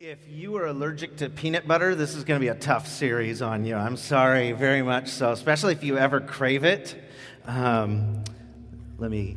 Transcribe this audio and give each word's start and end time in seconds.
If 0.00 0.20
you 0.28 0.56
are 0.58 0.66
allergic 0.66 1.16
to 1.16 1.28
peanut 1.28 1.66
butter, 1.66 1.96
this 1.96 2.14
is 2.14 2.22
going 2.22 2.38
to 2.38 2.40
be 2.40 2.46
a 2.46 2.54
tough 2.54 2.86
series 2.86 3.42
on 3.42 3.64
you. 3.64 3.74
I'm 3.74 3.96
sorry, 3.96 4.52
very 4.52 4.80
much 4.80 5.08
so, 5.08 5.32
especially 5.32 5.72
if 5.72 5.82
you 5.82 5.98
ever 5.98 6.20
crave 6.20 6.62
it. 6.62 6.94
Um, 7.44 8.22
let 8.98 9.10
me. 9.10 9.36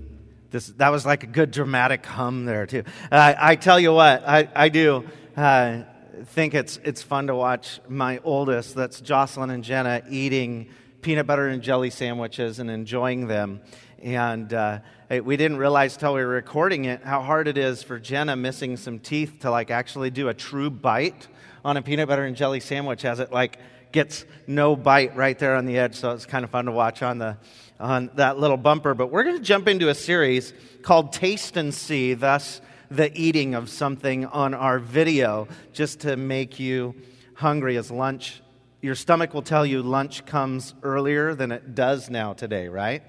This 0.51 0.67
that 0.67 0.89
was 0.89 1.03
like 1.03 1.23
a 1.23 1.25
good 1.25 1.49
dramatic 1.49 2.05
hum 2.05 2.45
there 2.45 2.67
too. 2.67 2.83
I 3.11 3.55
tell 3.55 3.79
you 3.79 3.91
what, 3.91 4.21
I 4.27 4.49
I 4.53 4.69
do 4.69 5.09
uh, 5.35 5.81
think 6.25 6.53
it's 6.53 6.77
it's 6.83 7.01
fun 7.01 7.25
to 7.25 7.35
watch 7.35 7.79
my 7.89 8.19
oldest, 8.23 8.75
that's 8.75 9.01
Jocelyn 9.01 9.49
and 9.49 9.63
Jenna, 9.63 10.03
eating 10.11 10.69
peanut 11.01 11.25
butter 11.25 11.47
and 11.47 11.63
jelly 11.63 11.89
sandwiches 11.89 12.59
and 12.59 12.69
enjoying 12.69 13.25
them. 13.25 13.61
And 14.03 14.53
uh, 14.53 14.81
we 15.19 15.35
didn't 15.35 15.57
realize 15.57 15.97
till 15.97 16.13
we 16.13 16.21
were 16.21 16.27
recording 16.27 16.85
it 16.85 17.03
how 17.03 17.21
hard 17.21 17.49
it 17.49 17.57
is 17.57 17.83
for 17.83 17.99
Jenna 17.99 18.37
missing 18.37 18.77
some 18.77 18.97
teeth 18.97 19.39
to 19.41 19.51
like 19.51 19.69
actually 19.69 20.09
do 20.09 20.29
a 20.29 20.33
true 20.33 20.69
bite 20.69 21.27
on 21.65 21.75
a 21.75 21.81
peanut 21.81 22.07
butter 22.07 22.23
and 22.23 22.33
jelly 22.33 22.61
sandwich 22.61 23.03
as 23.03 23.19
it 23.19 23.29
like 23.29 23.59
gets 23.91 24.23
no 24.47 24.73
bite 24.77 25.13
right 25.17 25.37
there 25.37 25.55
on 25.55 25.65
the 25.65 25.77
edge. 25.77 25.95
So 25.95 26.11
it's 26.11 26.25
kind 26.25 26.45
of 26.45 26.49
fun 26.49 26.65
to 26.65 26.71
watch 26.71 27.03
on 27.03 27.17
the 27.17 27.37
on 27.77 28.09
that 28.15 28.39
little 28.39 28.55
bumper. 28.55 28.93
But 28.93 29.11
we're 29.11 29.23
going 29.23 29.37
to 29.37 29.43
jump 29.43 29.67
into 29.67 29.89
a 29.89 29.95
series 29.95 30.53
called 30.81 31.11
Taste 31.11 31.57
and 31.57 31.73
See. 31.73 32.13
Thus, 32.13 32.61
the 32.89 33.11
eating 33.13 33.53
of 33.53 33.69
something 33.69 34.25
on 34.27 34.53
our 34.53 34.79
video, 34.79 35.49
just 35.73 36.01
to 36.01 36.15
make 36.15 36.57
you 36.57 36.95
hungry 37.33 37.75
as 37.75 37.91
lunch. 37.91 38.41
Your 38.81 38.95
stomach 38.95 39.33
will 39.33 39.41
tell 39.41 39.65
you 39.65 39.81
lunch 39.81 40.25
comes 40.25 40.73
earlier 40.83 41.35
than 41.35 41.51
it 41.51 41.75
does 41.75 42.09
now 42.09 42.31
today, 42.31 42.69
right? 42.69 43.03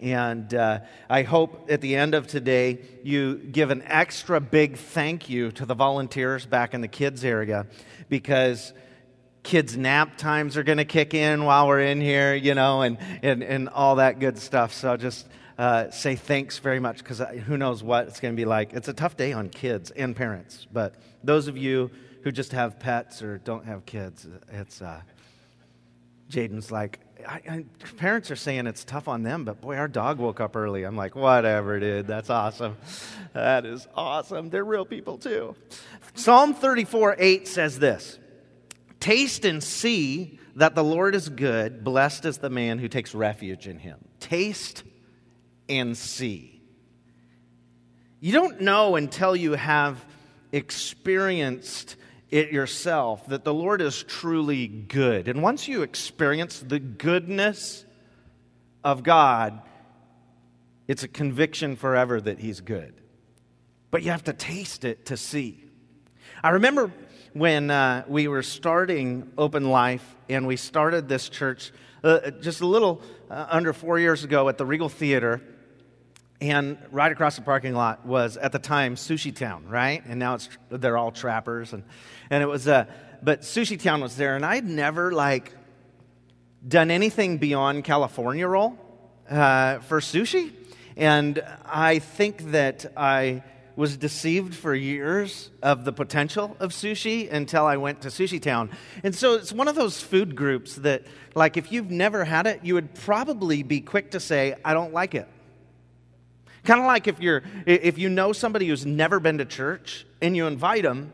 And 0.00 0.52
uh, 0.52 0.80
I 1.08 1.22
hope 1.22 1.68
at 1.70 1.80
the 1.80 1.96
end 1.96 2.14
of 2.14 2.26
today 2.26 2.80
you 3.02 3.36
give 3.36 3.70
an 3.70 3.82
extra 3.86 4.40
big 4.40 4.76
thank 4.76 5.28
you 5.28 5.50
to 5.52 5.66
the 5.66 5.74
volunteers 5.74 6.44
back 6.44 6.74
in 6.74 6.80
the 6.80 6.88
kids 6.88 7.24
area 7.24 7.66
because 8.08 8.72
kids' 9.42 9.76
nap 9.76 10.18
times 10.18 10.56
are 10.56 10.62
going 10.62 10.78
to 10.78 10.84
kick 10.84 11.14
in 11.14 11.44
while 11.44 11.66
we're 11.66 11.80
in 11.80 12.00
here, 12.00 12.34
you 12.34 12.54
know, 12.54 12.82
and, 12.82 12.98
and, 13.22 13.42
and 13.42 13.68
all 13.70 13.96
that 13.96 14.18
good 14.18 14.38
stuff. 14.38 14.72
So 14.72 14.96
just 14.96 15.26
uh, 15.56 15.90
say 15.90 16.16
thanks 16.16 16.58
very 16.58 16.80
much 16.80 16.98
because 16.98 17.20
who 17.20 17.56
knows 17.56 17.82
what 17.82 18.08
it's 18.08 18.20
going 18.20 18.34
to 18.34 18.36
be 18.36 18.44
like. 18.44 18.74
It's 18.74 18.88
a 18.88 18.92
tough 18.92 19.16
day 19.16 19.32
on 19.32 19.48
kids 19.48 19.90
and 19.92 20.14
parents, 20.14 20.66
but 20.72 20.94
those 21.24 21.48
of 21.48 21.56
you 21.56 21.90
who 22.22 22.32
just 22.32 22.52
have 22.52 22.78
pets 22.78 23.22
or 23.22 23.38
don't 23.38 23.64
have 23.64 23.86
kids, 23.86 24.26
it's. 24.50 24.82
Uh, 24.82 25.00
Jaden's 26.30 26.70
like, 26.70 27.00
I, 27.26 27.40
I, 27.48 27.64
parents 27.96 28.30
are 28.30 28.36
saying 28.36 28.66
it's 28.66 28.84
tough 28.84 29.08
on 29.08 29.22
them, 29.22 29.44
but 29.44 29.60
boy, 29.60 29.76
our 29.76 29.88
dog 29.88 30.18
woke 30.18 30.40
up 30.40 30.56
early. 30.56 30.84
I'm 30.84 30.96
like, 30.96 31.14
whatever, 31.14 31.80
dude. 31.80 32.06
That's 32.06 32.30
awesome. 32.30 32.76
That 33.32 33.64
is 33.64 33.86
awesome. 33.94 34.50
They're 34.50 34.64
real 34.64 34.84
people 34.84 35.18
too. 35.18 35.54
Psalm 36.14 36.54
34 36.54 37.16
8 37.18 37.48
says 37.48 37.78
this 37.78 38.18
Taste 39.00 39.44
and 39.44 39.62
see 39.62 40.38
that 40.56 40.74
the 40.74 40.84
Lord 40.84 41.14
is 41.14 41.28
good. 41.28 41.84
Blessed 41.84 42.24
is 42.24 42.38
the 42.38 42.50
man 42.50 42.78
who 42.78 42.88
takes 42.88 43.14
refuge 43.14 43.68
in 43.68 43.78
him. 43.78 43.98
Taste 44.20 44.82
and 45.68 45.96
see. 45.96 46.60
You 48.20 48.32
don't 48.32 48.62
know 48.62 48.96
until 48.96 49.36
you 49.36 49.52
have 49.52 50.04
experienced 50.52 51.96
it 52.30 52.50
yourself 52.50 53.26
that 53.28 53.44
the 53.44 53.54
Lord 53.54 53.80
is 53.80 54.02
truly 54.02 54.66
good. 54.66 55.28
And 55.28 55.42
once 55.42 55.68
you 55.68 55.82
experience 55.82 56.60
the 56.60 56.78
goodness 56.80 57.84
of 58.82 59.02
God, 59.02 59.62
it's 60.88 61.02
a 61.02 61.08
conviction 61.08 61.76
forever 61.76 62.20
that 62.20 62.38
He's 62.38 62.60
good. 62.60 62.94
But 63.90 64.02
you 64.02 64.10
have 64.10 64.24
to 64.24 64.32
taste 64.32 64.84
it 64.84 65.06
to 65.06 65.16
see. 65.16 65.64
I 66.42 66.50
remember 66.50 66.92
when 67.32 67.70
uh, 67.70 68.04
we 68.08 68.28
were 68.28 68.42
starting 68.42 69.30
Open 69.36 69.70
Life 69.70 70.16
and 70.28 70.46
we 70.46 70.56
started 70.56 71.08
this 71.08 71.28
church 71.28 71.72
uh, 72.02 72.30
just 72.30 72.60
a 72.60 72.66
little 72.66 73.02
uh, 73.30 73.46
under 73.50 73.72
four 73.72 73.98
years 73.98 74.24
ago 74.24 74.48
at 74.48 74.58
the 74.58 74.66
Regal 74.66 74.88
Theater. 74.88 75.42
And 76.40 76.78
right 76.90 77.10
across 77.10 77.36
the 77.36 77.42
parking 77.42 77.74
lot 77.74 78.04
was 78.04 78.36
at 78.36 78.52
the 78.52 78.58
time 78.58 78.94
Sushi 78.94 79.34
Town, 79.34 79.66
right? 79.68 80.04
And 80.06 80.18
now 80.18 80.34
it's 80.34 80.48
they're 80.68 80.98
all 80.98 81.10
trappers, 81.10 81.72
and 81.72 81.82
and 82.30 82.42
it 82.42 82.46
was 82.46 82.66
uh, 82.68 82.86
but 83.22 83.42
Sushi 83.42 83.80
Town 83.80 84.00
was 84.00 84.16
there, 84.16 84.36
and 84.36 84.44
I'd 84.44 84.64
never 84.66 85.12
like 85.12 85.52
done 86.66 86.90
anything 86.90 87.38
beyond 87.38 87.84
California 87.84 88.46
roll 88.46 88.78
uh, 89.30 89.78
for 89.80 90.00
sushi, 90.00 90.52
and 90.96 91.42
I 91.64 91.98
think 91.98 92.52
that 92.52 92.92
I 92.96 93.42
was 93.76 93.96
deceived 93.98 94.54
for 94.54 94.74
years 94.74 95.50
of 95.62 95.84
the 95.84 95.92
potential 95.92 96.56
of 96.58 96.70
sushi 96.70 97.30
until 97.30 97.66
I 97.66 97.76
went 97.76 98.00
to 98.02 98.08
Sushi 98.08 98.40
Town. 98.40 98.70
And 99.04 99.14
so 99.14 99.34
it's 99.34 99.52
one 99.52 99.68
of 99.68 99.74
those 99.74 100.00
food 100.00 100.34
groups 100.34 100.76
that, 100.76 101.02
like, 101.34 101.58
if 101.58 101.70
you've 101.70 101.90
never 101.90 102.24
had 102.24 102.46
it, 102.46 102.60
you 102.64 102.72
would 102.72 102.94
probably 102.94 103.62
be 103.62 103.82
quick 103.82 104.12
to 104.12 104.20
say, 104.20 104.54
I 104.64 104.72
don't 104.72 104.94
like 104.94 105.14
it. 105.14 105.28
Kind 106.64 106.80
of 106.80 106.86
like 106.86 107.06
if 107.06 107.20
you're 107.20 107.44
if 107.64 107.96
you 107.96 108.08
know 108.08 108.32
somebody 108.32 108.66
who's 108.66 108.84
never 108.84 109.20
been 109.20 109.38
to 109.38 109.44
church 109.44 110.04
and 110.20 110.34
you 110.34 110.48
invite 110.48 110.82
them, 110.82 111.12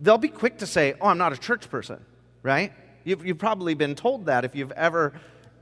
they'll 0.00 0.18
be 0.18 0.28
quick 0.28 0.58
to 0.58 0.66
say, 0.66 0.94
"Oh, 1.00 1.08
I'm 1.08 1.18
not 1.18 1.32
a 1.32 1.36
church 1.36 1.70
person," 1.70 2.04
right? 2.42 2.72
You've, 3.04 3.24
you've 3.24 3.38
probably 3.38 3.74
been 3.74 3.94
told 3.94 4.26
that 4.26 4.44
if 4.44 4.54
you've 4.54 4.72
ever 4.72 5.12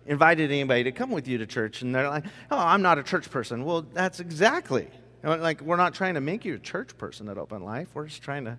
invited 0.06 0.50
anybody 0.50 0.84
to 0.84 0.92
come 0.92 1.10
with 1.10 1.28
you 1.28 1.38
to 1.38 1.46
church, 1.46 1.82
and 1.82 1.94
they're 1.94 2.08
like, 2.08 2.24
"Oh, 2.50 2.58
I'm 2.58 2.82
not 2.82 2.98
a 2.98 3.02
church 3.02 3.30
person." 3.30 3.64
Well, 3.64 3.82
that's 3.82 4.20
exactly 4.20 4.88
like 5.22 5.60
we're 5.60 5.76
not 5.76 5.94
trying 5.94 6.14
to 6.14 6.20
make 6.20 6.44
you 6.44 6.54
a 6.54 6.58
church 6.58 6.96
person 6.98 7.28
at 7.28 7.38
Open 7.38 7.62
Life. 7.64 7.88
We're 7.94 8.06
just 8.06 8.22
trying 8.22 8.44
to 8.44 8.58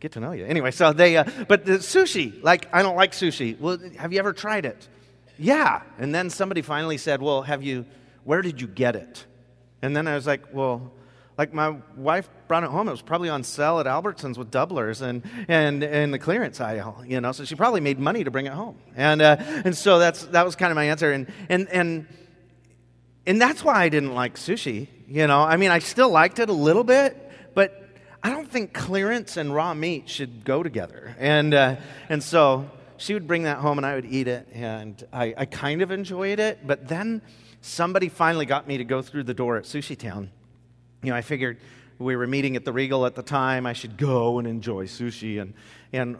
get 0.00 0.12
to 0.12 0.20
know 0.20 0.32
you. 0.32 0.44
Anyway, 0.44 0.70
so 0.70 0.92
they, 0.92 1.16
uh, 1.16 1.24
but 1.48 1.64
the 1.64 1.78
sushi, 1.78 2.42
like 2.42 2.68
I 2.72 2.82
don't 2.82 2.96
like 2.96 3.12
sushi. 3.12 3.58
Well, 3.58 3.78
have 3.96 4.12
you 4.12 4.18
ever 4.18 4.32
tried 4.32 4.64
it? 4.64 4.88
Yeah, 5.38 5.82
and 5.98 6.14
then 6.14 6.30
somebody 6.30 6.62
finally 6.62 6.98
said, 6.98 7.22
"Well, 7.22 7.42
have 7.42 7.62
you? 7.62 7.86
Where 8.24 8.42
did 8.42 8.60
you 8.60 8.66
get 8.66 8.96
it?" 8.96 9.24
And 9.82 9.96
then 9.96 10.08
I 10.08 10.14
was 10.14 10.26
like, 10.26 10.52
well, 10.52 10.92
like 11.38 11.54
my 11.54 11.76
wife 11.96 12.28
brought 12.48 12.64
it 12.64 12.70
home. 12.70 12.88
It 12.88 12.90
was 12.90 13.00
probably 13.00 13.28
on 13.28 13.44
sale 13.44 13.78
at 13.78 13.86
Albertsons 13.86 14.36
with 14.36 14.50
doublers 14.50 15.00
and 15.00 15.22
and 15.46 15.84
and 15.84 16.12
the 16.12 16.18
clearance 16.18 16.60
aisle, 16.60 17.04
you 17.06 17.20
know. 17.20 17.30
So 17.30 17.44
she 17.44 17.54
probably 17.54 17.80
made 17.80 18.00
money 18.00 18.24
to 18.24 18.30
bring 18.30 18.46
it 18.46 18.52
home, 18.52 18.76
and 18.96 19.22
uh, 19.22 19.36
and 19.38 19.76
so 19.76 20.00
that's 20.00 20.24
that 20.24 20.44
was 20.44 20.56
kind 20.56 20.72
of 20.72 20.76
my 20.76 20.84
answer. 20.84 21.12
And 21.12 21.32
and 21.48 21.68
and 21.68 22.08
and 23.24 23.40
that's 23.40 23.62
why 23.62 23.84
I 23.84 23.88
didn't 23.88 24.14
like 24.14 24.34
sushi. 24.34 24.88
You 25.06 25.28
know, 25.28 25.40
I 25.40 25.56
mean, 25.56 25.70
I 25.70 25.78
still 25.78 26.10
liked 26.10 26.40
it 26.40 26.50
a 26.50 26.52
little 26.52 26.84
bit, 26.84 27.30
but 27.54 27.88
I 28.22 28.30
don't 28.30 28.50
think 28.50 28.74
clearance 28.74 29.36
and 29.36 29.54
raw 29.54 29.72
meat 29.74 30.08
should 30.08 30.44
go 30.44 30.64
together. 30.64 31.14
And 31.20 31.54
uh, 31.54 31.76
and 32.08 32.20
so 32.20 32.68
she 32.96 33.14
would 33.14 33.28
bring 33.28 33.44
that 33.44 33.58
home, 33.58 33.78
and 33.78 33.86
I 33.86 33.94
would 33.94 34.06
eat 34.06 34.26
it, 34.26 34.48
and 34.52 35.06
I, 35.12 35.34
I 35.36 35.44
kind 35.44 35.82
of 35.82 35.92
enjoyed 35.92 36.40
it, 36.40 36.66
but 36.66 36.88
then 36.88 37.22
somebody 37.60 38.08
finally 38.08 38.44
got 38.44 38.66
me 38.66 38.78
to 38.78 38.84
go 38.84 39.02
through 39.02 39.22
the 39.22 39.34
door 39.34 39.56
at 39.56 39.64
Sushi 39.64 39.96
Town. 39.96 40.30
You 41.02 41.10
know, 41.10 41.16
I 41.16 41.22
figured 41.22 41.58
we 41.98 42.16
were 42.16 42.26
meeting 42.26 42.56
at 42.56 42.64
the 42.64 42.72
Regal 42.72 43.06
at 43.06 43.14
the 43.14 43.22
time. 43.22 43.66
I 43.66 43.72
should 43.72 43.96
go 43.96 44.38
and 44.38 44.46
enjoy 44.46 44.86
sushi. 44.86 45.40
And, 45.40 45.54
and 45.92 46.18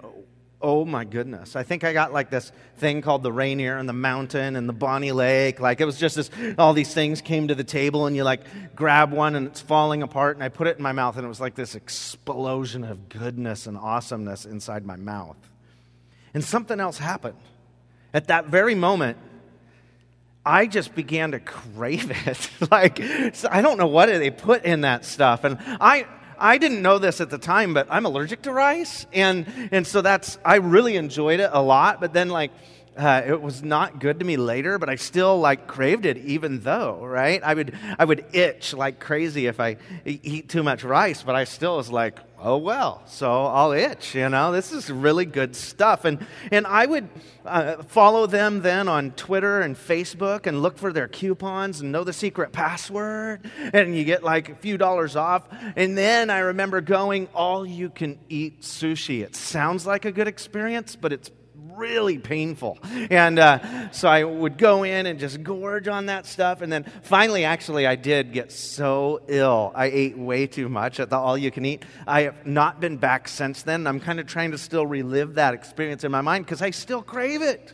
oh 0.60 0.84
my 0.84 1.04
goodness, 1.04 1.56
I 1.56 1.62
think 1.62 1.84
I 1.84 1.92
got 1.92 2.12
like 2.12 2.30
this 2.30 2.50
thing 2.76 3.00
called 3.00 3.22
the 3.22 3.32
Rainier 3.32 3.76
and 3.76 3.88
the 3.88 3.92
Mountain 3.92 4.56
and 4.56 4.68
the 4.68 4.72
Bonney 4.72 5.12
Lake. 5.12 5.60
Like 5.60 5.80
it 5.80 5.84
was 5.84 5.98
just 5.98 6.16
this, 6.16 6.30
all 6.58 6.72
these 6.72 6.92
things 6.92 7.20
came 7.20 7.48
to 7.48 7.54
the 7.54 7.64
table 7.64 8.06
and 8.06 8.16
you 8.16 8.24
like 8.24 8.40
grab 8.74 9.12
one 9.12 9.34
and 9.34 9.46
it's 9.46 9.60
falling 9.60 10.02
apart. 10.02 10.36
And 10.36 10.42
I 10.42 10.48
put 10.48 10.66
it 10.66 10.76
in 10.76 10.82
my 10.82 10.92
mouth 10.92 11.16
and 11.16 11.24
it 11.24 11.28
was 11.28 11.40
like 11.40 11.54
this 11.54 11.74
explosion 11.74 12.84
of 12.84 13.08
goodness 13.08 13.66
and 13.66 13.76
awesomeness 13.76 14.44
inside 14.44 14.84
my 14.84 14.96
mouth. 14.96 15.36
And 16.34 16.44
something 16.44 16.80
else 16.80 16.98
happened. 16.98 17.38
At 18.12 18.28
that 18.28 18.46
very 18.46 18.74
moment, 18.74 19.18
I 20.48 20.66
just 20.66 20.94
began 20.94 21.32
to 21.32 21.40
crave 21.40 22.10
it. 22.26 22.50
like, 22.70 23.00
I 23.50 23.60
don't 23.60 23.76
know 23.76 23.86
what 23.86 24.06
they 24.06 24.30
put 24.30 24.64
in 24.64 24.80
that 24.80 25.04
stuff. 25.04 25.44
And 25.44 25.58
I, 25.60 26.06
I 26.38 26.56
didn't 26.56 26.80
know 26.80 26.98
this 26.98 27.20
at 27.20 27.28
the 27.28 27.36
time, 27.36 27.74
but 27.74 27.86
I'm 27.90 28.06
allergic 28.06 28.40
to 28.42 28.52
rice. 28.52 29.04
And, 29.12 29.46
and 29.70 29.86
so 29.86 30.00
that's, 30.00 30.38
I 30.42 30.56
really 30.56 30.96
enjoyed 30.96 31.40
it 31.40 31.50
a 31.52 31.60
lot. 31.60 32.00
But 32.00 32.14
then, 32.14 32.30
like, 32.30 32.50
uh, 32.96 33.22
it 33.26 33.42
was 33.42 33.62
not 33.62 34.00
good 34.00 34.20
to 34.20 34.24
me 34.24 34.38
later, 34.38 34.78
but 34.78 34.88
I 34.88 34.96
still 34.96 35.38
like 35.38 35.66
craved 35.66 36.06
it 36.06 36.16
even 36.16 36.60
though, 36.60 36.98
right? 37.04 37.42
I 37.44 37.52
would, 37.52 37.76
I 37.98 38.04
would 38.06 38.24
itch 38.32 38.72
like 38.72 38.98
crazy 38.98 39.46
if 39.46 39.60
I 39.60 39.76
eat 40.06 40.48
too 40.48 40.62
much 40.62 40.82
rice, 40.82 41.22
but 41.22 41.36
I 41.36 41.44
still 41.44 41.76
was 41.76 41.92
like, 41.92 42.18
oh 42.40 42.56
well, 42.56 43.02
so 43.06 43.46
I'll 43.46 43.72
itch, 43.72 44.14
you 44.14 44.28
know? 44.28 44.52
This 44.52 44.72
is 44.72 44.90
really 44.90 45.24
good 45.24 45.56
stuff. 45.56 46.04
And, 46.04 46.24
and 46.50 46.66
I 46.66 46.86
would 46.86 47.08
uh, 47.44 47.82
follow 47.82 48.26
them 48.26 48.62
then 48.62 48.88
on 48.88 49.12
Twitter 49.12 49.60
and 49.60 49.76
Facebook 49.76 50.46
and 50.46 50.62
look 50.62 50.78
for 50.78 50.92
their 50.92 51.08
coupons 51.08 51.80
and 51.80 51.90
know 51.90 52.04
the 52.04 52.12
secret 52.12 52.52
password, 52.52 53.50
and 53.72 53.96
you 53.96 54.04
get 54.04 54.22
like 54.22 54.48
a 54.48 54.54
few 54.54 54.76
dollars 54.76 55.16
off. 55.16 55.48
And 55.76 55.96
then 55.96 56.30
I 56.30 56.38
remember 56.38 56.80
going 56.80 57.28
all 57.34 57.66
you 57.66 57.90
can 57.90 58.18
eat 58.28 58.62
sushi. 58.62 59.22
It 59.22 59.34
sounds 59.34 59.86
like 59.86 60.04
a 60.04 60.12
good 60.12 60.28
experience, 60.28 60.96
but 60.96 61.12
it's 61.12 61.30
really 61.78 62.18
painful. 62.18 62.78
And 63.10 63.38
uh, 63.38 63.90
so 63.92 64.08
I 64.08 64.24
would 64.24 64.58
go 64.58 64.82
in 64.82 65.06
and 65.06 65.18
just 65.18 65.42
gorge 65.42 65.88
on 65.88 66.06
that 66.06 66.26
stuff. 66.26 66.60
And 66.60 66.72
then 66.72 66.84
finally, 67.02 67.44
actually, 67.44 67.86
I 67.86 67.94
did 67.94 68.32
get 68.32 68.52
so 68.52 69.22
ill. 69.28 69.72
I 69.74 69.86
ate 69.86 70.18
way 70.18 70.46
too 70.46 70.68
much 70.68 71.00
at 71.00 71.08
the 71.08 71.16
all 71.16 71.38
you 71.38 71.50
can 71.50 71.64
eat. 71.64 71.84
I 72.06 72.22
have 72.22 72.46
not 72.46 72.80
been 72.80 72.96
back 72.96 73.28
since 73.28 73.62
then. 73.62 73.86
I'm 73.86 74.00
kind 74.00 74.20
of 74.20 74.26
trying 74.26 74.50
to 74.50 74.58
still 74.58 74.86
relive 74.86 75.34
that 75.34 75.54
experience 75.54 76.04
in 76.04 76.10
my 76.10 76.20
mind 76.20 76.44
because 76.44 76.60
I 76.60 76.70
still 76.70 77.02
crave 77.02 77.42
it. 77.42 77.72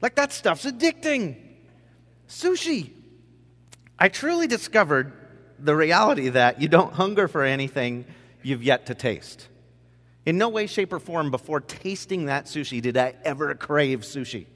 Like 0.00 0.14
that 0.16 0.32
stuff's 0.32 0.64
addicting. 0.64 1.36
Sushi. 2.28 2.90
I 3.98 4.08
truly 4.08 4.46
discovered 4.46 5.12
the 5.58 5.74
reality 5.74 6.28
that 6.30 6.60
you 6.60 6.68
don't 6.68 6.92
hunger 6.92 7.28
for 7.28 7.42
anything 7.42 8.04
you've 8.42 8.62
yet 8.62 8.86
to 8.86 8.94
taste. 8.94 9.48
In 10.26 10.38
no 10.38 10.48
way, 10.48 10.66
shape, 10.66 10.92
or 10.92 10.98
form 10.98 11.30
before 11.30 11.60
tasting 11.60 12.26
that 12.26 12.46
sushi 12.46 12.82
did 12.82 12.96
I 12.96 13.14
ever 13.24 13.54
crave 13.54 14.00
sushi 14.00 14.46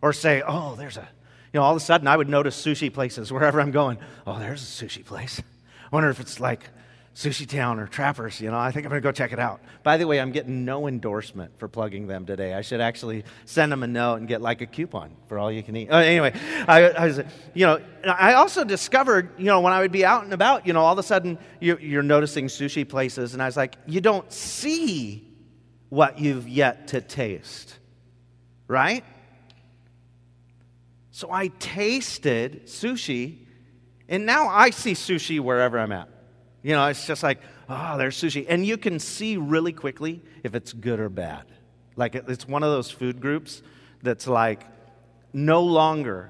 or 0.00 0.14
say, 0.14 0.42
oh, 0.46 0.74
there's 0.74 0.96
a, 0.96 1.06
you 1.52 1.60
know, 1.60 1.62
all 1.62 1.72
of 1.72 1.76
a 1.76 1.84
sudden 1.84 2.08
I 2.08 2.16
would 2.16 2.30
notice 2.30 2.60
sushi 2.60 2.92
places 2.92 3.30
wherever 3.30 3.60
I'm 3.60 3.70
going. 3.70 3.98
Oh, 4.26 4.38
there's 4.38 4.62
a 4.62 4.84
sushi 4.84 5.04
place. 5.04 5.40
I 5.40 5.94
wonder 5.94 6.08
if 6.08 6.18
it's 6.18 6.40
like 6.40 6.70
Sushi 7.16 7.48
Town 7.48 7.80
or 7.80 7.86
Trappers, 7.86 8.42
you 8.42 8.50
know, 8.50 8.58
I 8.58 8.70
think 8.70 8.84
I'm 8.84 8.90
going 8.90 9.00
to 9.00 9.08
go 9.08 9.10
check 9.10 9.32
it 9.32 9.38
out. 9.38 9.62
By 9.82 9.96
the 9.96 10.06
way, 10.06 10.20
I'm 10.20 10.32
getting 10.32 10.66
no 10.66 10.86
endorsement 10.86 11.58
for 11.58 11.66
plugging 11.66 12.06
them 12.06 12.26
today. 12.26 12.52
I 12.52 12.60
should 12.60 12.82
actually 12.82 13.24
send 13.46 13.72
them 13.72 13.82
a 13.82 13.86
note 13.86 14.16
and 14.16 14.28
get 14.28 14.42
like 14.42 14.60
a 14.60 14.66
coupon 14.66 15.16
for 15.26 15.38
all 15.38 15.50
you 15.50 15.62
can 15.62 15.74
eat. 15.76 15.90
Uh, 15.90 15.96
anyway, 15.96 16.34
I, 16.68 16.90
I, 16.90 17.06
was, 17.06 17.20
you 17.54 17.64
know, 17.64 17.80
I 18.04 18.34
also 18.34 18.64
discovered, 18.64 19.30
you 19.38 19.46
know, 19.46 19.62
when 19.62 19.72
I 19.72 19.80
would 19.80 19.92
be 19.92 20.04
out 20.04 20.24
and 20.24 20.34
about, 20.34 20.66
you 20.66 20.74
know, 20.74 20.82
all 20.82 20.92
of 20.92 20.98
a 20.98 21.02
sudden 21.02 21.38
you, 21.58 21.78
you're 21.78 22.02
noticing 22.02 22.48
sushi 22.48 22.86
places, 22.86 23.32
and 23.32 23.42
I 23.42 23.46
was 23.46 23.56
like, 23.56 23.76
you 23.86 24.02
don't 24.02 24.30
see 24.30 25.26
what 25.88 26.18
you've 26.18 26.46
yet 26.46 26.88
to 26.88 27.00
taste, 27.00 27.78
right? 28.68 29.04
So 31.12 31.32
I 31.32 31.46
tasted 31.46 32.66
sushi, 32.66 33.38
and 34.06 34.26
now 34.26 34.48
I 34.48 34.68
see 34.68 34.92
sushi 34.92 35.40
wherever 35.40 35.78
I'm 35.78 35.92
at. 35.92 36.10
You 36.66 36.72
know, 36.72 36.84
it's 36.88 37.06
just 37.06 37.22
like, 37.22 37.38
oh, 37.68 37.96
there's 37.96 38.20
sushi. 38.20 38.44
And 38.48 38.66
you 38.66 38.76
can 38.76 38.98
see 38.98 39.36
really 39.36 39.72
quickly 39.72 40.20
if 40.42 40.56
it's 40.56 40.72
good 40.72 40.98
or 40.98 41.08
bad. 41.08 41.44
Like, 41.94 42.16
it's 42.16 42.48
one 42.48 42.64
of 42.64 42.70
those 42.72 42.90
food 42.90 43.20
groups 43.20 43.62
that's 44.02 44.26
like, 44.26 44.66
no 45.32 45.62
longer 45.62 46.28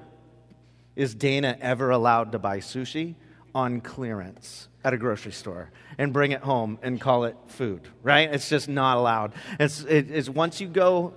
is 0.95 1.15
Dana 1.15 1.57
ever 1.59 1.89
allowed 1.89 2.33
to 2.33 2.39
buy 2.39 2.59
sushi 2.59 3.15
on 3.55 3.81
clearance 3.81 4.67
at 4.83 4.93
a 4.93 4.97
grocery 4.97 5.31
store 5.31 5.71
and 5.97 6.13
bring 6.13 6.33
it 6.33 6.41
home 6.41 6.77
and 6.83 7.01
call 7.01 7.23
it 7.23 7.35
food, 7.47 7.87
right? 8.03 8.31
It's 8.31 8.47
just 8.47 8.69
not 8.69 8.97
allowed. 8.97 9.33
It's, 9.59 9.85
it, 9.85 10.11
it's 10.11 10.29
once 10.29 10.61
you 10.61 10.67
go 10.67 11.15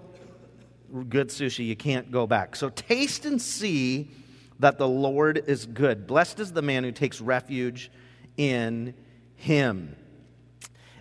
good 1.10 1.28
sushi, 1.28 1.66
you 1.66 1.76
can't 1.76 2.10
go 2.10 2.26
back. 2.26 2.56
So 2.56 2.70
taste 2.70 3.26
and 3.26 3.42
see 3.42 4.12
that 4.60 4.78
the 4.78 4.88
Lord 4.88 5.44
is 5.46 5.66
good. 5.66 6.06
Blessed 6.06 6.40
is 6.40 6.52
the 6.54 6.62
man 6.62 6.84
who 6.84 6.90
takes 6.90 7.20
refuge 7.20 7.90
in 8.38 8.94
him. 9.40 9.96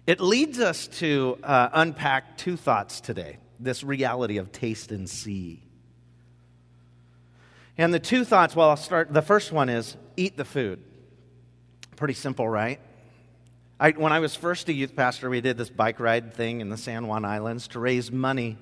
It 0.07 0.19
leads 0.19 0.59
us 0.59 0.87
to 0.99 1.37
uh, 1.43 1.69
unpack 1.73 2.37
two 2.37 2.57
thoughts 2.57 3.01
today 3.01 3.37
this 3.61 3.83
reality 3.83 4.37
of 4.37 4.53
taste 4.53 4.93
and 4.93 5.09
see. 5.09 5.61
And 7.77 7.93
the 7.93 7.99
two 7.99 8.23
thoughts, 8.23 8.55
well, 8.55 8.69
I'll 8.69 8.77
start. 8.77 9.13
The 9.13 9.21
first 9.21 9.51
one 9.51 9.67
is 9.67 9.97
eat 10.15 10.37
the 10.37 10.45
food. 10.45 10.81
Pretty 11.97 12.13
simple, 12.13 12.47
right? 12.47 12.79
I, 13.77 13.91
when 13.91 14.13
I 14.13 14.19
was 14.19 14.33
first 14.33 14.69
a 14.69 14.73
youth 14.73 14.95
pastor, 14.95 15.29
we 15.29 15.41
did 15.41 15.57
this 15.57 15.69
bike 15.69 15.99
ride 15.99 16.33
thing 16.33 16.61
in 16.61 16.69
the 16.69 16.77
San 16.77 17.07
Juan 17.07 17.25
Islands 17.25 17.67
to 17.69 17.79
raise 17.79 18.11
money 18.11 18.57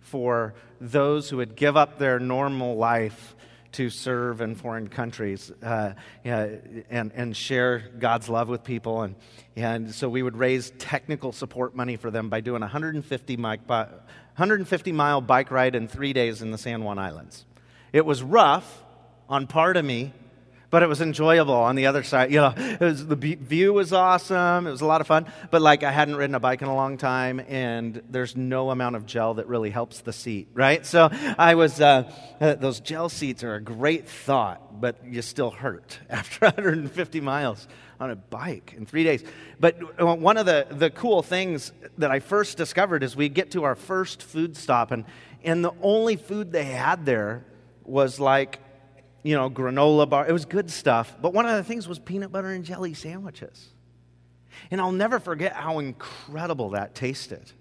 for 0.00 0.54
those 0.80 1.30
who 1.30 1.38
would 1.38 1.56
give 1.56 1.76
up 1.76 1.98
their 1.98 2.18
normal 2.18 2.76
life 2.76 3.34
to 3.72 3.90
serve 3.90 4.40
in 4.40 4.54
foreign 4.54 4.88
countries 4.88 5.50
uh, 5.62 5.92
and, 6.24 7.12
and 7.14 7.36
share 7.36 7.78
God's 7.98 8.28
love 8.28 8.48
with 8.48 8.64
people. 8.64 9.02
And, 9.02 9.14
and 9.56 9.94
so 9.94 10.08
we 10.08 10.22
would 10.22 10.36
raise 10.36 10.70
technical 10.78 11.32
support 11.32 11.74
money 11.74 11.96
for 11.96 12.10
them 12.10 12.28
by 12.28 12.40
doing 12.40 12.62
a 12.62 12.66
150 12.66 13.36
mile, 13.36 13.58
150 13.66 14.92
mile 14.92 15.20
bike 15.20 15.50
ride 15.50 15.74
in 15.74 15.88
three 15.88 16.12
days 16.12 16.42
in 16.42 16.50
the 16.50 16.58
San 16.58 16.84
Juan 16.84 16.98
Islands. 16.98 17.44
It 17.92 18.06
was 18.06 18.22
rough 18.22 18.82
on 19.28 19.46
part 19.46 19.76
of 19.76 19.84
me 19.84 20.12
but 20.72 20.82
it 20.82 20.88
was 20.88 21.02
enjoyable 21.02 21.52
on 21.54 21.76
the 21.76 21.86
other 21.86 22.02
side. 22.02 22.22
You 22.32 22.38
know, 22.38 22.54
was, 22.80 23.06
the 23.06 23.16
view 23.16 23.74
was 23.74 23.92
awesome. 23.92 24.66
It 24.66 24.70
was 24.70 24.80
a 24.80 24.86
lot 24.86 25.02
of 25.02 25.06
fun. 25.06 25.26
But 25.50 25.60
like, 25.60 25.82
I 25.82 25.92
hadn't 25.92 26.16
ridden 26.16 26.34
a 26.34 26.40
bike 26.40 26.62
in 26.62 26.68
a 26.68 26.74
long 26.74 26.96
time, 26.96 27.40
and 27.40 28.00
there's 28.08 28.36
no 28.36 28.70
amount 28.70 28.96
of 28.96 29.04
gel 29.04 29.34
that 29.34 29.48
really 29.48 29.68
helps 29.68 30.00
the 30.00 30.14
seat, 30.14 30.48
right? 30.54 30.86
So 30.86 31.10
I 31.36 31.56
was, 31.56 31.78
uh, 31.78 32.10
uh, 32.40 32.54
those 32.54 32.80
gel 32.80 33.10
seats 33.10 33.44
are 33.44 33.54
a 33.54 33.60
great 33.60 34.08
thought, 34.08 34.80
but 34.80 34.96
you 35.04 35.20
still 35.20 35.50
hurt 35.50 35.98
after 36.08 36.46
150 36.46 37.20
miles 37.20 37.68
on 38.00 38.10
a 38.10 38.16
bike 38.16 38.72
in 38.74 38.86
three 38.86 39.04
days. 39.04 39.22
But 39.60 39.76
uh, 40.00 40.14
one 40.14 40.38
of 40.38 40.46
the, 40.46 40.66
the 40.70 40.88
cool 40.88 41.22
things 41.22 41.70
that 41.98 42.10
I 42.10 42.20
first 42.20 42.56
discovered 42.56 43.02
is 43.02 43.14
we 43.14 43.28
get 43.28 43.50
to 43.50 43.64
our 43.64 43.74
first 43.74 44.22
food 44.22 44.56
stop, 44.56 44.90
and, 44.90 45.04
and 45.44 45.62
the 45.62 45.74
only 45.82 46.16
food 46.16 46.50
they 46.50 46.64
had 46.64 47.04
there 47.04 47.44
was 47.84 48.18
like 48.18 48.60
you 49.22 49.34
know, 49.36 49.48
granola 49.48 50.08
bar. 50.08 50.26
It 50.26 50.32
was 50.32 50.44
good 50.44 50.70
stuff. 50.70 51.16
But 51.20 51.32
one 51.32 51.46
of 51.46 51.56
the 51.56 51.64
things 51.64 51.86
was 51.86 51.98
peanut 51.98 52.32
butter 52.32 52.50
and 52.50 52.64
jelly 52.64 52.94
sandwiches. 52.94 53.68
And 54.70 54.80
I'll 54.80 54.92
never 54.92 55.18
forget 55.18 55.52
how 55.52 55.78
incredible 55.78 56.70
that 56.70 56.94
tasted 56.94 57.52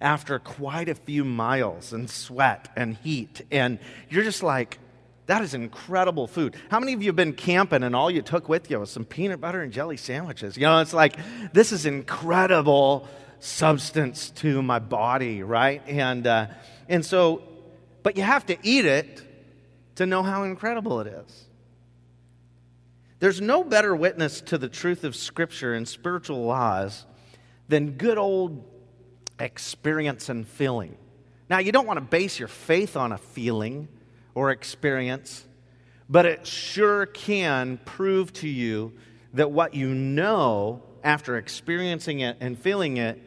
after 0.00 0.38
quite 0.38 0.88
a 0.88 0.94
few 0.94 1.24
miles 1.24 1.92
and 1.92 2.08
sweat 2.08 2.68
and 2.76 2.96
heat. 2.96 3.42
And 3.50 3.78
you're 4.08 4.24
just 4.24 4.42
like, 4.42 4.78
that 5.26 5.42
is 5.42 5.54
incredible 5.54 6.26
food. 6.26 6.54
How 6.70 6.78
many 6.78 6.92
of 6.92 7.02
you 7.02 7.08
have 7.08 7.16
been 7.16 7.32
camping 7.32 7.82
and 7.82 7.96
all 7.96 8.10
you 8.10 8.22
took 8.22 8.48
with 8.48 8.70
you 8.70 8.78
was 8.78 8.90
some 8.90 9.04
peanut 9.04 9.40
butter 9.40 9.60
and 9.60 9.72
jelly 9.72 9.96
sandwiches? 9.96 10.56
You 10.56 10.64
know, 10.64 10.80
it's 10.80 10.94
like, 10.94 11.16
this 11.52 11.72
is 11.72 11.86
incredible 11.86 13.08
substance 13.40 14.30
to 14.30 14.62
my 14.62 14.78
body, 14.78 15.42
right? 15.42 15.82
And, 15.86 16.26
uh, 16.26 16.46
and 16.88 17.04
so, 17.04 17.42
but 18.02 18.16
you 18.16 18.22
have 18.22 18.46
to 18.46 18.56
eat 18.62 18.84
it 18.84 19.25
to 19.96 20.06
know 20.06 20.22
how 20.22 20.44
incredible 20.44 21.00
it 21.00 21.08
is. 21.08 21.46
There's 23.18 23.40
no 23.40 23.64
better 23.64 23.96
witness 23.96 24.40
to 24.42 24.58
the 24.58 24.68
truth 24.68 25.04
of 25.04 25.16
Scripture 25.16 25.74
and 25.74 25.88
spiritual 25.88 26.44
laws 26.44 27.06
than 27.68 27.92
good 27.92 28.18
old 28.18 28.64
experience 29.40 30.28
and 30.28 30.46
feeling. 30.46 30.96
Now, 31.48 31.58
you 31.58 31.72
don't 31.72 31.86
want 31.86 31.98
to 31.98 32.04
base 32.04 32.38
your 32.38 32.48
faith 32.48 32.96
on 32.96 33.12
a 33.12 33.18
feeling 33.18 33.88
or 34.34 34.50
experience, 34.50 35.46
but 36.08 36.26
it 36.26 36.46
sure 36.46 37.06
can 37.06 37.78
prove 37.84 38.32
to 38.34 38.48
you 38.48 38.92
that 39.34 39.50
what 39.50 39.74
you 39.74 39.88
know 39.88 40.82
after 41.02 41.36
experiencing 41.36 42.20
it 42.20 42.36
and 42.40 42.58
feeling 42.58 42.96
it 42.96 43.20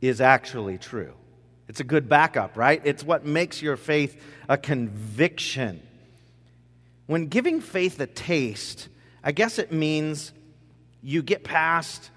is 0.00 0.20
actually 0.20 0.78
true. 0.78 1.14
It's 1.68 1.80
a 1.80 1.84
good 1.84 2.08
backup, 2.08 2.56
right? 2.56 2.80
It's 2.84 3.02
what 3.02 3.24
makes 3.24 3.60
your 3.60 3.76
faith 3.76 4.20
a 4.48 4.56
conviction. 4.56 5.82
When 7.08 7.26
giving 7.26 7.62
faith 7.62 7.98
a 8.00 8.06
taste, 8.06 8.88
I 9.24 9.32
guess 9.32 9.58
it 9.58 9.72
means 9.72 10.32
you 11.02 11.22
get 11.22 11.42
past 11.42 12.10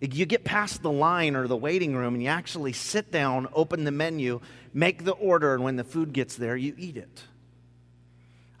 you 0.00 0.26
get 0.26 0.44
past 0.44 0.82
the 0.82 0.92
line 0.92 1.34
or 1.34 1.48
the 1.48 1.56
waiting 1.56 1.96
room 1.96 2.14
and 2.14 2.22
you 2.22 2.28
actually 2.28 2.72
sit 2.72 3.10
down, 3.10 3.48
open 3.52 3.82
the 3.82 3.90
menu, 3.90 4.40
make 4.72 5.04
the 5.04 5.10
order, 5.10 5.54
and 5.54 5.64
when 5.64 5.74
the 5.74 5.82
food 5.82 6.12
gets 6.12 6.36
there, 6.36 6.56
you 6.56 6.72
eat 6.78 6.96
it. 6.96 7.24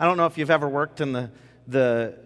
I 0.00 0.06
don't 0.06 0.16
know 0.16 0.26
if 0.26 0.36
you've 0.36 0.50
ever 0.50 0.68
worked 0.68 1.00
in 1.00 1.12
the, 1.12 1.30
the 1.68 2.18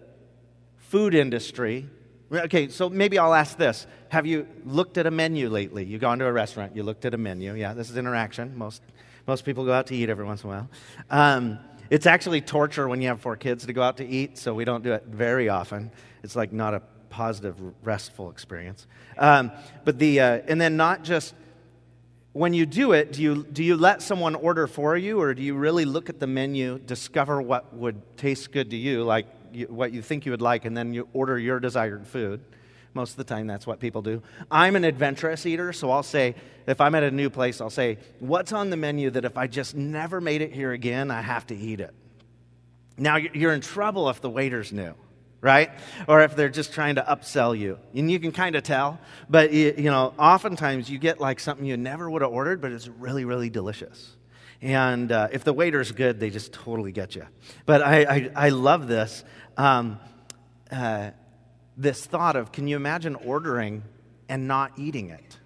food 0.78 1.14
industry. 1.14 1.90
Okay, 2.32 2.68
so 2.68 2.88
maybe 2.88 3.18
I'll 3.18 3.34
ask 3.34 3.58
this. 3.58 3.86
Have 4.08 4.24
you 4.24 4.46
looked 4.64 4.96
at 4.96 5.06
a 5.06 5.10
menu 5.10 5.50
lately? 5.50 5.84
You've 5.84 6.00
gone 6.00 6.18
to 6.20 6.24
a 6.24 6.32
restaurant, 6.32 6.74
you 6.74 6.82
looked 6.82 7.04
at 7.04 7.12
a 7.12 7.18
menu. 7.18 7.54
Yeah, 7.54 7.74
this 7.74 7.90
is 7.90 7.98
interaction. 7.98 8.56
Most, 8.56 8.80
most 9.26 9.44
people 9.44 9.66
go 9.66 9.74
out 9.74 9.88
to 9.88 9.94
eat 9.94 10.08
every 10.08 10.24
once 10.24 10.42
in 10.42 10.48
a 10.48 10.52
while. 10.54 10.70
Um, 11.10 11.58
it's 11.92 12.06
actually 12.06 12.40
torture 12.40 12.88
when 12.88 13.02
you 13.02 13.08
have 13.08 13.20
four 13.20 13.36
kids 13.36 13.66
to 13.66 13.74
go 13.74 13.82
out 13.82 13.98
to 13.98 14.06
eat, 14.06 14.38
so 14.38 14.54
we 14.54 14.64
don't 14.64 14.82
do 14.82 14.94
it 14.94 15.04
very 15.08 15.50
often. 15.50 15.90
It's 16.22 16.34
like 16.34 16.50
not 16.50 16.72
a 16.72 16.80
positive, 17.10 17.54
restful 17.84 18.30
experience. 18.30 18.86
Um, 19.18 19.52
but 19.84 19.98
the, 19.98 20.18
uh, 20.18 20.40
and 20.48 20.58
then 20.58 20.78
not 20.78 21.04
just 21.04 21.34
when 22.32 22.54
you 22.54 22.64
do 22.64 22.92
it, 22.92 23.12
do 23.12 23.20
you, 23.20 23.44
do 23.44 23.62
you 23.62 23.76
let 23.76 24.00
someone 24.00 24.34
order 24.34 24.66
for 24.66 24.96
you, 24.96 25.20
or 25.20 25.34
do 25.34 25.42
you 25.42 25.52
really 25.52 25.84
look 25.84 26.08
at 26.08 26.18
the 26.18 26.26
menu, 26.26 26.78
discover 26.78 27.42
what 27.42 27.74
would 27.74 28.16
taste 28.16 28.52
good 28.52 28.70
to 28.70 28.76
you, 28.76 29.04
like 29.04 29.26
you, 29.52 29.66
what 29.66 29.92
you 29.92 30.00
think 30.00 30.24
you 30.24 30.32
would 30.32 30.40
like, 30.40 30.64
and 30.64 30.74
then 30.74 30.94
you 30.94 31.06
order 31.12 31.38
your 31.38 31.60
desired 31.60 32.06
food? 32.06 32.42
Most 32.94 33.12
of 33.12 33.16
the 33.16 33.24
time, 33.24 33.46
that's 33.46 33.66
what 33.66 33.80
people 33.80 34.02
do. 34.02 34.22
I'm 34.50 34.76
an 34.76 34.84
adventurous 34.84 35.46
eater, 35.46 35.72
so 35.72 35.90
I'll 35.90 36.02
say, 36.02 36.34
if 36.66 36.80
I'm 36.80 36.94
at 36.94 37.02
a 37.02 37.10
new 37.10 37.30
place, 37.30 37.60
I'll 37.60 37.70
say, 37.70 37.98
What's 38.20 38.52
on 38.52 38.70
the 38.70 38.76
menu 38.76 39.10
that 39.10 39.24
if 39.24 39.38
I 39.38 39.46
just 39.46 39.74
never 39.74 40.20
made 40.20 40.42
it 40.42 40.52
here 40.52 40.72
again, 40.72 41.10
I 41.10 41.22
have 41.22 41.46
to 41.48 41.56
eat 41.56 41.80
it? 41.80 41.94
Now, 42.98 43.16
you're 43.16 43.54
in 43.54 43.62
trouble 43.62 44.10
if 44.10 44.20
the 44.20 44.28
waiter's 44.28 44.72
new, 44.72 44.94
right? 45.40 45.70
Or 46.06 46.20
if 46.20 46.36
they're 46.36 46.50
just 46.50 46.74
trying 46.74 46.96
to 46.96 47.02
upsell 47.02 47.58
you. 47.58 47.78
And 47.94 48.10
you 48.10 48.20
can 48.20 48.32
kind 48.32 48.54
of 48.54 48.62
tell, 48.62 48.98
but 49.28 49.52
you 49.52 49.90
know, 49.90 50.12
oftentimes 50.18 50.90
you 50.90 50.98
get 50.98 51.18
like 51.20 51.40
something 51.40 51.64
you 51.64 51.78
never 51.78 52.10
would 52.10 52.22
have 52.22 52.30
ordered, 52.30 52.60
but 52.60 52.72
it's 52.72 52.88
really, 52.88 53.24
really 53.24 53.48
delicious. 53.48 54.16
And 54.60 55.10
uh, 55.10 55.28
if 55.32 55.42
the 55.42 55.52
waiter's 55.52 55.90
good, 55.90 56.20
they 56.20 56.30
just 56.30 56.52
totally 56.52 56.92
get 56.92 57.16
you. 57.16 57.26
But 57.66 57.82
I, 57.82 58.02
I, 58.02 58.30
I 58.36 58.48
love 58.50 58.86
this. 58.86 59.24
Um, 59.56 59.98
uh, 60.70 61.10
this 61.82 62.06
thought 62.06 62.36
of 62.36 62.52
can 62.52 62.68
you 62.68 62.76
imagine 62.76 63.16
ordering 63.16 63.82
and 64.28 64.46
not 64.46 64.72
eating 64.78 65.10
it? 65.10 65.38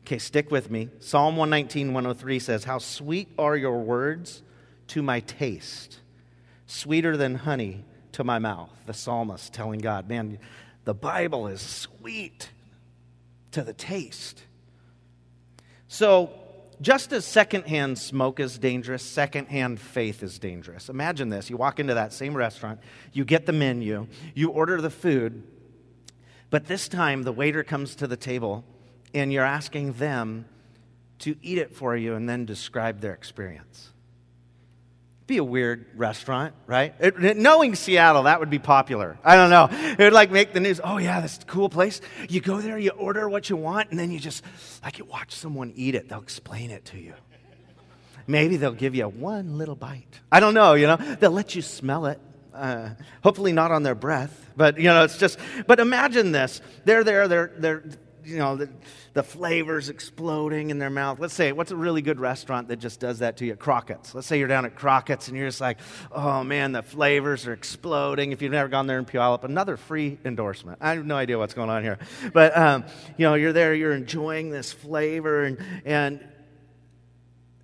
Okay, 0.00 0.18
stick 0.18 0.52
with 0.52 0.70
me. 0.70 0.88
Psalm 1.00 1.36
119, 1.36 1.92
103 1.92 2.38
says, 2.38 2.64
How 2.64 2.78
sweet 2.78 3.28
are 3.38 3.56
your 3.56 3.80
words 3.80 4.42
to 4.88 5.02
my 5.02 5.20
taste, 5.20 6.00
sweeter 6.66 7.16
than 7.16 7.34
honey 7.34 7.84
to 8.12 8.22
my 8.22 8.38
mouth. 8.38 8.70
The 8.86 8.94
psalmist 8.94 9.52
telling 9.52 9.80
God, 9.80 10.08
Man, 10.08 10.38
the 10.84 10.94
Bible 10.94 11.48
is 11.48 11.60
sweet 11.60 12.50
to 13.50 13.62
the 13.62 13.72
taste. 13.72 14.44
So, 15.88 16.30
just 16.80 17.12
as 17.12 17.24
secondhand 17.24 17.98
smoke 17.98 18.40
is 18.40 18.58
dangerous, 18.58 19.02
secondhand 19.02 19.80
faith 19.80 20.22
is 20.22 20.38
dangerous. 20.38 20.88
Imagine 20.88 21.28
this 21.28 21.50
you 21.50 21.56
walk 21.56 21.80
into 21.80 21.94
that 21.94 22.12
same 22.12 22.36
restaurant, 22.36 22.80
you 23.12 23.24
get 23.24 23.46
the 23.46 23.52
menu, 23.52 24.06
you 24.34 24.50
order 24.50 24.80
the 24.80 24.90
food, 24.90 25.42
but 26.50 26.66
this 26.66 26.88
time 26.88 27.22
the 27.22 27.32
waiter 27.32 27.64
comes 27.64 27.94
to 27.96 28.06
the 28.06 28.16
table 28.16 28.64
and 29.14 29.32
you're 29.32 29.44
asking 29.44 29.94
them 29.94 30.44
to 31.20 31.36
eat 31.42 31.58
it 31.58 31.74
for 31.74 31.96
you 31.96 32.14
and 32.14 32.28
then 32.28 32.44
describe 32.44 33.00
their 33.00 33.14
experience 33.14 33.92
be 35.26 35.38
a 35.38 35.44
weird 35.44 35.86
restaurant, 35.96 36.54
right? 36.66 36.94
It, 37.00 37.36
knowing 37.36 37.74
Seattle, 37.74 38.24
that 38.24 38.38
would 38.38 38.50
be 38.50 38.58
popular. 38.58 39.18
I 39.24 39.34
don't 39.36 39.50
know. 39.50 39.68
It 39.70 39.98
would 39.98 40.12
like 40.12 40.30
make 40.30 40.52
the 40.52 40.60
news. 40.60 40.80
Oh 40.82 40.98
yeah, 40.98 41.20
this 41.20 41.40
cool 41.46 41.68
place. 41.68 42.00
You 42.28 42.40
go 42.40 42.60
there, 42.60 42.78
you 42.78 42.90
order 42.90 43.28
what 43.28 43.50
you 43.50 43.56
want, 43.56 43.90
and 43.90 43.98
then 43.98 44.10
you 44.10 44.20
just 44.20 44.44
like 44.84 44.98
you 44.98 45.04
watch 45.04 45.34
someone 45.34 45.72
eat 45.74 45.94
it. 45.94 46.08
They'll 46.08 46.22
explain 46.22 46.70
it 46.70 46.84
to 46.86 46.98
you. 46.98 47.14
Maybe 48.28 48.56
they'll 48.56 48.72
give 48.72 48.94
you 48.94 49.08
one 49.08 49.58
little 49.58 49.76
bite. 49.76 50.20
I 50.30 50.40
don't 50.40 50.54
know. 50.54 50.74
You 50.74 50.86
know, 50.86 50.96
they'll 50.96 51.30
let 51.30 51.54
you 51.54 51.62
smell 51.62 52.06
it. 52.06 52.20
Uh, 52.54 52.90
hopefully 53.22 53.52
not 53.52 53.70
on 53.70 53.82
their 53.82 53.94
breath, 53.94 54.50
but 54.56 54.78
you 54.78 54.84
know, 54.84 55.04
it's 55.04 55.18
just. 55.18 55.38
But 55.66 55.80
imagine 55.80 56.32
this: 56.32 56.60
they're 56.84 57.04
there, 57.04 57.28
they're 57.28 57.52
they're 57.58 57.82
you 58.26 58.38
know, 58.38 58.56
the, 58.56 58.68
the 59.16 59.22
flavors 59.22 59.88
exploding 59.88 60.68
in 60.68 60.78
their 60.78 60.90
mouth. 60.90 61.18
Let's 61.18 61.32
say, 61.32 61.50
what's 61.52 61.70
a 61.70 61.76
really 61.76 62.02
good 62.02 62.20
restaurant 62.20 62.68
that 62.68 62.76
just 62.76 63.00
does 63.00 63.20
that 63.20 63.38
to 63.38 63.46
you? 63.46 63.56
Crockett's. 63.56 64.14
Let's 64.14 64.26
say 64.26 64.38
you're 64.38 64.46
down 64.46 64.66
at 64.66 64.76
Crockett's 64.76 65.28
and 65.28 65.38
you're 65.38 65.48
just 65.48 65.58
like, 65.58 65.78
oh 66.12 66.44
man, 66.44 66.72
the 66.72 66.82
flavors 66.82 67.46
are 67.46 67.54
exploding. 67.54 68.32
If 68.32 68.42
you've 68.42 68.52
never 68.52 68.68
gone 68.68 68.86
there 68.86 68.98
in 68.98 69.06
Puyallup, 69.06 69.44
another 69.44 69.78
free 69.78 70.18
endorsement. 70.26 70.80
I 70.82 70.90
have 70.90 71.06
no 71.06 71.16
idea 71.16 71.38
what's 71.38 71.54
going 71.54 71.70
on 71.70 71.82
here. 71.82 71.98
But, 72.34 72.54
um, 72.58 72.84
you 73.16 73.24
know, 73.24 73.32
you're 73.32 73.54
there, 73.54 73.74
you're 73.74 73.94
enjoying 73.94 74.50
this 74.50 74.70
flavor 74.70 75.44
and, 75.44 75.64
and 75.86 76.28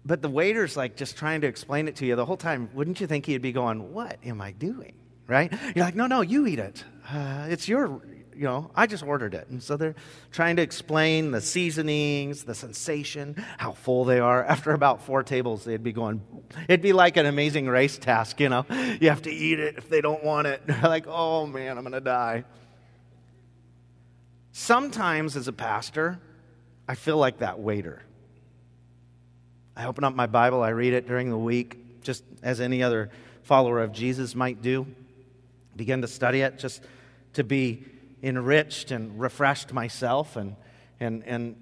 but 0.07 0.23
the 0.23 0.31
waiter's 0.31 0.75
like 0.75 0.97
just 0.97 1.19
trying 1.19 1.43
to 1.43 1.49
explain 1.49 1.87
it 1.87 1.97
to 1.97 2.07
you 2.07 2.17
the 2.17 2.25
whole 2.25 2.39
time. 2.39 2.71
Wouldn't 2.73 2.99
you 2.99 3.07
think 3.07 3.27
he'd 3.27 3.43
be 3.43 3.53
going, 3.53 3.93
What 3.93 4.17
am 4.25 4.41
I 4.41 4.53
doing? 4.53 4.95
Right? 5.27 5.53
You're 5.77 5.85
like, 5.85 5.95
No, 5.95 6.07
no, 6.07 6.23
you 6.23 6.47
eat 6.47 6.59
it. 6.59 6.83
Uh, 7.07 7.47
it's 7.51 7.69
your 7.69 8.01
you 8.35 8.45
know, 8.45 8.71
I 8.75 8.87
just 8.87 9.03
ordered 9.03 9.35
it. 9.35 9.49
And 9.49 9.62
so 9.62 9.77
they're 9.77 9.95
trying 10.31 10.57
to 10.57 10.62
explain 10.62 11.31
the 11.31 11.41
seasonings, 11.41 12.45
the 12.45 12.55
sensation, 12.55 13.43
how 13.59 13.73
full 13.73 14.05
they 14.05 14.21
are. 14.21 14.45
After 14.45 14.73
about 14.73 15.03
four 15.03 15.23
tables, 15.23 15.65
they'd 15.65 15.83
be 15.83 15.93
going, 15.93 16.23
it'd 16.69 16.83
be 16.83 16.93
like 16.93 17.17
an 17.17 17.27
amazing 17.27 17.67
race 17.67 17.99
task, 17.99 18.41
you 18.41 18.49
know. 18.49 18.65
You 19.01 19.09
have 19.09 19.23
to 19.23 19.33
eat 19.33 19.61
it 19.61 19.77
if 19.79 19.89
they 19.89 20.01
don't 20.01 20.25
want 20.25 20.47
it. 20.47 20.62
They're 20.67 20.81
like, 20.83 21.07
oh 21.07 21.47
man, 21.47 21.77
I'm 21.77 21.85
going 21.85 21.93
to 21.93 22.01
die. 22.01 22.45
Sometimes 24.53 25.37
as 25.37 25.49
a 25.49 25.53
pastor, 25.53 26.21
I 26.87 26.95
feel 26.95 27.17
like 27.17 27.39
that 27.39 27.59
waiter. 27.59 28.03
I 29.77 29.87
open 29.87 30.05
up 30.05 30.15
my 30.15 30.27
Bible, 30.27 30.62
I 30.62 30.71
read 30.71 30.93
it 30.93 31.07
during 31.07 31.31
the 31.31 31.39
week, 31.39 32.03
just 32.03 32.25
as 32.43 32.61
any 32.61 32.83
other 32.83 33.11
follower 33.43 33.81
of 33.81 33.93
Jesus 33.93 34.35
might 34.35 34.61
do. 34.61 34.87
Begin 35.75 36.03
to 36.03 36.09
study 36.09 36.43
it, 36.43 36.59
just 36.59 36.83
to 37.35 37.45
be 37.45 37.85
enriched 38.23 38.91
and 38.91 39.19
refreshed 39.19 39.73
myself 39.73 40.37
and 40.37 40.57
and 41.00 41.25
and 41.25 41.57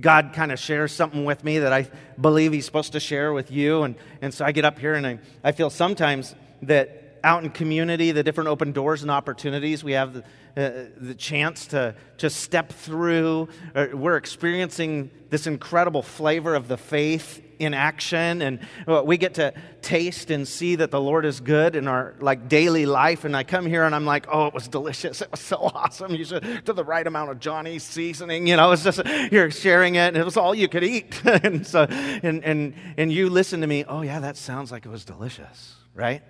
God 0.00 0.32
kind 0.34 0.52
of 0.52 0.58
shares 0.58 0.92
something 0.92 1.24
with 1.24 1.44
me 1.44 1.60
that 1.60 1.72
I 1.72 1.88
believe 2.20 2.52
He's 2.52 2.64
supposed 2.64 2.92
to 2.92 3.00
share 3.00 3.32
with 3.32 3.50
you. 3.50 3.82
And, 3.82 3.94
and 4.20 4.32
so 4.32 4.44
I 4.44 4.52
get 4.52 4.64
up 4.64 4.78
here 4.78 4.94
and 4.94 5.06
I, 5.06 5.18
I 5.44 5.52
feel 5.52 5.70
sometimes 5.70 6.34
that 6.62 7.18
out 7.24 7.44
in 7.44 7.50
community, 7.50 8.10
the 8.10 8.22
different 8.22 8.48
open 8.48 8.72
doors 8.72 9.02
and 9.02 9.10
opportunities, 9.10 9.84
we 9.84 9.92
have 9.92 10.14
the, 10.14 10.20
uh, 10.56 10.86
the 10.96 11.14
chance 11.14 11.66
to, 11.68 11.94
to 12.18 12.28
step 12.30 12.72
through. 12.72 13.48
We're 13.74 14.16
experiencing 14.16 15.10
this 15.30 15.46
incredible 15.46 16.02
flavor 16.02 16.54
of 16.54 16.68
the 16.68 16.76
faith 16.76 17.40
in 17.62 17.74
action 17.74 18.42
and 18.42 18.58
uh, 18.86 19.02
we 19.04 19.16
get 19.16 19.34
to 19.34 19.52
taste 19.80 20.30
and 20.30 20.46
see 20.46 20.76
that 20.76 20.90
the 20.90 21.00
lord 21.00 21.24
is 21.24 21.40
good 21.40 21.76
in 21.76 21.88
our 21.88 22.14
like 22.20 22.48
daily 22.48 22.86
life 22.86 23.24
and 23.24 23.36
i 23.36 23.42
come 23.42 23.66
here 23.66 23.84
and 23.84 23.94
i'm 23.94 24.04
like 24.04 24.26
oh 24.30 24.46
it 24.46 24.54
was 24.54 24.68
delicious. 24.68 25.20
It 25.22 25.30
was 25.30 25.40
so 25.40 25.56
awesome. 25.74 26.14
You 26.14 26.24
should 26.24 26.64
do 26.64 26.72
the 26.72 26.84
right 26.84 27.06
amount 27.06 27.30
of 27.30 27.38
Johnny 27.40 27.78
seasoning 27.78 28.46
you 28.46 28.56
know 28.56 28.72
it's 28.72 28.84
just 28.84 29.00
you're 29.30 29.50
sharing 29.50 29.94
it 29.94 30.08
and 30.08 30.16
it 30.16 30.24
was 30.24 30.36
all 30.36 30.54
you 30.54 30.68
could 30.68 30.84
eat. 30.84 31.20
And 31.42 31.66
so 31.66 31.84
and 31.84 32.44
and 32.44 32.74
and 32.96 33.12
you 33.12 33.30
listen 33.30 33.60
to 33.62 33.66
me 33.66 33.84
oh 33.88 34.02
yeah 34.02 34.20
that 34.20 34.36
sounds 34.36 34.70
like 34.70 34.86
it 34.86 34.90
was 34.90 35.04
delicious 35.04 35.76
right? 35.94 36.22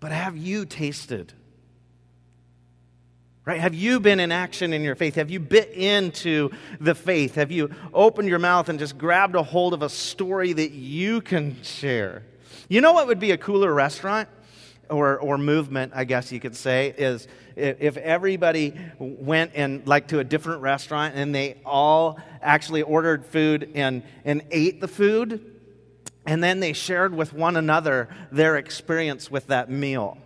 But 0.00 0.12
have 0.12 0.36
you 0.36 0.64
tasted 0.64 1.32
Right? 3.48 3.60
Have 3.60 3.72
you 3.72 3.98
been 3.98 4.20
in 4.20 4.30
action 4.30 4.74
in 4.74 4.82
your 4.82 4.94
faith? 4.94 5.14
Have 5.14 5.30
you 5.30 5.40
bit 5.40 5.70
into 5.70 6.50
the 6.80 6.94
faith? 6.94 7.36
Have 7.36 7.50
you 7.50 7.70
opened 7.94 8.28
your 8.28 8.38
mouth 8.38 8.68
and 8.68 8.78
just 8.78 8.98
grabbed 8.98 9.34
a 9.36 9.42
hold 9.42 9.72
of 9.72 9.80
a 9.80 9.88
story 9.88 10.52
that 10.52 10.72
you 10.72 11.22
can 11.22 11.56
share? 11.62 12.24
You 12.68 12.82
know 12.82 12.92
what 12.92 13.06
would 13.06 13.18
be 13.18 13.30
a 13.30 13.38
cooler 13.38 13.72
restaurant 13.72 14.28
or, 14.90 15.18
or 15.18 15.38
movement, 15.38 15.92
I 15.94 16.04
guess 16.04 16.30
you 16.30 16.40
could 16.40 16.56
say, 16.56 16.94
is 16.98 17.26
if 17.56 17.96
everybody 17.96 18.74
went 18.98 19.52
and 19.54 19.86
like 19.86 20.08
to 20.08 20.18
a 20.18 20.24
different 20.24 20.60
restaurant 20.60 21.14
and 21.16 21.34
they 21.34 21.56
all 21.64 22.20
actually 22.42 22.82
ordered 22.82 23.24
food 23.24 23.70
and, 23.74 24.02
and 24.26 24.42
ate 24.50 24.82
the 24.82 24.88
food, 24.88 25.58
and 26.26 26.44
then 26.44 26.60
they 26.60 26.74
shared 26.74 27.14
with 27.14 27.32
one 27.32 27.56
another 27.56 28.10
their 28.30 28.58
experience 28.58 29.30
with 29.30 29.46
that 29.46 29.70
meal. 29.70 30.18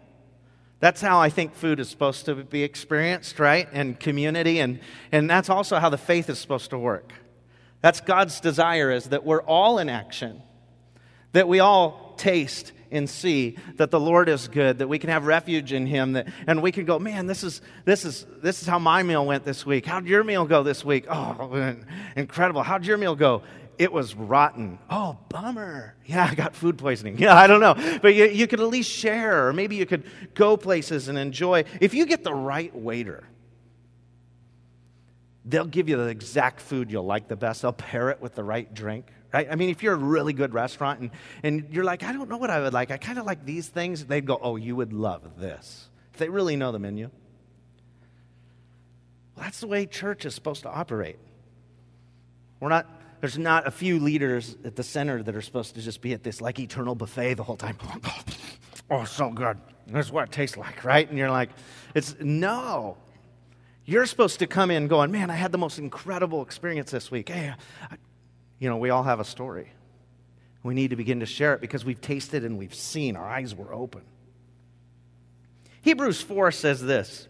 That's 0.82 1.00
how 1.00 1.20
I 1.20 1.30
think 1.30 1.54
food 1.54 1.78
is 1.78 1.88
supposed 1.88 2.24
to 2.24 2.34
be 2.34 2.64
experienced, 2.64 3.38
right? 3.38 3.68
And 3.72 4.00
community. 4.00 4.58
And, 4.58 4.80
and 5.12 5.30
that's 5.30 5.48
also 5.48 5.78
how 5.78 5.90
the 5.90 5.96
faith 5.96 6.28
is 6.28 6.40
supposed 6.40 6.70
to 6.70 6.78
work. 6.78 7.12
That's 7.82 8.00
God's 8.00 8.40
desire 8.40 8.90
is 8.90 9.04
that 9.10 9.24
we're 9.24 9.42
all 9.42 9.78
in 9.78 9.88
action, 9.88 10.42
that 11.34 11.46
we 11.46 11.60
all 11.60 12.14
taste 12.16 12.72
and 12.90 13.08
see 13.08 13.58
that 13.76 13.92
the 13.92 14.00
Lord 14.00 14.28
is 14.28 14.48
good, 14.48 14.78
that 14.78 14.88
we 14.88 14.98
can 14.98 15.08
have 15.10 15.24
refuge 15.24 15.72
in 15.72 15.86
Him, 15.86 16.14
that, 16.14 16.26
and 16.48 16.60
we 16.60 16.72
can 16.72 16.84
go, 16.84 16.98
man, 16.98 17.28
this 17.28 17.44
is, 17.44 17.62
this, 17.84 18.04
is, 18.04 18.26
this 18.42 18.60
is 18.60 18.66
how 18.66 18.80
my 18.80 19.04
meal 19.04 19.24
went 19.24 19.44
this 19.44 19.64
week. 19.64 19.86
How'd 19.86 20.08
your 20.08 20.24
meal 20.24 20.44
go 20.46 20.64
this 20.64 20.84
week? 20.84 21.06
Oh, 21.08 21.76
incredible. 22.16 22.64
How'd 22.64 22.84
your 22.84 22.98
meal 22.98 23.14
go? 23.14 23.44
It 23.82 23.92
was 23.92 24.14
rotten. 24.14 24.78
Oh, 24.88 25.18
bummer. 25.28 25.96
Yeah, 26.06 26.28
I 26.30 26.36
got 26.36 26.54
food 26.54 26.78
poisoning. 26.78 27.18
Yeah, 27.22 27.34
I 27.34 27.46
don't 27.46 27.60
know. 27.60 27.74
But 28.00 28.14
you, 28.14 28.26
you 28.26 28.46
could 28.46 28.60
at 28.60 28.68
least 28.68 28.90
share, 28.90 29.48
or 29.48 29.52
maybe 29.52 29.76
you 29.76 29.86
could 29.86 30.04
go 30.34 30.56
places 30.56 31.08
and 31.08 31.18
enjoy. 31.18 31.64
If 31.80 31.94
you 31.94 32.06
get 32.06 32.22
the 32.22 32.32
right 32.32 32.74
waiter, 32.74 33.24
they'll 35.44 35.66
give 35.66 35.88
you 35.88 35.96
the 35.96 36.06
exact 36.06 36.60
food 36.60 36.90
you'll 36.90 37.04
like 37.04 37.26
the 37.28 37.36
best. 37.36 37.62
They'll 37.62 37.72
pair 37.72 38.10
it 38.10 38.20
with 38.20 38.34
the 38.36 38.44
right 38.44 38.72
drink. 38.72 39.06
Right? 39.32 39.48
I 39.50 39.56
mean, 39.56 39.70
if 39.70 39.82
you're 39.82 39.94
a 39.94 39.96
really 39.96 40.32
good 40.32 40.54
restaurant 40.54 41.00
and, 41.00 41.10
and 41.42 41.68
you're 41.72 41.84
like, 41.84 42.04
I 42.04 42.12
don't 42.12 42.28
know 42.28 42.36
what 42.36 42.50
I 42.50 42.60
would 42.60 42.72
like, 42.72 42.90
I 42.90 42.98
kind 42.98 43.18
of 43.18 43.26
like 43.26 43.44
these 43.44 43.68
things, 43.68 44.04
they'd 44.04 44.26
go, 44.26 44.38
Oh, 44.40 44.56
you 44.56 44.76
would 44.76 44.92
love 44.92 45.38
this. 45.38 45.88
If 46.12 46.18
they 46.18 46.28
really 46.28 46.54
know 46.56 46.70
the 46.70 46.78
menu. 46.78 47.10
Well, 49.34 49.44
that's 49.44 49.60
the 49.60 49.66
way 49.66 49.86
church 49.86 50.24
is 50.24 50.34
supposed 50.34 50.62
to 50.62 50.70
operate. 50.70 51.18
We're 52.60 52.68
not 52.68 52.86
there's 53.22 53.38
not 53.38 53.68
a 53.68 53.70
few 53.70 54.00
leaders 54.00 54.56
at 54.64 54.74
the 54.74 54.82
center 54.82 55.22
that 55.22 55.36
are 55.36 55.42
supposed 55.42 55.76
to 55.76 55.80
just 55.80 56.00
be 56.00 56.12
at 56.12 56.24
this 56.24 56.40
like 56.40 56.58
eternal 56.58 56.96
buffet 56.96 57.34
the 57.34 57.44
whole 57.44 57.56
time. 57.56 57.78
oh, 58.90 59.04
so 59.04 59.30
good. 59.30 59.58
That's 59.86 60.10
what 60.10 60.24
it 60.24 60.32
tastes 60.32 60.56
like, 60.56 60.82
right? 60.82 61.08
And 61.08 61.16
you're 61.16 61.30
like, 61.30 61.50
it's 61.94 62.16
no. 62.18 62.96
You're 63.84 64.06
supposed 64.06 64.40
to 64.40 64.48
come 64.48 64.72
in 64.72 64.88
going, 64.88 65.12
man, 65.12 65.30
I 65.30 65.36
had 65.36 65.52
the 65.52 65.58
most 65.58 65.78
incredible 65.78 66.42
experience 66.42 66.90
this 66.90 67.12
week. 67.12 67.28
Hey, 67.28 67.54
I, 67.88 67.96
you 68.58 68.68
know, 68.68 68.76
we 68.76 68.90
all 68.90 69.04
have 69.04 69.20
a 69.20 69.24
story. 69.24 69.70
We 70.64 70.74
need 70.74 70.90
to 70.90 70.96
begin 70.96 71.20
to 71.20 71.26
share 71.26 71.54
it 71.54 71.60
because 71.60 71.84
we've 71.84 72.00
tasted 72.00 72.44
and 72.44 72.58
we've 72.58 72.74
seen. 72.74 73.14
Our 73.14 73.28
eyes 73.28 73.54
were 73.54 73.72
open. 73.72 74.02
Hebrews 75.82 76.20
4 76.22 76.50
says 76.50 76.82
this 76.82 77.28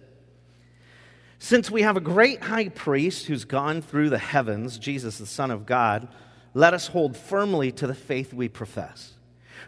since 1.42 1.68
we 1.68 1.82
have 1.82 1.96
a 1.96 2.00
great 2.00 2.40
high 2.40 2.68
priest 2.68 3.26
who's 3.26 3.44
gone 3.44 3.82
through 3.82 4.08
the 4.10 4.16
heavens, 4.16 4.78
Jesus, 4.78 5.18
the 5.18 5.26
Son 5.26 5.50
of 5.50 5.66
God, 5.66 6.06
let 6.54 6.72
us 6.72 6.86
hold 6.86 7.16
firmly 7.16 7.72
to 7.72 7.88
the 7.88 7.96
faith 7.96 8.32
we 8.32 8.48
profess. 8.48 9.14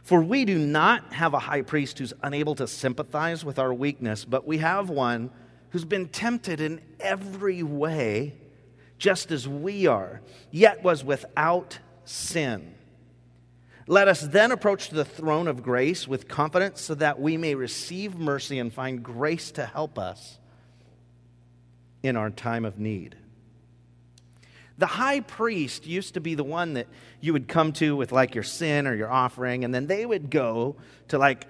For 0.05 0.23
we 0.23 0.45
do 0.45 0.57
not 0.57 1.13
have 1.15 1.35
a 1.35 1.41
high 1.41 1.63
priest 1.63 1.99
who's 1.99 2.13
unable 2.23 2.55
to 2.55 2.69
sympathize 2.69 3.45
with 3.45 3.59
our 3.59 3.75
weakness, 3.75 4.25
but 4.25 4.47
we 4.47 4.59
have 4.59 4.89
one 4.89 5.31
who's 5.71 5.85
been 5.85 6.07
tempted 6.07 6.61
in 6.61 6.81
every 7.01 7.65
way, 7.65 8.37
just 8.97 9.33
as 9.33 9.49
we 9.49 9.89
are, 9.89 10.21
yet 10.53 10.85
was 10.85 11.03
without 11.03 11.81
sin. 12.05 12.73
Let 13.89 14.07
us 14.07 14.21
then 14.21 14.53
approach 14.53 14.91
the 14.91 15.05
throne 15.05 15.49
of 15.49 15.65
grace 15.65 16.07
with 16.07 16.29
confidence 16.29 16.83
so 16.83 16.95
that 16.95 17.19
we 17.19 17.37
may 17.37 17.57
receive 17.57 18.15
mercy 18.15 18.61
and 18.61 18.73
find 18.73 19.03
grace 19.03 19.51
to 19.51 19.67
help 19.67 19.99
us 19.99 20.39
in 22.05 22.17
our 22.17 22.31
time 22.31 22.67
of 22.67 22.79
need. 22.79 23.17
The 24.77 24.87
high 24.87 25.21
priest 25.21 25.87
used 25.87 26.15
to 26.15 26.21
be 26.21 26.35
the 26.35 26.45
one 26.45 26.75
that 26.75 26.87
you 27.21 27.33
would 27.33 27.49
come 27.49 27.73
to 27.75 27.97
with 27.97 28.13
like 28.13 28.35
your 28.35 28.45
sin 28.45 28.87
or 28.87 28.95
your 28.95 29.11
offering, 29.11 29.65
and 29.65 29.75
then 29.75 29.87
they 29.87 30.05
would 30.05 30.31
go 30.31 30.77
to 31.09 31.19
like 31.19 31.47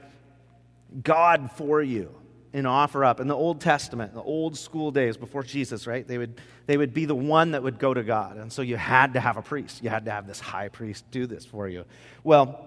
God 1.03 1.51
for 1.57 1.83
you 1.83 2.15
and 2.53 2.69
offer 2.69 3.05
up. 3.05 3.19
In 3.19 3.27
the 3.27 3.35
Old 3.35 3.61
Testament, 3.61 4.15
the 4.15 4.23
old 4.23 4.57
school 4.57 4.93
days 4.93 5.17
before 5.17 5.43
Jesus, 5.43 5.89
right? 5.89 6.07
They 6.07 6.19
would, 6.19 6.41
they 6.67 6.77
would 6.77 6.95
be 6.95 7.05
the 7.05 7.15
one 7.15 7.51
that 7.51 7.65
would 7.65 7.81
go 7.81 7.93
to 7.93 8.05
God. 8.05 8.37
And 8.37 8.53
so 8.53 8.63
you 8.63 8.77
had 8.77 9.15
to 9.15 9.21
have 9.21 9.37
a 9.37 9.43
priest. 9.43 9.83
You 9.83 9.91
had 9.91 10.05
to 10.05 10.13
have 10.13 10.29
this 10.29 10.39
high 10.39 10.69
priest 10.69 11.05
do 11.11 11.27
this 11.27 11.45
for 11.45 11.69
you. 11.69 11.85
Well, 12.23 12.65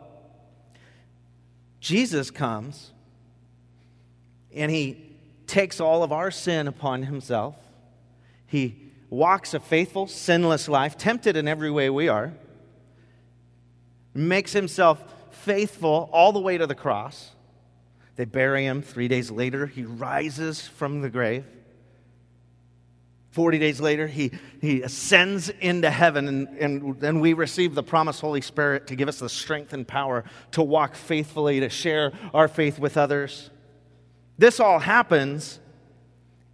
Jesus 1.79 2.31
comes 2.31 2.91
and 4.53 4.69
he 4.69 5.05
takes 5.45 5.79
all 5.79 6.03
of 6.03 6.11
our 6.11 6.31
sin 6.31 6.67
upon 6.67 7.03
himself. 7.03 7.55
He 8.47 8.91
walks 9.09 9.53
a 9.53 9.59
faithful, 9.59 10.07
sinless 10.07 10.67
life, 10.67 10.97
tempted 10.97 11.37
in 11.37 11.47
every 11.47 11.69
way 11.69 11.89
we 11.89 12.07
are, 12.07 12.33
makes 14.13 14.53
himself 14.53 15.03
faithful 15.31 16.09
all 16.11 16.31
the 16.31 16.39
way 16.39 16.57
to 16.57 16.65
the 16.65 16.75
cross. 16.75 17.31
They 18.15 18.25
bury 18.25 18.65
him. 18.65 18.81
Three 18.81 19.07
days 19.07 19.29
later, 19.29 19.67
he 19.67 19.83
rises 19.83 20.67
from 20.67 21.01
the 21.01 21.09
grave. 21.09 21.45
40 23.37 23.59
days 23.59 23.79
later, 23.79 24.07
he, 24.07 24.31
he 24.61 24.81
ascends 24.81 25.49
into 25.49 25.91
heaven, 25.91 26.27
and, 26.27 26.47
and 26.57 26.99
then 26.99 27.19
we 27.19 27.33
receive 27.33 27.75
the 27.75 27.83
promised 27.83 28.19
Holy 28.19 28.41
Spirit 28.41 28.87
to 28.87 28.95
give 28.95 29.07
us 29.07 29.19
the 29.19 29.29
strength 29.29 29.73
and 29.73 29.87
power 29.87 30.23
to 30.53 30.63
walk 30.63 30.95
faithfully, 30.95 31.59
to 31.59 31.69
share 31.69 32.13
our 32.33 32.47
faith 32.47 32.79
with 32.79 32.97
others. 32.97 33.51
This 34.39 34.59
all 34.59 34.79
happens, 34.79 35.59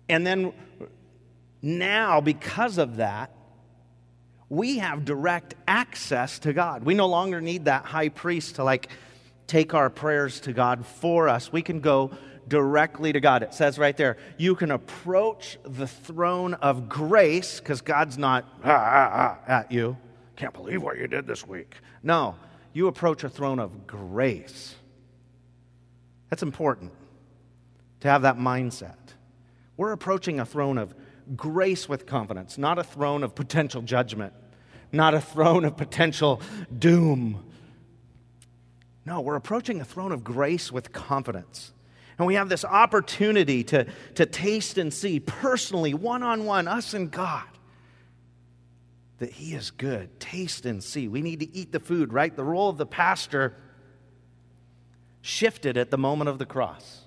and 0.10 0.28
then 0.28 0.52
now, 1.64 2.20
because 2.20 2.78
of 2.78 2.98
that, 2.98 3.32
we 4.50 4.80
have 4.80 5.06
direct 5.06 5.56
access 5.66 6.40
to 6.40 6.52
God. 6.52 6.84
We 6.84 6.94
no 6.94 7.08
longer 7.08 7.40
need 7.40 7.66
that 7.66 7.86
high 7.86 8.10
priest 8.10 8.56
to 8.56 8.66
like 8.66 8.90
take 9.48 9.74
our 9.74 9.90
prayers 9.90 10.42
to 10.42 10.52
God 10.52 10.86
for 10.86 11.30
us. 11.30 11.54
We 11.54 11.62
can 11.62 11.80
go 11.80 12.12
directly 12.50 13.14
to 13.14 13.22
God. 13.22 13.44
It 13.44 13.54
says 13.54 13.80
right 13.80 13.96
there, 13.96 14.18
you 14.38 14.56
can 14.56 14.72
approach 14.72 15.58
the 15.64 15.88
throne 15.88 16.54
of 16.56 16.90
grace 16.90 17.62
because 17.62 17.80
God's 17.80 18.18
not 18.18 18.44
ah, 18.66 18.70
ah, 18.70 19.10
ah, 19.14 19.52
at 19.52 19.72
you. 19.72 19.98
Can't 20.36 20.54
believe 20.54 20.84
what 20.84 20.98
you 20.98 21.08
did 21.08 21.26
this 21.26 21.48
week. 21.48 21.76
No, 22.04 22.36
you 22.74 22.88
approach 22.88 23.24
a 23.24 23.30
throne 23.30 23.60
of 23.60 23.88
grace. 23.88 24.76
That's 26.30 26.44
important 26.44 26.92
to 28.02 28.10
have 28.10 28.24
that 28.24 28.38
mindset. 28.38 28.98
We're 29.78 29.94
approaching 29.94 30.42
a 30.42 30.46
throne 30.46 30.78
of 30.78 30.94
grace 31.36 31.88
with 31.88 32.06
confidence, 32.06 32.58
not 32.58 32.78
a 32.78 32.84
throne 32.84 33.24
of 33.24 33.36
potential 33.36 33.82
judgment, 33.82 34.34
not 34.92 35.14
a 35.14 35.22
throne 35.22 35.66
of 35.66 35.78
potential 35.78 36.42
doom. 36.78 37.44
No, 39.06 39.22
we're 39.22 39.36
approaching 39.36 39.82
a 39.82 39.86
throne 39.86 40.12
of 40.12 40.24
grace 40.24 40.72
with 40.72 40.94
confidence. 40.94 41.72
And 42.18 42.28
we 42.28 42.36
have 42.36 42.50
this 42.50 42.64
opportunity 42.64 43.64
to, 43.66 43.88
to 44.16 44.26
taste 44.26 44.78
and 44.78 44.94
see 44.94 45.20
personally, 45.20 45.94
one 45.94 46.24
on 46.24 46.46
one, 46.46 46.68
us 46.68 46.94
and 46.94 47.10
God, 47.10 47.48
that 49.20 49.32
He 49.32 49.56
is 49.56 49.72
good. 49.72 50.20
Taste 50.20 50.66
and 50.66 50.84
see. 50.84 51.08
We 51.08 51.22
need 51.22 51.40
to 51.40 51.56
eat 51.56 51.72
the 51.72 51.80
food, 51.80 52.14
right? 52.14 52.36
The 52.36 52.44
role 52.44 52.70
of 52.70 52.78
the 52.78 52.86
pastor 52.86 53.56
shifted 55.22 55.78
at 55.78 55.90
the 55.90 55.98
moment 55.98 56.30
of 56.30 56.38
the 56.38 56.46
cross 56.46 57.03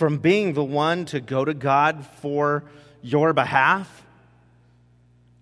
from 0.00 0.16
being 0.16 0.54
the 0.54 0.64
one 0.64 1.04
to 1.04 1.20
go 1.20 1.44
to 1.44 1.52
God 1.52 2.06
for 2.22 2.64
your 3.02 3.34
behalf 3.34 4.02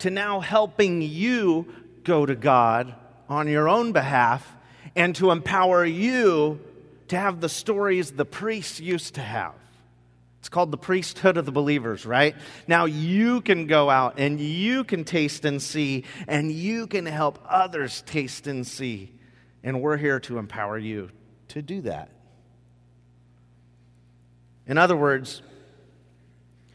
to 0.00 0.10
now 0.10 0.40
helping 0.40 1.00
you 1.00 1.72
go 2.02 2.26
to 2.26 2.34
God 2.34 2.92
on 3.28 3.46
your 3.46 3.68
own 3.68 3.92
behalf 3.92 4.52
and 4.96 5.14
to 5.14 5.30
empower 5.30 5.84
you 5.84 6.58
to 7.06 7.16
have 7.16 7.40
the 7.40 7.48
stories 7.48 8.10
the 8.10 8.24
priests 8.24 8.80
used 8.80 9.14
to 9.14 9.20
have. 9.20 9.54
It's 10.40 10.48
called 10.48 10.72
the 10.72 10.76
priesthood 10.76 11.36
of 11.36 11.46
the 11.46 11.52
believers, 11.52 12.04
right? 12.04 12.34
Now 12.66 12.86
you 12.86 13.42
can 13.42 13.68
go 13.68 13.88
out 13.88 14.18
and 14.18 14.40
you 14.40 14.82
can 14.82 15.04
taste 15.04 15.44
and 15.44 15.62
see, 15.62 16.02
and 16.26 16.50
you 16.50 16.88
can 16.88 17.06
help 17.06 17.38
others 17.48 18.02
taste 18.06 18.48
and 18.48 18.66
see. 18.66 19.12
And 19.62 19.80
we're 19.80 19.98
here 19.98 20.18
to 20.18 20.36
empower 20.36 20.78
you 20.78 21.10
to 21.50 21.62
do 21.62 21.82
that. 21.82 22.10
In 24.68 24.76
other 24.76 24.96
words, 24.96 25.42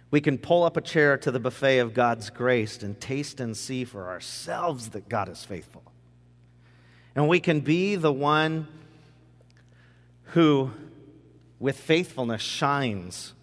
we 0.10 0.20
can 0.20 0.38
pull 0.38 0.64
up 0.64 0.78
a 0.78 0.82
chair 0.82 1.18
to 1.20 1.32
the 1.32 1.40
buffet 1.40 1.80
of 1.80 1.94
God's 1.94 2.30
grace 2.32 2.82
and 2.82 3.00
taste 3.00 3.40
and 3.40 3.56
see 3.56 3.86
for 3.86 4.10
ourselves 4.10 4.90
that 4.90 5.08
God 5.08 5.30
is 5.30 5.46
faithful. 5.46 5.84
And 7.16 7.28
we 7.28 7.40
can 7.40 7.60
be 7.62 7.96
the 7.96 8.12
one 8.12 8.68
who, 10.34 10.72
with 11.60 11.78
faithfulness, 11.78 12.42
shines 12.42 13.34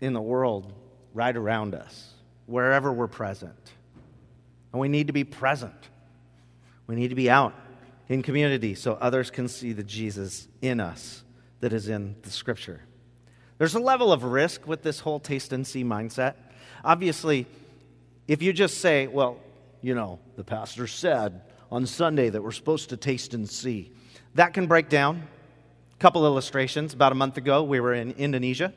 in 0.00 0.12
the 0.12 0.20
world 0.20 0.72
right 1.12 1.36
around 1.36 1.74
us, 1.74 2.14
wherever 2.46 2.92
we're 2.92 3.08
present. 3.08 3.72
And 4.72 4.80
we 4.80 4.88
need 4.88 5.08
to 5.08 5.12
be 5.12 5.24
present. 5.24 5.88
We 6.86 6.94
need 6.94 7.08
to 7.08 7.16
be 7.16 7.28
out 7.28 7.54
in 8.08 8.22
community 8.22 8.76
so 8.76 8.94
others 8.94 9.30
can 9.30 9.48
see 9.48 9.72
the 9.72 9.82
Jesus 9.82 10.46
in 10.62 10.78
us 10.78 11.24
that 11.58 11.72
is 11.72 11.88
in 11.88 12.14
the 12.22 12.30
scripture. 12.30 12.82
There's 13.60 13.74
a 13.74 13.78
level 13.78 14.10
of 14.10 14.24
risk 14.24 14.66
with 14.66 14.82
this 14.82 15.00
whole 15.00 15.20
taste 15.20 15.52
and 15.52 15.66
see 15.66 15.84
mindset. 15.84 16.32
Obviously, 16.82 17.46
if 18.26 18.40
you 18.40 18.54
just 18.54 18.78
say, 18.78 19.06
well, 19.06 19.36
you 19.82 19.94
know, 19.94 20.18
the 20.36 20.44
pastor 20.44 20.86
said 20.86 21.42
on 21.70 21.84
Sunday 21.84 22.30
that 22.30 22.42
we're 22.42 22.52
supposed 22.52 22.88
to 22.88 22.96
taste 22.96 23.34
and 23.34 23.46
see, 23.46 23.92
that 24.34 24.54
can 24.54 24.66
break 24.66 24.88
down. 24.88 25.28
A 25.92 25.96
couple 25.98 26.24
illustrations. 26.24 26.94
About 26.94 27.12
a 27.12 27.14
month 27.14 27.36
ago, 27.36 27.62
we 27.62 27.80
were 27.80 27.92
in 27.92 28.12
Indonesia. 28.12 28.72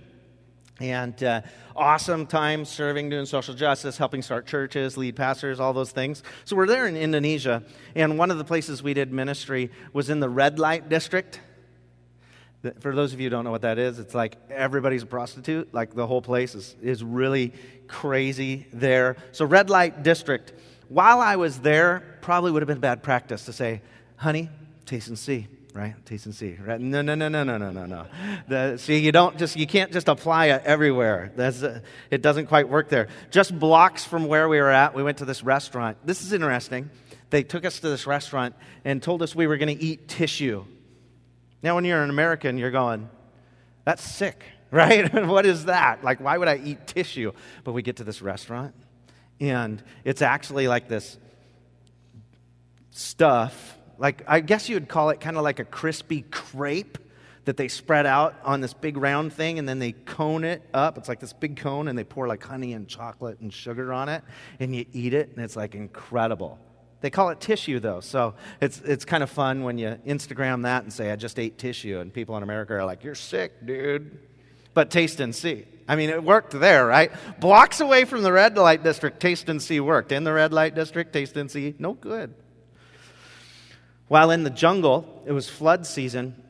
And 0.81 1.23
uh, 1.23 1.43
awesome 1.77 2.25
time 2.25 2.65
serving, 2.65 3.09
doing 3.09 3.25
social 3.25 3.53
justice, 3.53 3.97
helping 3.97 4.21
start 4.21 4.47
churches, 4.47 4.97
lead 4.97 5.15
pastors, 5.15 5.61
all 5.61 5.71
those 5.71 5.91
things. 5.91 6.23
So 6.43 6.57
we're 6.57 6.67
there 6.67 6.87
in 6.87 6.97
Indonesia, 6.97 7.63
and 7.95 8.17
one 8.17 8.31
of 8.31 8.37
the 8.37 8.43
places 8.43 8.83
we 8.83 8.93
did 8.93 9.13
ministry 9.13 9.71
was 9.93 10.09
in 10.09 10.19
the 10.19 10.27
red 10.27 10.59
light 10.59 10.89
district. 10.89 11.39
For 12.79 12.95
those 12.95 13.13
of 13.13 13.19
you 13.19 13.25
who 13.25 13.29
don't 13.29 13.43
know 13.43 13.51
what 13.51 13.63
that 13.63 13.77
is, 13.77 13.99
it's 13.99 14.15
like 14.15 14.37
everybody's 14.49 15.03
a 15.03 15.05
prostitute. 15.05 15.73
Like 15.73 15.93
the 15.93 16.07
whole 16.07 16.21
place 16.21 16.55
is, 16.55 16.75
is 16.81 17.03
really 17.03 17.51
crazy 17.87 18.67
there. 18.71 19.17
So, 19.33 19.45
red 19.45 19.69
light 19.69 20.01
district. 20.01 20.53
While 20.87 21.19
I 21.19 21.35
was 21.35 21.59
there, 21.59 22.17
probably 22.21 22.51
would 22.51 22.61
have 22.61 22.67
been 22.67 22.79
bad 22.79 23.03
practice 23.03 23.45
to 23.45 23.53
say, 23.53 23.81
honey, 24.15 24.49
taste 24.85 25.09
and 25.09 25.19
see, 25.19 25.47
right? 25.73 25.93
Taste 26.05 26.25
and 26.25 26.35
see, 26.35 26.55
right? 26.63 26.79
No, 26.79 27.01
no, 27.01 27.15
no, 27.15 27.27
no, 27.27 27.43
no, 27.43 27.57
no, 27.57 27.71
no, 27.71 28.05
no. 28.47 28.77
See, 28.77 28.99
you 28.99 29.11
don't 29.11 29.37
just, 29.37 29.57
you 29.57 29.67
can't 29.67 29.91
just 29.91 30.07
apply 30.07 30.47
it 30.47 30.63
everywhere. 30.63 31.33
That's, 31.35 31.63
uh, 31.63 31.81
it 32.11 32.21
doesn't 32.21 32.45
quite 32.47 32.69
work 32.69 32.87
there. 32.87 33.09
Just 33.31 33.57
blocks 33.57 34.05
from 34.05 34.27
where 34.27 34.47
we 34.47 34.59
were 34.61 34.69
at, 34.69 34.93
we 34.93 35.03
went 35.03 35.17
to 35.17 35.25
this 35.25 35.43
restaurant. 35.43 35.97
This 36.05 36.21
is 36.21 36.31
interesting. 36.31 36.89
They 37.29 37.43
took 37.43 37.65
us 37.65 37.79
to 37.79 37.89
this 37.89 38.07
restaurant 38.07 38.55
and 38.85 39.01
told 39.01 39.21
us 39.21 39.35
we 39.35 39.47
were 39.47 39.57
going 39.57 39.75
to 39.75 39.83
eat 39.83 40.07
tissue. 40.07 40.65
Now, 41.63 41.75
when 41.75 41.85
you're 41.85 42.03
an 42.03 42.09
American, 42.09 42.57
you're 42.57 42.71
going, 42.71 43.09
that's 43.85 44.03
sick, 44.03 44.43
right? 44.71 45.11
what 45.25 45.45
is 45.45 45.65
that? 45.65 46.03
Like, 46.03 46.19
why 46.19 46.37
would 46.37 46.47
I 46.49 46.57
eat 46.57 46.85
tissue? 46.85 47.31
But 47.63 47.71
we 47.71 47.81
get 47.81 47.97
to 47.97 48.03
this 48.03 48.21
restaurant, 48.21 48.75
and 49.39 49.81
it's 50.03 50.21
actually 50.21 50.67
like 50.67 50.89
this 50.89 51.17
stuff. 52.91 53.77
Like, 53.97 54.23
I 54.27 54.41
guess 54.41 54.67
you 54.69 54.75
would 54.75 54.89
call 54.89 55.09
it 55.09 55.21
kind 55.21 55.37
of 55.37 55.43
like 55.43 55.59
a 55.59 55.65
crispy 55.65 56.23
crepe 56.29 56.97
that 57.45 57.57
they 57.57 57.67
spread 57.67 58.05
out 58.05 58.35
on 58.43 58.61
this 58.61 58.73
big 58.73 58.97
round 58.97 59.33
thing 59.33 59.59
and 59.59 59.67
then 59.67 59.79
they 59.79 59.91
cone 59.91 60.43
it 60.43 60.61
up. 60.73 60.97
It's 60.97 61.09
like 61.09 61.19
this 61.19 61.33
big 61.33 61.57
cone 61.57 61.87
and 61.87 61.97
they 61.97 62.03
pour 62.03 62.27
like 62.27 62.43
honey 62.43 62.73
and 62.73 62.87
chocolate 62.87 63.39
and 63.41 63.53
sugar 63.53 63.91
on 63.91 64.07
it 64.07 64.23
and 64.59 64.73
you 64.73 64.85
eat 64.93 65.13
it 65.13 65.29
and 65.35 65.43
it's 65.43 65.55
like 65.55 65.75
incredible. 65.75 66.57
They 67.03 67.09
call 67.09 67.31
it 67.31 67.41
tissue, 67.41 67.81
though. 67.81 67.99
So 67.99 68.33
it's, 68.61 68.79
it's 68.79 69.03
kind 69.03 69.23
of 69.23 69.29
fun 69.29 69.63
when 69.63 69.77
you 69.77 69.99
Instagram 70.07 70.63
that 70.63 70.83
and 70.83 70.93
say, 70.93 71.11
I 71.11 71.17
just 71.17 71.37
ate 71.37 71.57
tissue. 71.57 71.99
And 71.99 72.13
people 72.13 72.37
in 72.37 72.43
America 72.43 72.75
are 72.75 72.85
like, 72.85 73.03
You're 73.03 73.13
sick, 73.13 73.65
dude. 73.65 74.19
But 74.73 74.89
taste 74.89 75.19
and 75.19 75.35
see. 75.35 75.65
I 75.85 75.97
mean, 75.97 76.09
it 76.09 76.23
worked 76.23 76.57
there, 76.57 76.85
right? 76.85 77.11
Blocks 77.41 77.81
away 77.81 78.05
from 78.05 78.23
the 78.23 78.31
red 78.31 78.57
light 78.57 78.83
district, 78.83 79.19
taste 79.19 79.49
and 79.49 79.61
see 79.61 79.81
worked. 79.81 80.13
In 80.13 80.23
the 80.23 80.31
red 80.31 80.53
light 80.53 80.75
district, 80.75 81.11
taste 81.11 81.35
and 81.35 81.51
see, 81.51 81.75
no 81.77 81.91
good. 81.91 82.33
While 84.07 84.31
in 84.31 84.43
the 84.43 84.49
jungle, 84.49 85.23
it 85.25 85.33
was 85.33 85.49
flood 85.49 85.85
season. 85.85 86.41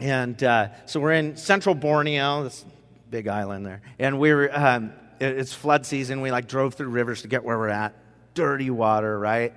And 0.00 0.42
uh, 0.42 0.68
so 0.86 0.98
we're 0.98 1.12
in 1.12 1.36
central 1.36 1.74
Borneo, 1.74 2.42
this 2.42 2.64
big 3.10 3.28
island 3.28 3.66
there. 3.66 3.82
And 3.98 4.18
we 4.18 4.30
are 4.30 4.50
um, 4.50 4.94
it's 5.20 5.52
flood 5.52 5.84
season. 5.84 6.22
We 6.22 6.30
like 6.30 6.48
drove 6.48 6.72
through 6.72 6.88
rivers 6.88 7.20
to 7.20 7.28
get 7.28 7.44
where 7.44 7.58
we're 7.58 7.68
at. 7.68 7.94
Dirty 8.32 8.70
water, 8.70 9.18
right? 9.18 9.52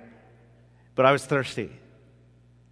But 0.98 1.06
I 1.06 1.12
was 1.12 1.24
thirsty. 1.24 1.70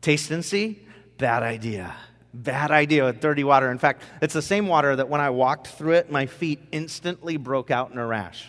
Taste 0.00 0.32
and 0.32 0.44
see? 0.44 0.84
Bad 1.16 1.44
idea. 1.44 1.94
Bad 2.34 2.72
idea 2.72 3.04
with 3.04 3.20
dirty 3.20 3.44
water. 3.44 3.70
In 3.70 3.78
fact, 3.78 4.02
it's 4.20 4.34
the 4.34 4.42
same 4.42 4.66
water 4.66 4.96
that 4.96 5.08
when 5.08 5.20
I 5.20 5.30
walked 5.30 5.68
through 5.68 5.92
it, 5.92 6.10
my 6.10 6.26
feet 6.26 6.58
instantly 6.72 7.36
broke 7.36 7.70
out 7.70 7.92
in 7.92 7.98
a 7.98 8.04
rash. 8.04 8.48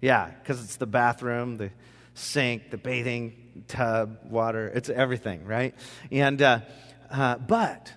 Yeah, 0.00 0.30
because 0.30 0.62
it's 0.62 0.76
the 0.76 0.86
bathroom, 0.86 1.56
the 1.56 1.72
sink, 2.14 2.70
the 2.70 2.76
bathing 2.76 3.64
tub, 3.66 4.18
water. 4.22 4.68
It's 4.72 4.88
everything, 4.88 5.44
right? 5.44 5.74
And, 6.12 6.40
uh, 6.40 6.60
uh, 7.10 7.38
but 7.38 7.92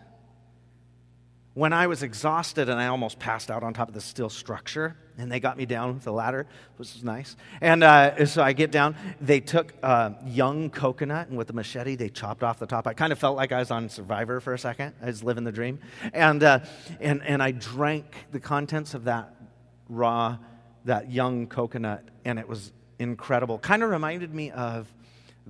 when 1.59 1.73
I 1.73 1.87
was 1.87 2.03
exhausted 2.03 2.69
and 2.69 2.79
I 2.79 2.87
almost 2.87 3.19
passed 3.19 3.51
out 3.51 3.63
on 3.63 3.73
top 3.73 3.89
of 3.89 3.93
the 3.93 3.99
steel 3.99 4.29
structure, 4.29 4.95
and 5.17 5.29
they 5.29 5.41
got 5.41 5.57
me 5.57 5.65
down 5.65 5.93
with 5.93 6.05
the 6.05 6.13
ladder, 6.13 6.47
which 6.77 6.93
was 6.93 7.03
nice. 7.03 7.35
And 7.59 7.83
uh, 7.83 8.25
so 8.27 8.41
I 8.41 8.53
get 8.53 8.71
down. 8.71 8.95
They 9.19 9.41
took 9.41 9.73
a 9.83 10.15
young 10.25 10.69
coconut, 10.69 11.27
and 11.27 11.37
with 11.37 11.49
a 11.49 11.53
machete, 11.53 11.97
they 11.97 12.07
chopped 12.07 12.43
off 12.43 12.59
the 12.59 12.65
top. 12.65 12.87
I 12.87 12.93
kind 12.93 13.11
of 13.11 13.19
felt 13.19 13.35
like 13.35 13.51
I 13.51 13.59
was 13.59 13.71
on 13.71 13.89
Survivor 13.89 14.39
for 14.39 14.53
a 14.53 14.57
second. 14.57 14.93
I 15.01 15.07
was 15.07 15.21
living 15.21 15.43
the 15.43 15.51
dream. 15.51 15.79
And, 16.13 16.41
uh, 16.43 16.59
and, 17.01 17.21
and 17.23 17.43
I 17.43 17.51
drank 17.51 18.05
the 18.31 18.39
contents 18.39 18.93
of 18.93 19.03
that 19.03 19.35
raw, 19.89 20.37
that 20.85 21.11
young 21.11 21.45
coconut, 21.45 22.05
and 22.23 22.39
it 22.39 22.47
was 22.47 22.71
incredible. 22.99 23.59
Kind 23.59 23.83
of 23.83 23.89
reminded 23.89 24.33
me 24.33 24.51
of 24.51 24.87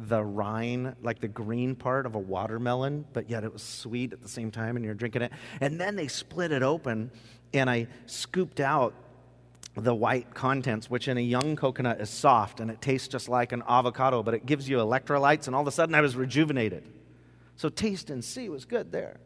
the 0.08 0.24
rind, 0.24 0.96
like 1.02 1.20
the 1.20 1.28
green 1.28 1.76
part 1.76 2.06
of 2.06 2.16
a 2.16 2.20
watermelon, 2.20 3.06
but 3.14 3.30
yet 3.30 3.44
it 3.44 3.52
was 3.52 3.62
sweet 3.62 4.14
at 4.14 4.22
the 4.22 4.30
same 4.30 4.52
time, 4.52 4.76
and 4.76 4.86
you're 4.86 4.94
drinking 4.94 5.24
it. 5.24 5.32
And 5.60 5.80
then 5.80 5.96
they 5.96 6.08
split 6.08 6.52
it 6.52 6.64
open, 6.64 7.12
and 7.54 7.70
I 7.70 7.88
scooped 8.06 8.60
out 8.60 8.94
the 9.76 9.94
white 9.94 10.34
contents, 10.34 10.90
which 10.90 11.08
in 11.08 11.18
a 11.18 11.22
young 11.22 11.56
coconut 11.56 12.02
is 12.02 12.10
soft 12.10 12.60
and 12.60 12.72
it 12.72 12.82
tastes 12.82 13.08
just 13.08 13.30
like 13.30 13.52
an 13.52 13.64
avocado, 13.68 14.24
but 14.24 14.34
it 14.34 14.46
gives 14.46 14.68
you 14.68 14.78
electrolytes, 14.78 15.48
and 15.48 15.56
all 15.56 15.62
of 15.62 15.68
a 15.68 15.72
sudden 15.72 15.96
I 15.96 16.02
was 16.02 16.16
rejuvenated. 16.16 16.84
So 17.56 17.70
taste 17.70 18.10
and 18.10 18.24
see 18.24 18.50
was 18.50 18.66
good 18.66 18.92
there. 18.92 19.20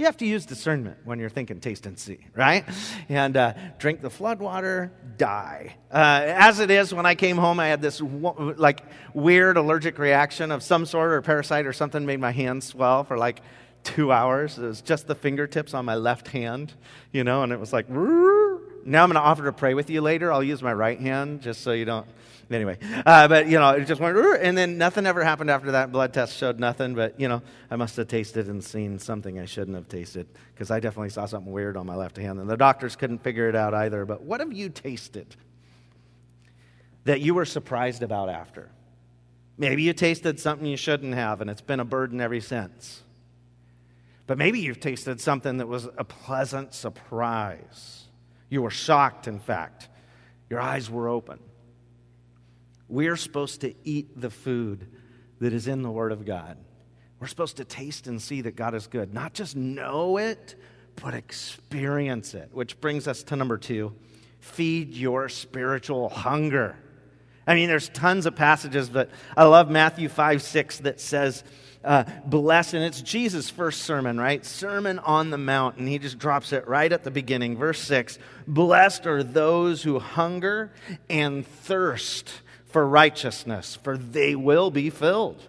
You 0.00 0.06
have 0.06 0.16
to 0.16 0.26
use 0.26 0.46
discernment 0.46 0.96
when 1.04 1.18
you're 1.18 1.28
thinking 1.28 1.60
taste 1.60 1.84
and 1.84 1.98
see, 1.98 2.20
right? 2.34 2.64
And 3.10 3.36
uh, 3.36 3.52
drink 3.76 4.00
the 4.00 4.08
floodwater, 4.08 4.88
die. 5.18 5.76
Uh, 5.92 6.22
as 6.24 6.58
it 6.58 6.70
is, 6.70 6.94
when 6.94 7.04
I 7.04 7.14
came 7.14 7.36
home, 7.36 7.60
I 7.60 7.66
had 7.66 7.82
this 7.82 8.00
like 8.00 8.82
weird 9.12 9.58
allergic 9.58 9.98
reaction 9.98 10.52
of 10.52 10.62
some 10.62 10.86
sort, 10.86 11.12
or 11.12 11.20
parasite 11.20 11.66
or 11.66 11.74
something 11.74 12.06
made 12.06 12.18
my 12.18 12.30
hands 12.30 12.64
swell 12.64 13.04
for 13.04 13.18
like 13.18 13.42
two 13.84 14.10
hours. 14.10 14.56
It 14.56 14.62
was 14.62 14.80
just 14.80 15.06
the 15.06 15.14
fingertips 15.14 15.74
on 15.74 15.84
my 15.84 15.96
left 15.96 16.28
hand, 16.28 16.72
you 17.12 17.22
know, 17.22 17.42
and 17.42 17.52
it 17.52 17.60
was 17.60 17.70
like. 17.70 17.90
Now 17.90 19.02
I'm 19.02 19.10
going 19.10 19.16
to 19.16 19.20
offer 19.20 19.44
to 19.44 19.52
pray 19.52 19.74
with 19.74 19.90
you 19.90 20.00
later. 20.00 20.32
I'll 20.32 20.42
use 20.42 20.62
my 20.62 20.72
right 20.72 20.98
hand 20.98 21.42
just 21.42 21.60
so 21.60 21.72
you 21.72 21.84
don't. 21.84 22.06
Anyway, 22.50 22.78
uh, 23.06 23.28
but 23.28 23.46
you 23.46 23.60
know, 23.60 23.70
it 23.70 23.84
just 23.84 24.00
went, 24.00 24.16
and 24.18 24.58
then 24.58 24.76
nothing 24.76 25.06
ever 25.06 25.22
happened 25.22 25.50
after 25.50 25.70
that. 25.70 25.92
Blood 25.92 26.12
test 26.12 26.36
showed 26.36 26.58
nothing, 26.58 26.96
but 26.96 27.18
you 27.20 27.28
know, 27.28 27.42
I 27.70 27.76
must 27.76 27.96
have 27.96 28.08
tasted 28.08 28.48
and 28.48 28.62
seen 28.62 28.98
something 28.98 29.38
I 29.38 29.44
shouldn't 29.44 29.76
have 29.76 29.88
tasted 29.88 30.26
because 30.52 30.72
I 30.72 30.80
definitely 30.80 31.10
saw 31.10 31.26
something 31.26 31.52
weird 31.52 31.76
on 31.76 31.86
my 31.86 31.94
left 31.94 32.16
hand, 32.16 32.40
and 32.40 32.50
the 32.50 32.56
doctors 32.56 32.96
couldn't 32.96 33.22
figure 33.22 33.48
it 33.48 33.54
out 33.54 33.72
either. 33.72 34.04
But 34.04 34.22
what 34.22 34.40
have 34.40 34.52
you 34.52 34.68
tasted 34.68 35.36
that 37.04 37.20
you 37.20 37.34
were 37.34 37.44
surprised 37.44 38.02
about 38.02 38.28
after? 38.28 38.68
Maybe 39.56 39.84
you 39.84 39.92
tasted 39.92 40.40
something 40.40 40.66
you 40.66 40.76
shouldn't 40.76 41.14
have, 41.14 41.40
and 41.40 41.48
it's 41.48 41.60
been 41.60 41.80
a 41.80 41.84
burden 41.84 42.20
ever 42.20 42.40
since. 42.40 43.02
But 44.26 44.38
maybe 44.38 44.58
you've 44.58 44.80
tasted 44.80 45.20
something 45.20 45.58
that 45.58 45.68
was 45.68 45.86
a 45.98 46.04
pleasant 46.04 46.74
surprise. 46.74 48.04
You 48.48 48.62
were 48.62 48.70
shocked, 48.70 49.28
in 49.28 49.38
fact. 49.38 49.88
Your 50.48 50.60
eyes 50.60 50.90
were 50.90 51.08
open. 51.08 51.38
We're 52.90 53.16
supposed 53.16 53.60
to 53.60 53.72
eat 53.84 54.20
the 54.20 54.30
food 54.30 54.88
that 55.40 55.52
is 55.52 55.68
in 55.68 55.82
the 55.82 55.90
Word 55.90 56.12
of 56.12 56.26
God. 56.26 56.58
We're 57.20 57.28
supposed 57.28 57.58
to 57.58 57.64
taste 57.64 58.06
and 58.06 58.20
see 58.20 58.40
that 58.42 58.56
God 58.56 58.74
is 58.74 58.88
good, 58.88 59.14
not 59.14 59.32
just 59.32 59.54
know 59.54 60.16
it, 60.16 60.56
but 60.96 61.14
experience 61.14 62.34
it. 62.34 62.50
Which 62.52 62.80
brings 62.80 63.06
us 63.06 63.22
to 63.24 63.36
number 63.36 63.56
two 63.56 63.94
feed 64.40 64.94
your 64.94 65.28
spiritual 65.28 66.08
hunger. 66.08 66.74
I 67.46 67.54
mean, 67.54 67.68
there's 67.68 67.90
tons 67.90 68.26
of 68.26 68.34
passages, 68.34 68.88
but 68.88 69.10
I 69.36 69.44
love 69.44 69.70
Matthew 69.70 70.08
5 70.08 70.42
6 70.42 70.78
that 70.80 71.00
says, 71.00 71.44
uh, 71.84 72.04
blessed, 72.26 72.74
and 72.74 72.84
it's 72.84 73.00
Jesus' 73.00 73.48
first 73.48 73.82
sermon, 73.82 74.18
right? 74.18 74.44
Sermon 74.44 74.98
on 74.98 75.30
the 75.30 75.38
Mount, 75.38 75.76
and 75.76 75.88
he 75.88 75.98
just 75.98 76.18
drops 76.18 76.52
it 76.52 76.66
right 76.68 76.92
at 76.92 77.04
the 77.04 77.10
beginning. 77.10 77.56
Verse 77.56 77.80
6 77.80 78.18
Blessed 78.46 79.06
are 79.06 79.22
those 79.22 79.82
who 79.82 79.98
hunger 79.98 80.72
and 81.08 81.46
thirst 81.46 82.32
for 82.72 82.86
righteousness, 82.86 83.76
for 83.82 83.96
they 83.96 84.34
will 84.34 84.70
be 84.70 84.90
filled. 84.90 85.42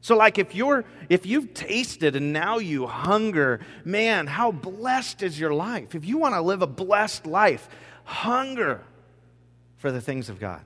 So, 0.00 0.16
like 0.16 0.38
if 0.38 0.54
you're 0.54 0.84
if 1.08 1.26
you've 1.26 1.54
tasted 1.54 2.14
and 2.14 2.32
now 2.32 2.58
you 2.58 2.86
hunger, 2.86 3.60
man, 3.84 4.26
how 4.26 4.52
blessed 4.52 5.22
is 5.22 5.38
your 5.38 5.52
life? 5.52 5.94
If 5.94 6.04
you 6.04 6.18
want 6.18 6.34
to 6.34 6.40
live 6.40 6.62
a 6.62 6.66
blessed 6.66 7.26
life, 7.26 7.68
hunger 8.04 8.82
for 9.76 9.92
the 9.92 10.00
things 10.00 10.28
of 10.28 10.38
God. 10.38 10.62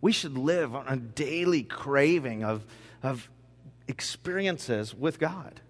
We 0.00 0.12
should 0.12 0.36
live 0.36 0.74
on 0.74 0.88
a 0.88 0.96
daily 0.96 1.62
craving 1.62 2.42
of, 2.42 2.64
of 3.02 3.28
experiences 3.86 4.94
with 4.94 5.18
God. 5.18 5.60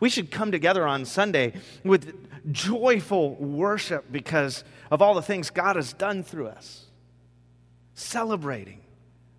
We 0.00 0.08
should 0.08 0.30
come 0.30 0.50
together 0.50 0.86
on 0.86 1.04
Sunday 1.04 1.54
with 1.84 2.52
joyful 2.52 3.36
worship 3.36 4.06
because 4.10 4.64
of 4.90 5.00
all 5.00 5.14
the 5.14 5.22
things 5.22 5.50
God 5.50 5.76
has 5.76 5.92
done 5.92 6.22
through 6.22 6.48
us, 6.48 6.86
celebrating 7.94 8.80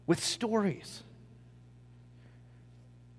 with 0.08 0.24
stories. 0.24 1.04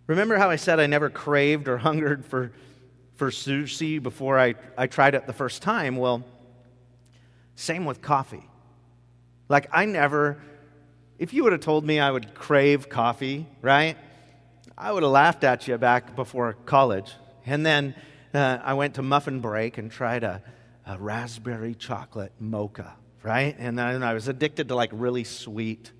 Remember 0.06 0.36
how 0.36 0.50
I 0.50 0.56
said 0.56 0.80
I 0.80 0.86
never 0.86 1.10
craved 1.10 1.68
or 1.68 1.76
hungered 1.78 2.24
for, 2.24 2.52
for 3.14 3.30
sushi 3.30 4.02
before 4.02 4.38
I, 4.38 4.54
I 4.76 4.86
tried 4.86 5.14
it 5.14 5.26
the 5.26 5.32
first 5.32 5.62
time? 5.62 5.96
Well, 5.96 6.24
same 7.54 7.84
with 7.84 8.02
coffee. 8.02 8.48
Like, 9.48 9.68
I 9.72 9.84
never, 9.84 10.38
if 11.18 11.32
you 11.32 11.44
would 11.44 11.52
have 11.52 11.60
told 11.60 11.84
me 11.84 12.00
I 12.00 12.10
would 12.10 12.34
crave 12.34 12.88
coffee, 12.88 13.46
right? 13.62 13.96
I 14.76 14.92
would 14.92 15.02
have 15.02 15.12
laughed 15.12 15.44
at 15.44 15.66
you 15.66 15.78
back 15.78 16.16
before 16.16 16.54
college. 16.66 17.12
And 17.46 17.64
then 17.64 17.94
uh, 18.34 18.58
I 18.62 18.74
went 18.74 18.94
to 18.94 19.02
Muffin 19.02 19.40
Break 19.40 19.78
and 19.78 19.90
tried 19.90 20.24
a, 20.24 20.42
a 20.84 20.98
raspberry 20.98 21.74
chocolate 21.74 22.32
mocha, 22.38 22.94
right? 23.22 23.56
And 23.58 23.78
then 23.78 24.02
I 24.02 24.14
was 24.14 24.28
addicted 24.28 24.68
to 24.68 24.74
like 24.74 24.90
really 24.92 25.24
sweet 25.24 25.92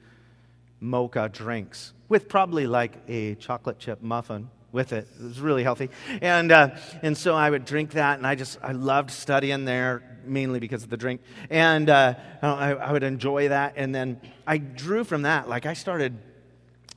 mocha 0.81 1.29
drinks 1.33 1.93
with 2.09 2.29
probably 2.29 2.67
like 2.67 2.95
a 3.09 3.35
chocolate 3.37 3.79
chip 3.79 4.03
muffin 4.03 4.51
with 4.73 4.93
it. 4.93 5.09
It 5.19 5.25
was 5.25 5.41
really 5.41 5.63
healthy. 5.63 5.91
And, 6.21 6.53
uh, 6.53 6.77
and 7.03 7.17
so 7.17 7.35
I 7.35 7.49
would 7.49 7.65
drink 7.65 7.93
that, 7.93 8.19
and 8.19 8.27
I 8.27 8.35
just, 8.35 8.59
I 8.63 8.73
loved 8.73 9.11
studying 9.11 9.65
there 9.65 10.03
mainly 10.25 10.61
because 10.61 10.83
of 10.83 10.91
the 10.91 10.97
drink. 10.97 11.23
And 11.51 11.89
uh, 11.89 12.15
I, 12.43 12.73
I 12.75 12.93
would 12.93 13.03
enjoy 13.03 13.49
that. 13.49 13.75
And 13.77 13.95
then 13.95 14.21
I 14.47 14.59
drew 14.59 15.05
from 15.05 15.23
that. 15.23 15.49
Like 15.49 15.67
I 15.67 15.73
started, 15.73 16.19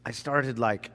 I 0.05 0.12
started 0.12 0.60
like 0.60 0.91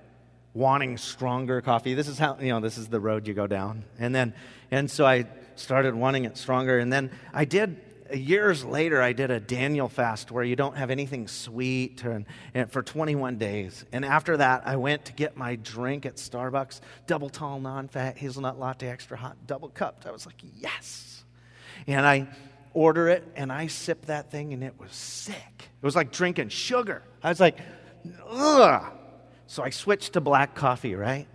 wanting 0.53 0.99
stronger 0.99 1.61
coffee. 1.61 1.95
This 1.95 2.09
is 2.09 2.19
how, 2.19 2.37
you 2.41 2.49
know, 2.49 2.61
this 2.61 2.77
is 2.77 2.89
the 2.89 3.01
road 3.01 3.27
you 3.27 3.35
go 3.35 3.47
down. 3.47 3.85
And 3.99 4.15
then, 4.15 4.35
and 4.71 4.91
so 4.91 5.07
I 5.07 5.27
started 5.57 5.95
wanting 5.95 6.25
it 6.25 6.37
stronger. 6.37 6.79
And 6.79 6.93
then 6.93 7.11
I 7.33 7.45
did, 7.45 7.81
years 8.13 8.65
later, 8.65 9.01
I 9.01 9.13
did 9.13 9.31
a 9.31 9.41
Daniel 9.41 9.89
fast 9.89 10.31
where 10.31 10.45
you 10.45 10.57
don't 10.57 10.77
have 10.77 10.91
anything 10.91 11.29
sweet 11.29 12.03
and, 12.05 12.27
and 12.53 12.71
for 12.71 12.83
21 12.83 13.39
days. 13.39 13.85
And 13.93 14.05
after 14.05 14.37
that, 14.37 14.63
I 14.67 14.77
went 14.77 15.07
to 15.07 15.13
get 15.13 15.37
my 15.37 15.57
drink 15.57 16.05
at 16.07 16.17
Starbucks, 16.17 16.81
double 17.07 17.31
tall, 17.31 17.61
non 17.61 17.89
fat, 17.89 18.19
hazelnut 18.19 18.59
latte, 18.59 18.89
extra 18.89 19.17
hot, 19.17 19.37
double 19.47 19.69
cupped. 19.69 20.07
I 20.07 20.11
was 20.11 20.27
like, 20.27 20.37
yes. 20.57 21.25
And 21.87 22.07
I 22.07 22.29
order 22.75 23.09
it 23.09 23.25
and 23.37 23.53
I 23.53 23.69
sip 23.69 24.07
that 24.07 24.31
thing 24.31 24.53
and 24.53 24.63
it 24.63 24.75
was 24.79 24.93
sick. 24.93 25.55
It 25.59 25.85
was 25.85 25.97
like 25.97 26.13
drinking 26.13 26.49
sugar. 26.49 27.03
I 27.23 27.29
was 27.29 27.41
like, 27.41 27.59
ugh. 28.29 28.93
So 29.47 29.63
I 29.63 29.71
switched 29.71 30.15
to 30.15 30.21
black 30.21 30.55
coffee, 30.55 30.95
right? 30.95 31.27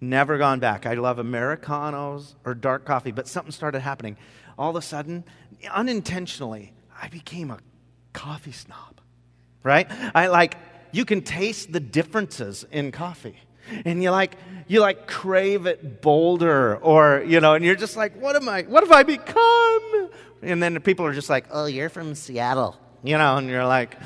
Never 0.00 0.38
gone 0.38 0.60
back. 0.60 0.86
I 0.86 0.94
love 0.94 1.18
Americanos 1.18 2.36
or 2.44 2.54
dark 2.54 2.84
coffee, 2.84 3.10
but 3.10 3.26
something 3.26 3.50
started 3.50 3.80
happening. 3.80 4.16
All 4.58 4.70
of 4.70 4.76
a 4.76 4.82
sudden, 4.82 5.24
unintentionally, 5.70 6.72
I 7.00 7.08
became 7.08 7.50
a 7.50 7.58
coffee 8.12 8.52
snob, 8.52 9.00
right? 9.62 9.86
I 10.14 10.26
like, 10.26 10.56
you 10.90 11.04
can 11.04 11.22
taste 11.22 11.72
the 11.72 11.80
differences 11.80 12.64
in 12.70 12.90
coffee. 12.90 13.36
And 13.84 14.02
you 14.02 14.10
like, 14.10 14.36
you 14.66 14.80
like 14.80 15.06
crave 15.06 15.66
it 15.66 16.00
bolder, 16.00 16.76
or, 16.76 17.22
you 17.26 17.40
know, 17.40 17.54
and 17.54 17.64
you're 17.64 17.76
just 17.76 17.96
like, 17.96 18.20
what 18.20 18.34
am 18.34 18.48
I, 18.48 18.62
what 18.62 18.82
have 18.82 18.92
I 18.92 19.02
become? 19.02 20.10
And 20.42 20.62
then 20.62 20.80
people 20.80 21.04
are 21.06 21.12
just 21.12 21.28
like, 21.28 21.46
oh, 21.50 21.66
you're 21.66 21.90
from 21.90 22.14
Seattle, 22.14 22.76
you 23.04 23.18
know, 23.18 23.36
and 23.36 23.48
you're 23.48 23.66
like, 23.66 23.96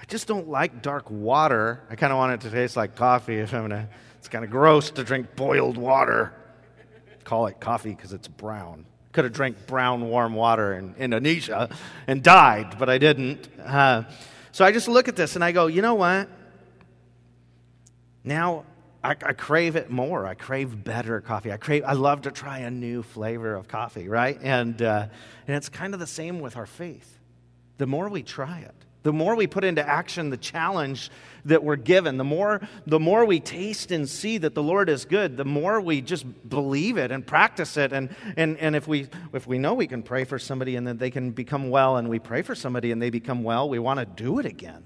I 0.00 0.04
just 0.08 0.26
don't 0.26 0.48
like 0.48 0.82
dark 0.82 1.10
water. 1.10 1.80
I 1.88 1.96
kind 1.96 2.12
of 2.12 2.18
want 2.18 2.34
it 2.34 2.40
to 2.42 2.50
taste 2.54 2.76
like 2.76 2.96
coffee 2.96 3.38
if 3.38 3.54
I'm 3.54 3.62
gonna. 3.62 3.88
It's 4.18 4.28
kind 4.28 4.44
of 4.44 4.50
gross 4.50 4.90
to 4.90 5.04
drink 5.04 5.34
boiled 5.34 5.76
water. 5.76 6.34
Call 7.24 7.46
it 7.46 7.60
coffee 7.60 7.94
because 7.94 8.12
it's 8.12 8.28
brown. 8.28 8.84
Could 9.12 9.24
have 9.24 9.32
drank 9.32 9.66
brown 9.66 10.08
warm 10.08 10.34
water 10.34 10.72
in 10.74 10.94
Indonesia 10.98 11.68
and 12.06 12.22
died, 12.22 12.78
but 12.78 12.88
I 12.88 12.98
didn't. 12.98 13.48
Uh, 13.62 14.04
so 14.52 14.64
I 14.64 14.72
just 14.72 14.88
look 14.88 15.08
at 15.08 15.16
this 15.16 15.34
and 15.34 15.44
I 15.44 15.52
go, 15.52 15.66
you 15.66 15.82
know 15.82 15.94
what? 15.94 16.28
now 18.24 18.64
I, 19.02 19.10
I, 19.10 19.32
crave 19.32 19.74
it 19.76 19.90
more. 19.90 20.26
I 20.26 20.34
crave 20.34 20.84
better 20.84 21.20
coffee. 21.20 21.52
I 21.52 21.56
crave. 21.56 21.82
I 21.84 21.94
love 21.94 22.22
to 22.22 22.30
try 22.30 22.58
a 22.60 22.70
new 22.70 23.02
flavor 23.02 23.54
of 23.54 23.66
coffee, 23.66 24.08
right? 24.08 24.38
And 24.42 24.80
uh, 24.80 25.08
and 25.46 25.56
it's 25.56 25.68
kind 25.68 25.92
of 25.92 26.00
the 26.00 26.06
same 26.06 26.40
with 26.40 26.56
our 26.56 26.66
faith. 26.66 27.18
The 27.78 27.86
more 27.86 28.08
we 28.08 28.22
try 28.22 28.60
it, 28.60 28.74
the 29.02 29.12
more 29.12 29.34
we 29.34 29.46
put 29.46 29.64
into 29.64 29.86
action 29.86 30.30
the 30.30 30.36
challenge 30.36 31.10
that 31.44 31.64
we're 31.64 31.76
given, 31.76 32.18
the 32.18 32.24
more 32.24 32.60
the 32.86 33.00
more 33.00 33.24
we 33.24 33.40
taste 33.40 33.90
and 33.90 34.08
see 34.08 34.38
that 34.38 34.54
the 34.54 34.62
Lord 34.62 34.88
is 34.88 35.04
good, 35.04 35.36
the 35.36 35.44
more 35.44 35.80
we 35.80 36.00
just 36.00 36.24
believe 36.48 36.96
it 36.98 37.10
and 37.10 37.26
practice 37.26 37.76
it. 37.76 37.92
And 37.92 38.14
and 38.36 38.56
and 38.58 38.76
if 38.76 38.86
we 38.86 39.08
if 39.32 39.46
we 39.46 39.58
know 39.58 39.74
we 39.74 39.86
can 39.86 40.02
pray 40.02 40.24
for 40.24 40.38
somebody 40.38 40.76
and 40.76 40.86
that 40.86 40.98
they 40.98 41.10
can 41.10 41.32
become 41.32 41.70
well, 41.70 41.96
and 41.96 42.08
we 42.08 42.18
pray 42.18 42.42
for 42.42 42.54
somebody 42.54 42.92
and 42.92 43.02
they 43.02 43.10
become 43.10 43.42
well, 43.42 43.68
we 43.68 43.78
want 43.78 43.98
to 43.98 44.06
do 44.06 44.38
it 44.38 44.46
again. 44.46 44.84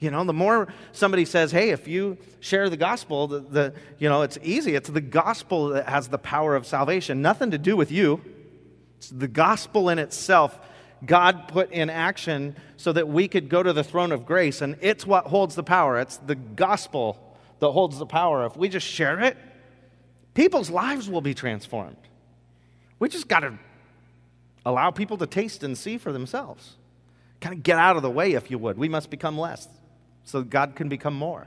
You 0.00 0.12
know, 0.12 0.22
the 0.22 0.32
more 0.32 0.68
somebody 0.92 1.24
says, 1.24 1.50
hey, 1.50 1.70
if 1.70 1.88
you 1.88 2.18
share 2.38 2.70
the 2.70 2.76
gospel, 2.76 3.26
the, 3.26 3.40
the, 3.40 3.74
you 3.98 4.08
know, 4.08 4.22
it's 4.22 4.38
easy. 4.42 4.76
It's 4.76 4.88
the 4.88 5.00
gospel 5.00 5.70
that 5.70 5.88
has 5.88 6.06
the 6.06 6.18
power 6.18 6.54
of 6.54 6.66
salvation. 6.66 7.20
Nothing 7.20 7.50
to 7.50 7.58
do 7.58 7.76
with 7.76 7.90
you. 7.90 8.22
It's 8.98 9.10
the 9.10 9.26
gospel 9.26 9.88
in 9.88 9.98
itself. 9.98 10.60
God 11.04 11.48
put 11.48 11.70
in 11.70 11.90
action 11.90 12.56
so 12.76 12.92
that 12.92 13.08
we 13.08 13.28
could 13.28 13.48
go 13.48 13.62
to 13.62 13.72
the 13.72 13.84
throne 13.84 14.12
of 14.12 14.26
grace, 14.26 14.60
and 14.60 14.76
it's 14.80 15.06
what 15.06 15.26
holds 15.26 15.54
the 15.54 15.62
power. 15.62 15.98
It's 15.98 16.16
the 16.16 16.34
gospel 16.34 17.36
that 17.60 17.70
holds 17.70 17.98
the 17.98 18.06
power. 18.06 18.44
If 18.46 18.56
we 18.56 18.68
just 18.68 18.86
share 18.86 19.20
it, 19.20 19.36
people's 20.34 20.70
lives 20.70 21.08
will 21.08 21.20
be 21.20 21.34
transformed. 21.34 21.96
We 22.98 23.08
just 23.08 23.28
got 23.28 23.40
to 23.40 23.58
allow 24.66 24.90
people 24.90 25.16
to 25.18 25.26
taste 25.26 25.62
and 25.62 25.76
see 25.76 25.98
for 25.98 26.12
themselves. 26.12 26.76
Kind 27.40 27.54
of 27.56 27.62
get 27.62 27.78
out 27.78 27.96
of 27.96 28.02
the 28.02 28.10
way, 28.10 28.32
if 28.32 28.50
you 28.50 28.58
would. 28.58 28.76
We 28.76 28.88
must 28.88 29.10
become 29.10 29.38
less 29.38 29.68
so 30.24 30.42
God 30.42 30.74
can 30.74 30.88
become 30.88 31.14
more. 31.14 31.46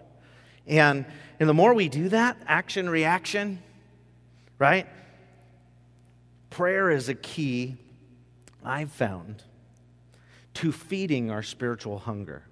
And, 0.66 1.06
and 1.40 1.50
the 1.50 1.54
more 1.54 1.74
we 1.74 1.90
do 1.90 2.10
that, 2.10 2.38
action, 2.48 2.90
reaction, 2.90 3.62
right? 4.58 4.88
Prayer 6.50 6.90
is 6.90 7.10
a 7.10 7.16
key, 7.16 7.78
I've 8.64 8.92
found, 8.92 9.44
to 10.56 10.72
feeding 10.72 11.32
our 11.32 11.44
spiritual 11.44 12.00
hunger. 12.00 12.44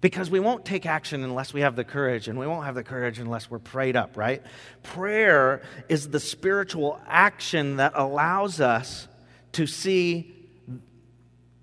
Because 0.00 0.30
we 0.30 0.40
won't 0.40 0.64
take 0.64 0.86
action 0.86 1.24
unless 1.24 1.52
we 1.52 1.60
have 1.60 1.76
the 1.76 1.84
courage, 1.84 2.26
and 2.26 2.38
we 2.38 2.46
won't 2.46 2.64
have 2.64 2.74
the 2.74 2.82
courage 2.82 3.18
unless 3.18 3.50
we're 3.50 3.58
prayed 3.58 3.96
up, 3.96 4.16
right? 4.16 4.42
Prayer 4.82 5.60
is 5.88 6.08
the 6.08 6.20
spiritual 6.20 6.98
action 7.06 7.76
that 7.76 7.92
allows 7.94 8.60
us 8.60 9.08
to 9.52 9.66
see 9.66 10.34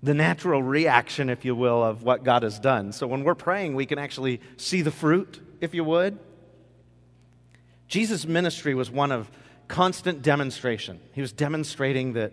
the 0.02 0.14
natural 0.14 0.62
reaction, 0.62 1.28
if 1.28 1.44
you 1.44 1.56
will, 1.56 1.82
of 1.82 2.04
what 2.04 2.22
God 2.22 2.44
has 2.44 2.60
done. 2.60 2.92
So 2.92 3.08
when 3.08 3.24
we're 3.24 3.34
praying, 3.34 3.74
we 3.74 3.86
can 3.86 3.98
actually 3.98 4.40
see 4.56 4.82
the 4.82 4.92
fruit, 4.92 5.40
if 5.60 5.74
you 5.74 5.82
would. 5.82 6.18
Jesus' 7.88 8.24
ministry 8.24 8.74
was 8.74 8.88
one 8.88 9.10
of 9.10 9.28
constant 9.66 10.22
demonstration. 10.22 11.00
He 11.12 11.20
was 11.20 11.32
demonstrating 11.32 12.12
that, 12.12 12.32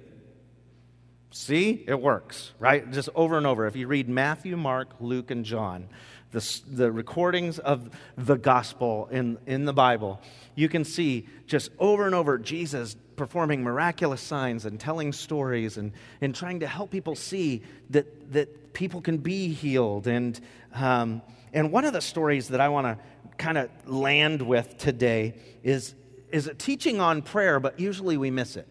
see, 1.35 1.83
it 1.85 1.99
works, 1.99 2.53
right? 2.59 2.89
Just 2.91 3.09
over 3.13 3.37
and 3.37 3.45
over. 3.45 3.67
If 3.67 3.75
you 3.75 3.87
read 3.87 4.07
Matthew, 4.07 4.55
Mark, 4.55 4.95
Luke, 5.01 5.31
and 5.31 5.43
John, 5.43 5.89
the, 6.31 6.61
the 6.67 6.91
recordings 6.91 7.59
of 7.59 7.89
the 8.17 8.37
gospel 8.37 9.09
in, 9.11 9.37
in 9.45 9.65
the 9.65 9.73
Bible, 9.73 10.21
you 10.55 10.69
can 10.69 10.85
see 10.85 11.27
just 11.45 11.71
over 11.77 12.05
and 12.05 12.15
over 12.15 12.37
Jesus 12.37 12.95
performing 13.17 13.63
miraculous 13.63 14.21
signs 14.21 14.65
and 14.65 14.79
telling 14.79 15.11
stories 15.11 15.77
and, 15.77 15.91
and 16.21 16.33
trying 16.33 16.61
to 16.61 16.67
help 16.67 16.89
people 16.89 17.15
see 17.15 17.63
that, 17.89 18.31
that 18.31 18.73
people 18.73 19.01
can 19.01 19.17
be 19.17 19.49
healed. 19.49 20.07
And, 20.07 20.39
um, 20.73 21.21
and 21.51 21.69
one 21.69 21.83
of 21.83 21.91
the 21.91 22.01
stories 22.01 22.47
that 22.49 22.61
I 22.61 22.69
want 22.69 22.87
to 22.87 22.97
kind 23.37 23.57
of 23.57 23.69
land 23.85 24.41
with 24.41 24.77
today 24.77 25.35
is, 25.63 25.95
is 26.31 26.47
a 26.47 26.53
teaching 26.53 27.01
on 27.01 27.21
prayer, 27.21 27.59
but 27.59 27.77
usually 27.77 28.15
we 28.15 28.31
miss 28.31 28.55
it. 28.55 28.67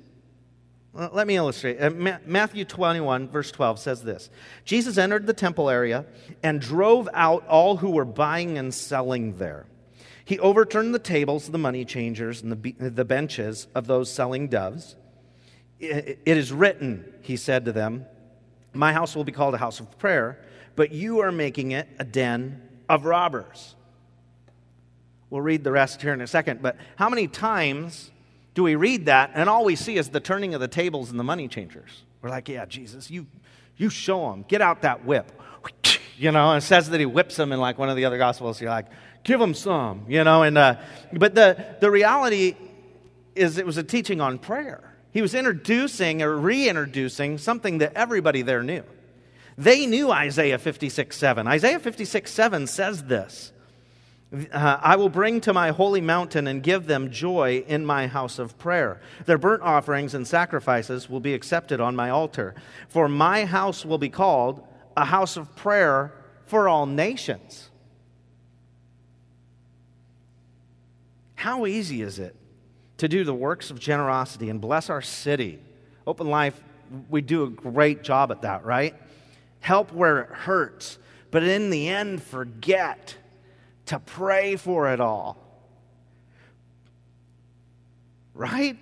Let 0.94 1.26
me 1.26 1.34
illustrate. 1.34 1.80
Uh, 1.80 1.90
Matthew 2.24 2.64
21, 2.64 3.28
verse 3.28 3.50
12 3.50 3.80
says 3.80 4.02
this 4.04 4.30
Jesus 4.64 4.96
entered 4.96 5.26
the 5.26 5.32
temple 5.32 5.68
area 5.68 6.04
and 6.42 6.60
drove 6.60 7.08
out 7.12 7.46
all 7.48 7.78
who 7.78 7.90
were 7.90 8.04
buying 8.04 8.58
and 8.58 8.72
selling 8.72 9.36
there. 9.38 9.66
He 10.24 10.38
overturned 10.38 10.94
the 10.94 11.00
tables 11.00 11.46
of 11.46 11.52
the 11.52 11.58
money 11.58 11.84
changers 11.84 12.42
and 12.42 12.52
the, 12.52 12.88
the 12.88 13.04
benches 13.04 13.66
of 13.74 13.86
those 13.86 14.10
selling 14.10 14.48
doves. 14.48 14.96
It 15.80 16.20
is 16.24 16.52
written, 16.52 17.12
he 17.20 17.36
said 17.36 17.64
to 17.66 17.72
them, 17.72 18.06
My 18.72 18.92
house 18.92 19.14
will 19.14 19.24
be 19.24 19.32
called 19.32 19.54
a 19.54 19.58
house 19.58 19.80
of 19.80 19.98
prayer, 19.98 20.38
but 20.76 20.92
you 20.92 21.20
are 21.20 21.32
making 21.32 21.72
it 21.72 21.88
a 21.98 22.04
den 22.04 22.62
of 22.88 23.04
robbers. 23.04 23.74
We'll 25.28 25.42
read 25.42 25.64
the 25.64 25.72
rest 25.72 26.00
here 26.00 26.14
in 26.14 26.20
a 26.20 26.26
second, 26.26 26.62
but 26.62 26.76
how 26.96 27.08
many 27.08 27.26
times 27.26 28.12
do 28.54 28.62
we 28.62 28.76
read 28.76 29.06
that 29.06 29.32
and 29.34 29.48
all 29.48 29.64
we 29.64 29.76
see 29.76 29.96
is 29.96 30.08
the 30.08 30.20
turning 30.20 30.54
of 30.54 30.60
the 30.60 30.68
tables 30.68 31.10
and 31.10 31.18
the 31.18 31.24
money 31.24 31.48
changers? 31.48 32.02
We're 32.22 32.30
like, 32.30 32.48
yeah, 32.48 32.64
Jesus, 32.64 33.10
you, 33.10 33.26
you 33.76 33.90
show 33.90 34.30
them. 34.30 34.44
Get 34.48 34.62
out 34.62 34.82
that 34.82 35.04
whip. 35.04 35.30
You 36.16 36.30
know, 36.30 36.52
and 36.52 36.62
it 36.62 36.64
says 36.64 36.90
that 36.90 37.00
he 37.00 37.06
whips 37.06 37.34
them 37.34 37.50
in 37.50 37.58
like 37.58 37.76
one 37.76 37.88
of 37.88 37.96
the 37.96 38.04
other 38.04 38.18
gospels. 38.18 38.60
You're 38.60 38.70
like, 38.70 38.86
give 39.24 39.40
them 39.40 39.52
some, 39.52 40.04
you 40.08 40.22
know. 40.22 40.44
And, 40.44 40.56
uh, 40.56 40.76
but 41.12 41.34
the, 41.34 41.74
the 41.80 41.90
reality 41.90 42.54
is 43.34 43.58
it 43.58 43.66
was 43.66 43.78
a 43.78 43.82
teaching 43.82 44.20
on 44.20 44.38
prayer. 44.38 44.94
He 45.10 45.22
was 45.22 45.34
introducing 45.34 46.22
or 46.22 46.36
reintroducing 46.36 47.38
something 47.38 47.78
that 47.78 47.94
everybody 47.96 48.42
there 48.42 48.62
knew. 48.62 48.84
They 49.58 49.86
knew 49.86 50.12
Isaiah 50.12 50.58
56 50.58 51.16
7. 51.16 51.48
Isaiah 51.48 51.80
56 51.80 52.30
7 52.30 52.66
says 52.68 53.02
this 53.02 53.52
uh, 54.52 54.78
I 54.82 54.96
will 54.96 55.08
bring 55.08 55.40
to 55.42 55.52
my 55.52 55.70
holy 55.70 56.00
mountain 56.00 56.46
and 56.46 56.62
give 56.62 56.86
them 56.86 57.10
joy 57.10 57.64
in 57.66 57.84
my 57.86 58.06
house 58.06 58.38
of 58.38 58.58
prayer. 58.58 59.00
Their 59.26 59.38
burnt 59.38 59.62
offerings 59.62 60.14
and 60.14 60.26
sacrifices 60.26 61.08
will 61.08 61.20
be 61.20 61.34
accepted 61.34 61.80
on 61.80 61.94
my 61.94 62.10
altar. 62.10 62.54
For 62.88 63.08
my 63.08 63.44
house 63.44 63.84
will 63.84 63.98
be 63.98 64.08
called 64.08 64.66
a 64.96 65.04
house 65.04 65.36
of 65.36 65.54
prayer 65.56 66.12
for 66.46 66.68
all 66.68 66.86
nations. 66.86 67.70
How 71.34 71.66
easy 71.66 72.02
is 72.02 72.18
it 72.18 72.34
to 72.98 73.08
do 73.08 73.24
the 73.24 73.34
works 73.34 73.70
of 73.70 73.78
generosity 73.78 74.48
and 74.50 74.60
bless 74.60 74.88
our 74.88 75.02
city? 75.02 75.60
Open 76.06 76.28
Life, 76.28 76.60
we 77.08 77.20
do 77.20 77.44
a 77.44 77.50
great 77.50 78.02
job 78.02 78.30
at 78.30 78.42
that, 78.42 78.64
right? 78.64 78.94
Help 79.60 79.92
where 79.92 80.20
it 80.20 80.30
hurts, 80.30 80.98
but 81.30 81.42
in 81.42 81.70
the 81.70 81.88
end, 81.88 82.22
forget 82.22 83.16
to 83.86 83.98
pray 83.98 84.56
for 84.56 84.92
it 84.92 85.00
all. 85.00 85.38
Right? 88.34 88.78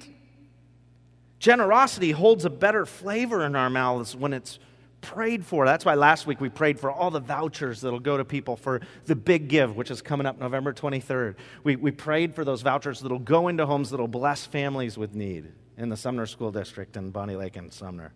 Generosity 1.38 2.12
holds 2.12 2.44
a 2.44 2.50
better 2.50 2.86
flavor 2.86 3.44
in 3.44 3.56
our 3.56 3.68
mouths 3.68 4.14
when 4.14 4.32
it's 4.32 4.58
prayed 5.02 5.44
for. 5.44 5.66
That's 5.66 5.84
why 5.84 5.94
last 5.94 6.26
week 6.26 6.40
we 6.40 6.48
prayed 6.48 6.80
for 6.80 6.90
all 6.90 7.10
the 7.10 7.20
vouchers 7.20 7.80
that'll 7.80 8.00
go 8.00 8.16
to 8.16 8.24
people 8.24 8.56
for 8.56 8.80
the 9.06 9.16
big 9.16 9.48
give, 9.48 9.76
which 9.76 9.90
is 9.90 10.00
coming 10.00 10.26
up 10.26 10.38
November 10.38 10.72
23rd. 10.72 11.34
We, 11.64 11.76
we 11.76 11.90
prayed 11.90 12.34
for 12.34 12.44
those 12.44 12.62
vouchers 12.62 13.00
that'll 13.00 13.18
go 13.18 13.48
into 13.48 13.66
homes 13.66 13.90
that'll 13.90 14.08
bless 14.08 14.46
families 14.46 14.96
with 14.96 15.14
need 15.14 15.52
in 15.76 15.88
the 15.88 15.96
Sumner 15.96 16.26
School 16.26 16.52
District 16.52 16.96
in 16.96 17.10
Bonney 17.10 17.36
Lake 17.36 17.56
and 17.56 17.72
Sumner. 17.72 18.12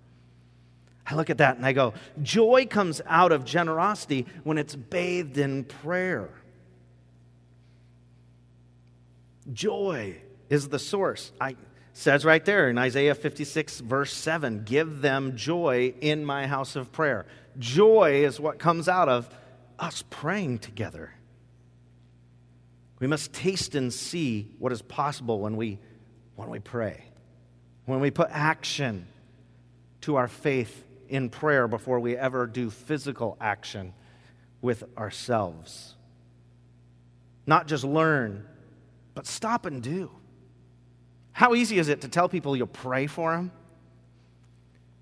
I 1.05 1.15
look 1.15 1.31
at 1.31 1.39
that 1.39 1.57
and 1.57 1.67
I 1.67 1.73
go, 1.73 1.95
joy 2.23 2.67
comes 2.67 3.01
out 3.07 3.33
of 3.33 3.45
generosity 3.45 4.27
when 4.45 4.59
it's 4.59 4.75
bathed 4.75 5.39
in 5.39 5.65
prayer. 5.65 6.31
Joy 9.53 10.17
is 10.49 10.69
the 10.69 10.79
source. 10.79 11.33
I 11.41 11.57
says 11.93 12.27
right 12.27 12.45
there 12.45 12.69
in 12.69 12.77
Isaiah 12.77 13.15
56 13.15 13.81
verse 13.81 14.13
7, 14.13 14.65
give 14.65 15.01
them 15.01 15.35
joy 15.35 15.95
in 16.03 16.27
my 16.27 16.47
house 16.47 16.77
of 16.77 16.93
prayer. 16.93 17.25
Joy 17.59 18.25
is 18.25 18.39
what 18.39 18.59
comes 18.59 18.87
out 18.87 19.09
of 19.09 19.29
us 19.79 20.05
praying 20.11 20.59
together. 20.59 21.11
We 22.99 23.07
must 23.07 23.33
taste 23.33 23.75
and 23.75 23.93
see 23.93 24.55
what 24.59 24.73
is 24.73 24.83
possible 24.83 25.41
when 25.41 25.57
we 25.57 25.79
when 26.35 26.51
we 26.51 26.59
pray. 26.59 27.05
When 27.87 28.01
we 28.01 28.11
put 28.11 28.29
action 28.31 29.07
to 30.03 30.17
our 30.17 30.29
faith 30.29 30.85
in 31.09 31.31
prayer 31.31 31.67
before 31.67 31.99
we 31.99 32.17
ever 32.17 32.47
do 32.47 32.69
physical 32.69 33.39
action 33.41 33.95
with 34.61 34.85
ourselves. 34.99 35.95
Not 37.47 37.69
just 37.69 37.85
learn 37.85 38.47
but 39.17 39.27
stop 39.27 39.65
and 39.65 39.83
do. 39.83 40.11
How 41.33 41.55
easy 41.55 41.79
is 41.79 41.89
it 41.89 42.03
to 42.03 42.09
tell 42.09 42.29
people 42.29 42.55
you'll 42.55 42.67
pray 42.67 43.07
for 43.07 43.35
them? 43.35 43.51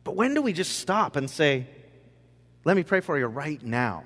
But 0.04 0.14
when 0.14 0.34
do 0.34 0.40
we 0.40 0.52
just 0.52 0.78
stop 0.78 1.16
and 1.16 1.28
say, 1.28 1.66
let 2.64 2.76
me 2.76 2.84
pray 2.84 3.00
for 3.00 3.18
you 3.18 3.26
right 3.26 3.60
now? 3.60 4.04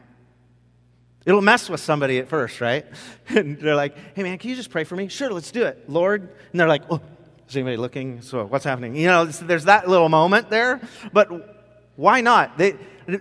It'll 1.27 1.43
mess 1.43 1.69
with 1.69 1.81
somebody 1.81 2.19
at 2.19 2.29
first, 2.29 2.63
right? 2.63 2.87
And 3.29 3.59
they're 3.59 3.77
like, 3.77 3.97
hey 4.17 4.23
man, 4.23 4.39
can 4.39 4.49
you 4.49 4.57
just 4.57 4.71
pray 4.71 4.85
for 4.85 4.97
me? 4.97 5.09
Sure, 5.09 5.31
let's 5.31 5.51
do 5.51 5.65
it, 5.65 5.91
Lord. 5.91 6.23
And 6.23 6.59
they're 6.59 6.69
like, 6.69 6.85
oh, 6.91 7.03
is 7.47 7.55
anybody 7.55 7.77
looking? 7.77 8.23
So 8.23 8.47
what's 8.47 8.65
happening? 8.65 8.97
You 8.97 9.09
know, 9.09 9.27
there's 9.27 9.67
that 9.67 9.91
little 9.91 10.09
moment 10.09 10.49
there. 10.49 10.81
But 11.13 11.91
why 11.97 12.23
not? 12.23 12.57
They, 12.57 12.77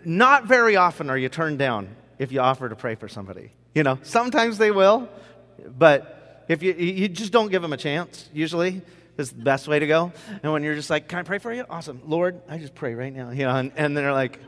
not 0.05 0.45
very 0.45 0.77
often 0.77 1.09
are 1.09 1.17
you 1.17 1.27
turned 1.27 1.59
down 1.59 1.93
if 2.17 2.31
you 2.31 2.39
offer 2.39 2.69
to 2.69 2.77
pray 2.77 2.95
for 2.95 3.09
somebody. 3.09 3.51
You 3.75 3.83
know, 3.83 3.99
sometimes 4.03 4.57
they 4.57 4.71
will, 4.71 5.09
but 5.77 6.16
if 6.47 6.63
you, 6.63 6.73
you 6.73 7.07
just 7.09 7.31
don't 7.31 7.49
give 7.49 7.61
them 7.61 7.73
a 7.73 7.77
chance, 7.77 8.29
usually 8.33 8.81
is 9.17 9.31
the 9.31 9.41
best 9.41 9.67
way 9.67 9.79
to 9.79 9.87
go. 9.87 10.11
And 10.43 10.51
when 10.51 10.63
you're 10.63 10.75
just 10.75 10.89
like, 10.89 11.07
can 11.07 11.19
I 11.19 11.23
pray 11.23 11.39
for 11.39 11.51
you? 11.51 11.65
Awesome. 11.69 12.01
Lord, 12.05 12.39
I 12.47 12.57
just 12.57 12.75
pray 12.75 12.93
right 12.93 13.13
now. 13.13 13.31
You 13.31 13.45
know, 13.45 13.55
and, 13.55 13.71
and 13.75 13.97
they're 13.97 14.13
like, 14.13 14.39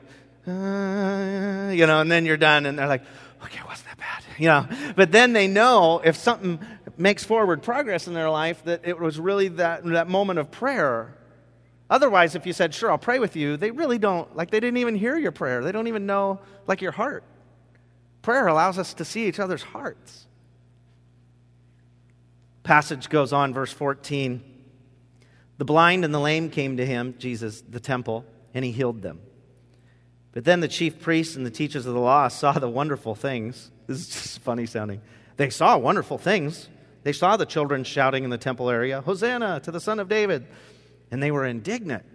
uh, 0.47 1.71
you 1.73 1.87
know, 1.87 2.01
and 2.01 2.11
then 2.11 2.25
you're 2.25 2.37
done 2.37 2.65
and 2.65 2.77
they're 2.77 2.87
like, 2.87 3.03
okay, 3.43 3.59
wasn't 3.67 3.87
that 3.89 3.97
bad? 3.97 4.23
You 4.37 4.47
know, 4.47 4.93
but 4.95 5.11
then 5.11 5.33
they 5.33 5.47
know 5.47 6.01
if 6.03 6.15
something 6.15 6.59
makes 6.97 7.23
forward 7.23 7.63
progress 7.63 8.07
in 8.07 8.13
their 8.13 8.29
life 8.29 8.63
that 8.65 8.81
it 8.83 8.99
was 8.99 9.19
really 9.19 9.47
that, 9.49 9.83
that 9.85 10.07
moment 10.07 10.39
of 10.39 10.51
prayer. 10.51 11.15
Otherwise, 11.89 12.35
if 12.35 12.45
you 12.45 12.53
said, 12.53 12.73
sure, 12.73 12.91
I'll 12.91 12.99
pray 12.99 13.17
with 13.19 13.35
you, 13.35 13.57
they 13.57 13.71
really 13.71 13.97
don't, 13.97 14.35
like, 14.35 14.51
they 14.51 14.59
didn't 14.59 14.77
even 14.77 14.95
hear 14.95 15.17
your 15.17 15.31
prayer. 15.31 15.63
They 15.63 15.71
don't 15.71 15.87
even 15.87 16.05
know, 16.05 16.39
like, 16.67 16.81
your 16.81 16.91
heart. 16.91 17.23
Prayer 18.21 18.45
allows 18.47 18.77
us 18.77 18.93
to 18.95 19.05
see 19.05 19.27
each 19.27 19.39
other's 19.39 19.63
hearts. 19.63 20.27
Passage 22.63 23.09
goes 23.09 23.33
on, 23.33 23.53
verse 23.53 23.73
14. 23.73 24.43
The 25.57 25.65
blind 25.65 26.05
and 26.05 26.13
the 26.13 26.19
lame 26.19 26.49
came 26.49 26.77
to 26.77 26.85
him, 26.85 27.15
Jesus, 27.19 27.61
the 27.61 27.79
temple, 27.79 28.25
and 28.53 28.63
he 28.63 28.71
healed 28.71 29.01
them. 29.01 29.19
But 30.31 30.45
then 30.45 30.59
the 30.59 30.67
chief 30.67 31.01
priests 31.01 31.35
and 31.35 31.45
the 31.45 31.51
teachers 31.51 31.85
of 31.85 31.93
the 31.93 31.99
law 31.99 32.27
saw 32.27 32.53
the 32.53 32.69
wonderful 32.69 33.15
things. 33.15 33.71
This 33.87 33.99
is 33.99 34.07
just 34.07 34.39
funny 34.39 34.65
sounding. 34.65 35.01
They 35.37 35.49
saw 35.49 35.77
wonderful 35.77 36.17
things. 36.17 36.69
They 37.03 37.13
saw 37.13 37.37
the 37.37 37.45
children 37.45 37.83
shouting 37.83 38.23
in 38.23 38.29
the 38.29 38.37
temple 38.37 38.69
area, 38.69 39.01
Hosanna 39.01 39.59
to 39.61 39.71
the 39.71 39.79
Son 39.79 39.99
of 39.99 40.07
David. 40.07 40.47
And 41.11 41.23
they 41.23 41.31
were 41.31 41.45
indignant. 41.45 42.05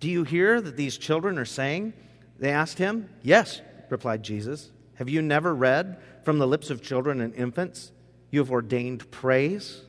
Do 0.00 0.08
you 0.08 0.24
hear 0.24 0.60
that 0.60 0.76
these 0.76 0.96
children 0.96 1.38
are 1.38 1.44
saying? 1.44 1.94
They 2.38 2.50
asked 2.50 2.78
him. 2.78 3.08
Yes, 3.22 3.60
replied 3.90 4.22
Jesus. 4.22 4.70
Have 4.94 5.08
you 5.08 5.22
never 5.22 5.54
read 5.54 5.98
from 6.24 6.38
the 6.38 6.46
lips 6.46 6.70
of 6.70 6.82
children 6.82 7.20
and 7.20 7.34
infants, 7.34 7.90
You 8.34 8.40
have 8.40 8.50
ordained 8.50 9.08
praise? 9.12 9.80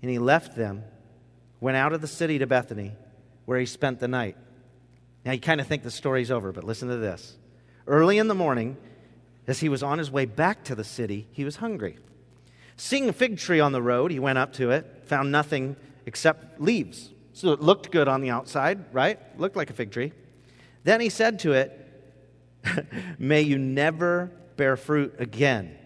And 0.00 0.10
he 0.10 0.18
left 0.18 0.56
them, 0.56 0.82
went 1.60 1.76
out 1.76 1.92
of 1.92 2.00
the 2.00 2.06
city 2.06 2.38
to 2.38 2.46
Bethany, 2.46 2.92
where 3.44 3.60
he 3.60 3.66
spent 3.66 4.00
the 4.00 4.08
night. 4.08 4.34
Now 5.26 5.32
you 5.32 5.40
kind 5.40 5.60
of 5.60 5.66
think 5.66 5.82
the 5.82 5.90
story's 5.90 6.30
over, 6.30 6.50
but 6.50 6.64
listen 6.64 6.88
to 6.88 6.96
this. 6.96 7.36
Early 7.86 8.16
in 8.16 8.28
the 8.28 8.34
morning, 8.34 8.78
as 9.46 9.60
he 9.60 9.68
was 9.68 9.82
on 9.82 9.98
his 9.98 10.10
way 10.10 10.24
back 10.24 10.64
to 10.64 10.74
the 10.74 10.84
city, 10.84 11.28
he 11.32 11.44
was 11.44 11.56
hungry. 11.56 11.98
Seeing 12.78 13.10
a 13.10 13.12
fig 13.12 13.36
tree 13.36 13.60
on 13.60 13.72
the 13.72 13.82
road, 13.82 14.10
he 14.10 14.18
went 14.18 14.38
up 14.38 14.54
to 14.54 14.70
it, 14.70 15.02
found 15.04 15.30
nothing 15.30 15.76
except 16.06 16.58
leaves. 16.58 17.10
So 17.34 17.52
it 17.52 17.60
looked 17.60 17.90
good 17.90 18.08
on 18.08 18.22
the 18.22 18.30
outside, 18.30 18.86
right? 18.94 19.18
Looked 19.38 19.56
like 19.56 19.68
a 19.68 19.74
fig 19.74 19.90
tree. 19.90 20.14
Then 20.82 21.02
he 21.02 21.10
said 21.10 21.40
to 21.40 21.52
it, 21.52 22.06
May 23.18 23.42
you 23.42 23.58
never 23.58 24.32
bear 24.56 24.78
fruit 24.78 25.14
again. 25.18 25.77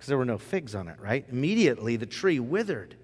Because 0.00 0.08
there 0.08 0.16
were 0.16 0.24
no 0.24 0.38
figs 0.38 0.74
on 0.74 0.88
it, 0.88 0.98
right? 0.98 1.26
Immediately 1.28 1.96
the 1.96 2.06
tree 2.06 2.40
withered. 2.40 2.96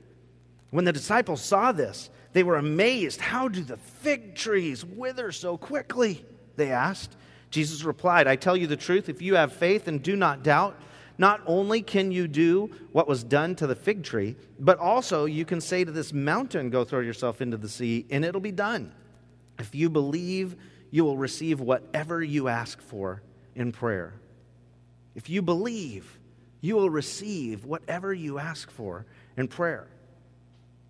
When 0.70 0.86
the 0.86 0.94
disciples 0.94 1.42
saw 1.42 1.70
this, 1.70 2.08
they 2.32 2.42
were 2.42 2.56
amazed. 2.56 3.20
How 3.20 3.48
do 3.48 3.62
the 3.62 3.76
fig 3.76 4.34
trees 4.34 4.82
wither 4.82 5.30
so 5.30 5.58
quickly? 5.58 6.24
They 6.56 6.72
asked. 6.72 7.14
Jesus 7.50 7.84
replied, 7.84 8.26
I 8.26 8.36
tell 8.36 8.56
you 8.56 8.66
the 8.66 8.78
truth, 8.78 9.10
if 9.10 9.20
you 9.20 9.34
have 9.34 9.52
faith 9.52 9.88
and 9.88 10.02
do 10.02 10.16
not 10.16 10.42
doubt, 10.42 10.80
not 11.18 11.42
only 11.44 11.82
can 11.82 12.12
you 12.12 12.26
do 12.26 12.70
what 12.92 13.06
was 13.06 13.22
done 13.22 13.54
to 13.56 13.66
the 13.66 13.76
fig 13.76 14.02
tree, 14.02 14.34
but 14.58 14.78
also 14.78 15.26
you 15.26 15.44
can 15.44 15.60
say 15.60 15.84
to 15.84 15.92
this 15.92 16.14
mountain, 16.14 16.70
Go 16.70 16.82
throw 16.82 17.00
yourself 17.00 17.42
into 17.42 17.58
the 17.58 17.68
sea, 17.68 18.06
and 18.08 18.24
it'll 18.24 18.40
be 18.40 18.52
done. 18.52 18.90
If 19.58 19.74
you 19.74 19.90
believe, 19.90 20.56
you 20.90 21.04
will 21.04 21.18
receive 21.18 21.60
whatever 21.60 22.22
you 22.22 22.48
ask 22.48 22.80
for 22.80 23.22
in 23.54 23.70
prayer. 23.70 24.14
If 25.14 25.28
you 25.28 25.42
believe, 25.42 26.18
you 26.66 26.74
will 26.74 26.90
receive 26.90 27.64
whatever 27.64 28.12
you 28.12 28.40
ask 28.40 28.70
for 28.72 29.06
in 29.36 29.46
prayer. 29.46 29.86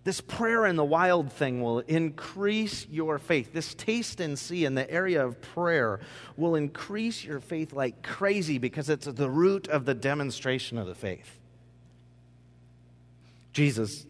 This 0.05 0.21
prayer 0.21 0.65
in 0.65 0.75
the 0.75 0.83
wild 0.83 1.31
thing 1.31 1.61
will 1.61 1.79
increase 1.79 2.87
your 2.89 3.19
faith. 3.19 3.53
This 3.53 3.75
taste 3.75 4.19
and 4.19 4.39
see 4.39 4.65
in 4.65 4.73
the 4.73 4.89
area 4.89 5.23
of 5.23 5.39
prayer 5.39 5.99
will 6.35 6.55
increase 6.55 7.23
your 7.23 7.39
faith 7.39 7.73
like 7.73 8.01
crazy 8.01 8.57
because 8.57 8.89
it's 8.89 9.05
the 9.05 9.29
root 9.29 9.67
of 9.67 9.85
the 9.85 9.93
demonstration 9.93 10.79
of 10.79 10.87
the 10.87 10.95
faith. 10.95 11.37
Jesus 13.53 14.07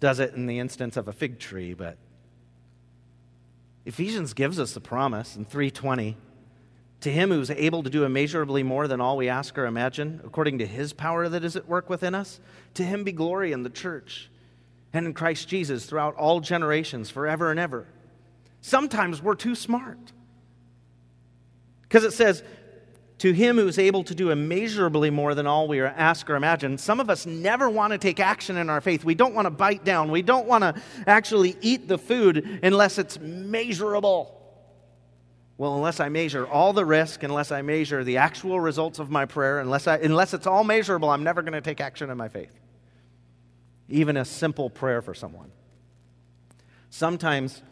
does 0.00 0.18
it 0.18 0.34
in 0.34 0.46
the 0.46 0.58
instance 0.58 0.96
of 0.96 1.06
a 1.06 1.12
fig 1.12 1.38
tree, 1.38 1.74
but 1.74 1.98
Ephesians 3.84 4.32
gives 4.32 4.58
us 4.58 4.72
the 4.72 4.80
promise 4.80 5.36
in 5.36 5.44
320 5.44 6.16
to 7.04 7.12
him 7.12 7.30
who 7.30 7.40
is 7.40 7.50
able 7.50 7.82
to 7.82 7.90
do 7.90 8.04
immeasurably 8.04 8.62
more 8.62 8.88
than 8.88 8.98
all 8.98 9.18
we 9.18 9.28
ask 9.28 9.58
or 9.58 9.66
imagine, 9.66 10.22
according 10.24 10.58
to 10.58 10.66
his 10.66 10.94
power 10.94 11.28
that 11.28 11.44
is 11.44 11.54
at 11.54 11.68
work 11.68 11.90
within 11.90 12.14
us, 12.14 12.40
to 12.72 12.82
him 12.82 13.04
be 13.04 13.12
glory 13.12 13.52
in 13.52 13.62
the 13.62 13.68
church 13.68 14.30
and 14.94 15.04
in 15.04 15.12
Christ 15.12 15.46
Jesus 15.46 15.84
throughout 15.84 16.16
all 16.16 16.40
generations, 16.40 17.10
forever 17.10 17.50
and 17.50 17.60
ever. 17.60 17.86
Sometimes 18.62 19.22
we're 19.22 19.34
too 19.34 19.54
smart. 19.54 19.98
Because 21.82 22.04
it 22.04 22.14
says, 22.14 22.42
to 23.18 23.32
him 23.32 23.56
who 23.56 23.68
is 23.68 23.78
able 23.78 24.04
to 24.04 24.14
do 24.14 24.30
immeasurably 24.30 25.10
more 25.10 25.34
than 25.34 25.46
all 25.46 25.68
we 25.68 25.82
ask 25.82 26.30
or 26.30 26.36
imagine. 26.36 26.78
Some 26.78 27.00
of 27.00 27.10
us 27.10 27.26
never 27.26 27.68
want 27.68 27.92
to 27.92 27.98
take 27.98 28.18
action 28.18 28.56
in 28.56 28.70
our 28.70 28.80
faith. 28.80 29.04
We 29.04 29.14
don't 29.14 29.34
want 29.34 29.44
to 29.44 29.50
bite 29.50 29.84
down. 29.84 30.10
We 30.10 30.22
don't 30.22 30.46
want 30.46 30.62
to 30.62 30.80
actually 31.06 31.54
eat 31.60 31.86
the 31.86 31.98
food 31.98 32.60
unless 32.62 32.96
it's 32.96 33.20
measurable. 33.20 34.40
Well, 35.56 35.76
unless 35.76 36.00
I 36.00 36.08
measure 36.08 36.46
all 36.46 36.72
the 36.72 36.84
risk, 36.84 37.22
unless 37.22 37.52
I 37.52 37.62
measure 37.62 38.02
the 38.02 38.16
actual 38.16 38.58
results 38.58 38.98
of 38.98 39.10
my 39.10 39.24
prayer, 39.24 39.60
unless, 39.60 39.86
I, 39.86 39.98
unless 39.98 40.34
it's 40.34 40.46
all 40.46 40.64
measurable, 40.64 41.10
I'm 41.10 41.22
never 41.22 41.42
going 41.42 41.52
to 41.52 41.60
take 41.60 41.80
action 41.80 42.10
in 42.10 42.16
my 42.16 42.28
faith 42.28 42.50
even 43.88 44.16
a 44.16 44.24
simple 44.24 44.70
prayer 44.70 45.02
for 45.02 45.14
someone. 45.14 45.50
Sometimes 46.90 47.62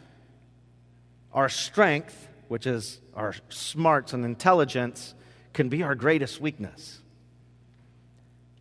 our 1.33 1.49
strength, 1.49 2.27
which 2.47 2.67
is 2.67 2.99
our 3.15 3.33
smarts 3.49 4.13
and 4.13 4.25
intelligence, 4.25 5.15
can 5.53 5.69
be 5.69 5.83
our 5.83 5.95
greatest 5.95 6.41
weakness. 6.41 6.99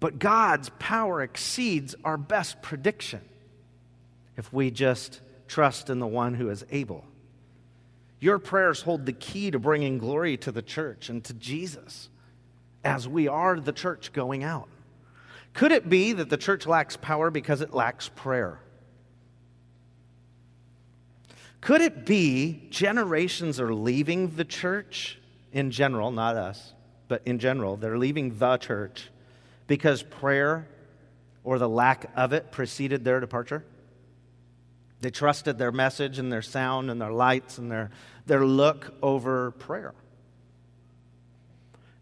But 0.01 0.19
God's 0.19 0.71
power 0.79 1.23
exceeds 1.23 1.95
our 2.05 2.17
best 2.17 2.63
prediction 2.63 3.21
if 4.37 4.53
we 4.53 4.71
just 4.71 5.21
trust 5.47 5.91
in 5.91 5.99
the 5.99 6.07
one 6.07 6.35
who 6.35 6.49
is 6.49 6.65
able. 6.71 7.05
Your 8.23 8.39
prayers 8.39 8.83
hold 8.83 9.05
the 9.05 9.13
key 9.13 9.51
to 9.51 9.59
bringing 9.59 9.99
glory 9.99 10.37
to 10.37 10.53
the 10.53 10.63
church 10.63 11.09
and 11.09 11.25
to 11.25 11.35
Jesus 11.35 12.09
as 12.85 13.09
we 13.09 13.27
are 13.27 13.59
the 13.59 13.73
church 13.73 14.13
going 14.13 14.45
out. 14.45 14.69
Could 15.55 15.73
it 15.73 15.91
be 15.91 16.13
that 16.13 16.31
the 16.31 16.37
church 16.37 16.65
lacks 16.65 16.97
power 16.97 17.33
because 17.33 17.63
it 17.63 17.75
lacks 17.75 18.09
prayer? 18.15 18.61
Could 21.61 21.81
it 21.81 22.07
be 22.07 22.69
generations 22.71 23.59
are 23.59 23.75
leaving 23.75 24.37
the 24.37 24.45
church 24.45 25.19
in 25.53 25.73
general, 25.73 26.13
not 26.13 26.37
us, 26.37 26.75
but 27.09 27.23
in 27.27 27.41
general, 27.41 27.77
they're 27.77 27.99
leaving 27.99 28.39
the 28.39 28.57
church 28.57 29.11
because 29.67 30.05
prayer 30.05 30.69
or 31.43 31.59
the 31.59 31.69
lack 31.69 32.09
of 32.15 32.33
it 32.33 32.53
preceded 32.53 33.03
their 33.03 33.19
departure? 33.19 33.65
They 35.03 35.11
trusted 35.11 35.59
their 35.59 35.73
message 35.73 36.21
and 36.21 36.33
their 36.33 36.43
sound 36.43 36.88
and 36.88 37.01
their 37.01 37.11
lights 37.11 37.59
and 37.59 37.71
their, 37.71 37.91
their 38.27 38.47
look 38.47 38.95
over 39.03 39.51
prayer. 39.51 39.95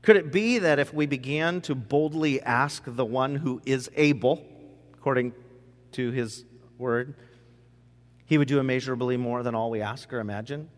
Could 0.02 0.16
it 0.16 0.30
be 0.30 0.58
that 0.58 0.78
if 0.78 0.92
we 0.92 1.06
began 1.06 1.62
to 1.62 1.74
boldly 1.74 2.42
ask 2.42 2.82
the 2.86 3.04
one 3.04 3.36
who 3.36 3.62
is 3.64 3.90
able, 3.96 4.44
according 4.92 5.32
to 5.92 6.10
his 6.10 6.44
word, 6.76 7.14
he 8.26 8.36
would 8.36 8.48
do 8.48 8.58
immeasurably 8.58 9.16
more 9.16 9.42
than 9.42 9.54
all 9.54 9.70
we 9.70 9.80
ask 9.80 10.12
or 10.12 10.20
imagine? 10.20 10.68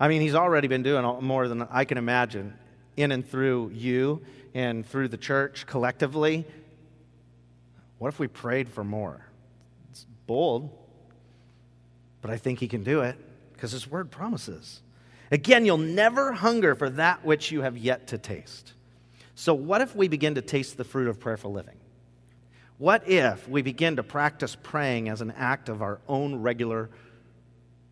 I 0.00 0.08
mean, 0.08 0.22
he's 0.22 0.34
already 0.34 0.66
been 0.66 0.82
doing 0.82 1.04
more 1.22 1.46
than 1.46 1.68
I 1.70 1.84
can 1.84 1.98
imagine 1.98 2.54
in 2.96 3.12
and 3.12 3.28
through 3.28 3.72
you 3.74 4.22
and 4.54 4.86
through 4.86 5.08
the 5.08 5.18
church 5.18 5.66
collectively. 5.66 6.46
What 7.98 8.08
if 8.08 8.18
we 8.18 8.28
prayed 8.28 8.70
for 8.70 8.82
more? 8.82 9.26
It's 9.90 10.06
bold, 10.26 10.70
but 12.20 12.30
I 12.30 12.36
think 12.36 12.58
he 12.60 12.68
can 12.68 12.82
do 12.82 13.00
it 13.00 13.16
because 13.52 13.72
his 13.72 13.90
word 13.90 14.10
promises. 14.10 14.80
Again, 15.30 15.66
you'll 15.66 15.78
never 15.78 16.32
hunger 16.32 16.74
for 16.74 16.88
that 16.90 17.24
which 17.24 17.52
you 17.52 17.62
have 17.62 17.76
yet 17.76 18.08
to 18.08 18.18
taste. 18.18 18.72
So, 19.34 19.54
what 19.54 19.80
if 19.80 19.94
we 19.94 20.08
begin 20.08 20.34
to 20.36 20.42
taste 20.42 20.76
the 20.76 20.84
fruit 20.84 21.08
of 21.08 21.20
prayerful 21.20 21.52
living? 21.52 21.76
What 22.78 23.08
if 23.08 23.48
we 23.48 23.62
begin 23.62 23.96
to 23.96 24.02
practice 24.02 24.56
praying 24.60 25.08
as 25.08 25.20
an 25.20 25.32
act 25.36 25.68
of 25.68 25.82
our 25.82 26.00
own 26.08 26.36
regular 26.36 26.90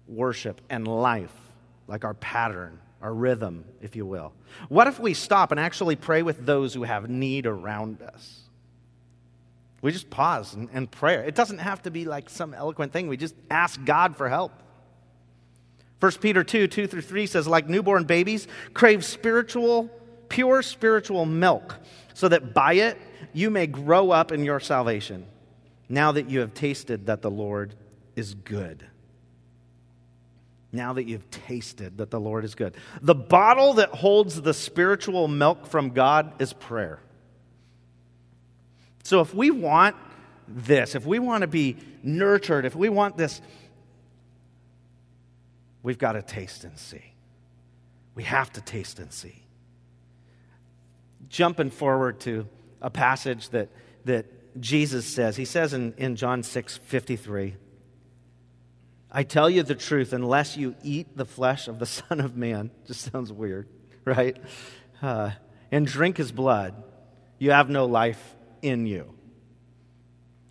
worship 0.07 0.61
and 0.71 0.87
life, 0.87 1.35
like 1.89 2.05
our 2.05 2.15
pattern, 2.15 2.79
our 3.03 3.13
rhythm, 3.13 3.65
if 3.81 3.97
you 3.97 4.07
will? 4.07 4.33
What 4.69 4.87
if 4.87 4.99
we 4.99 5.13
stop 5.13 5.51
and 5.51 5.61
actually 5.61 5.97
pray 5.97 6.23
with 6.23 6.47
those 6.47 6.73
who 6.73 6.85
have 6.85 7.11
need 7.11 7.47
around 7.47 8.01
us? 8.01 8.46
We 9.87 9.93
just 9.93 10.11
pause 10.11 10.53
and, 10.55 10.69
and 10.73 10.91
pray. 10.91 11.15
It 11.15 11.37
doesn't 11.37 11.59
have 11.59 11.81
to 11.83 11.93
be 11.93 12.07
like 12.07 12.29
some 12.29 12.53
eloquent 12.53 12.93
thing. 12.93 13.07
We 13.07 13.17
just 13.17 13.37
ask 13.49 13.85
God 13.85 14.17
for 14.17 14.29
help. 14.29 14.51
1 16.01 16.13
Peter 16.15 16.43
2 16.43 16.67
2 16.67 16.89
through 16.89 17.03
3 17.03 17.25
says, 17.29 17.47
like 17.47 17.69
newborn 17.69 18.03
babies, 18.03 18.49
crave 18.75 19.05
spiritual, 19.05 19.89
pure 20.29 20.63
spiritual 20.63 21.25
milk, 21.25 21.77
so 22.15 22.27
that 22.27 22.53
by 22.53 22.73
it 22.73 22.99
you 23.33 23.49
may 23.49 23.69
grow 23.69 24.11
up 24.11 24.33
in 24.33 24.45
your 24.45 24.59
salvation, 24.59 25.25
now 25.89 26.11
that 26.11 26.29
you 26.29 26.41
have 26.41 26.53
tasted 26.53 27.07
that 27.07 27.23
the 27.23 27.31
Lord 27.31 27.73
is 28.17 28.35
good. 28.35 28.85
Now 30.73 30.95
that 30.95 31.05
you've 31.05 31.31
tasted 31.31 31.99
that 31.99 32.11
the 32.11 32.19
Lord 32.19 32.45
is 32.45 32.57
good. 32.57 32.75
The 33.03 33.15
bottle 33.15 33.75
that 33.75 33.91
holds 33.91 34.43
the 34.43 34.53
spiritual 34.53 35.29
milk 35.29 35.65
from 35.65 35.91
God 35.91 36.33
is 36.43 36.53
prayer. 36.53 36.99
So 39.07 39.21
if 39.21 39.33
we 39.33 39.53
want 39.53 39.95
this, 40.49 40.97
if 40.97 41.07
we 41.07 41.21
want 41.21 41.43
to 41.43 41.47
be 41.47 41.77
nurtured, 42.03 42.65
if 42.65 42.75
we 42.75 42.89
want 42.89 43.17
this 43.17 43.41
we've 45.85 45.99
got 45.99 46.15
to 46.15 46.23
taste 46.23 46.65
and 46.65 46.77
see. 46.77 47.13
We 48.17 48.25
have 48.25 48.53
to 48.55 48.61
taste 48.61 48.99
and 48.99 49.13
see. 49.13 49.45
Jumping 51.29 51.71
forward 51.71 52.19
to 52.21 52.49
a 52.83 52.91
passage 52.91 53.51
that, 53.51 53.69
that 54.05 54.61
Jesus 54.61 55.07
says, 55.07 55.37
he 55.37 55.45
says 55.45 55.73
in, 55.73 55.95
in 55.97 56.17
John 56.17 56.43
6 56.43 56.79
53, 56.79 57.55
I 59.13 59.23
tell 59.23 59.49
you 59.49 59.63
the 59.63 59.77
truth, 59.77 60.13
unless 60.13 60.57
you 60.57 60.75
eat 60.83 61.17
the 61.17 61.25
flesh 61.25 61.69
of 61.69 61.79
the 61.79 61.87
Son 61.99 62.19
of 62.19 62.37
Man, 62.37 62.73
just 62.85 63.13
sounds 63.13 63.33
weird, 63.33 63.69
right? 64.05 64.37
Uh, 65.01 65.31
and 65.71 65.87
drink 65.87 66.17
his 66.17 66.33
blood, 66.33 66.75
you 67.39 67.53
have 67.53 67.71
no 67.71 67.87
life 67.87 68.35
in 68.63 68.87
you. 68.87 69.13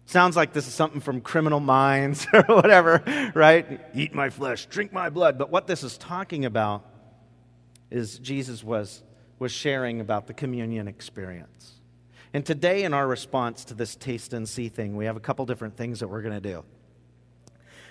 Sounds 0.08 0.36
like 0.36 0.54
this 0.54 0.68
is 0.68 0.74
something 0.74 1.02
from 1.02 1.22
criminal 1.22 1.60
minds 1.60 2.28
or 2.34 2.44
whatever, 2.44 3.04
right? 3.34 3.82
Eat 3.96 4.14
my 4.14 4.30
flesh, 4.30 4.68
drink 4.68 4.94
my 4.94 5.10
blood. 5.10 5.38
But 5.38 5.50
what 5.50 5.68
this 5.68 5.84
is 5.84 5.98
talking 5.98 6.46
about 6.46 6.86
is 7.90 8.20
Jesus 8.20 8.64
was, 8.64 9.04
was 9.40 9.52
sharing 9.52 10.00
about 10.02 10.28
the 10.28 10.34
communion 10.34 10.88
experience. 10.88 11.74
And 12.34 12.46
today, 12.46 12.84
in 12.84 12.94
our 12.94 13.08
response 13.08 13.64
to 13.66 13.74
this 13.74 13.96
taste 13.96 14.34
and 14.34 14.48
see 14.48 14.68
thing, 14.68 14.98
we 14.98 15.06
have 15.06 15.16
a 15.16 15.22
couple 15.22 15.46
different 15.46 15.78
things 15.78 16.02
that 16.02 16.10
we're 16.10 16.22
going 16.22 16.34
to 16.34 16.42
do. 16.42 16.64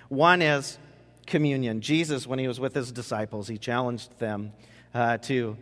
One 0.09 0.43
is 0.43 0.79
communion. 1.27 1.81
Jesus, 1.81 2.27
when 2.27 2.39
he 2.39 2.47
was 2.47 2.61
with 2.61 2.75
his 2.75 2.93
disciples, 2.93 3.49
he 3.49 3.57
challenged 3.57 4.19
them 4.19 4.53
uh, 4.93 5.17
to, 5.19 5.57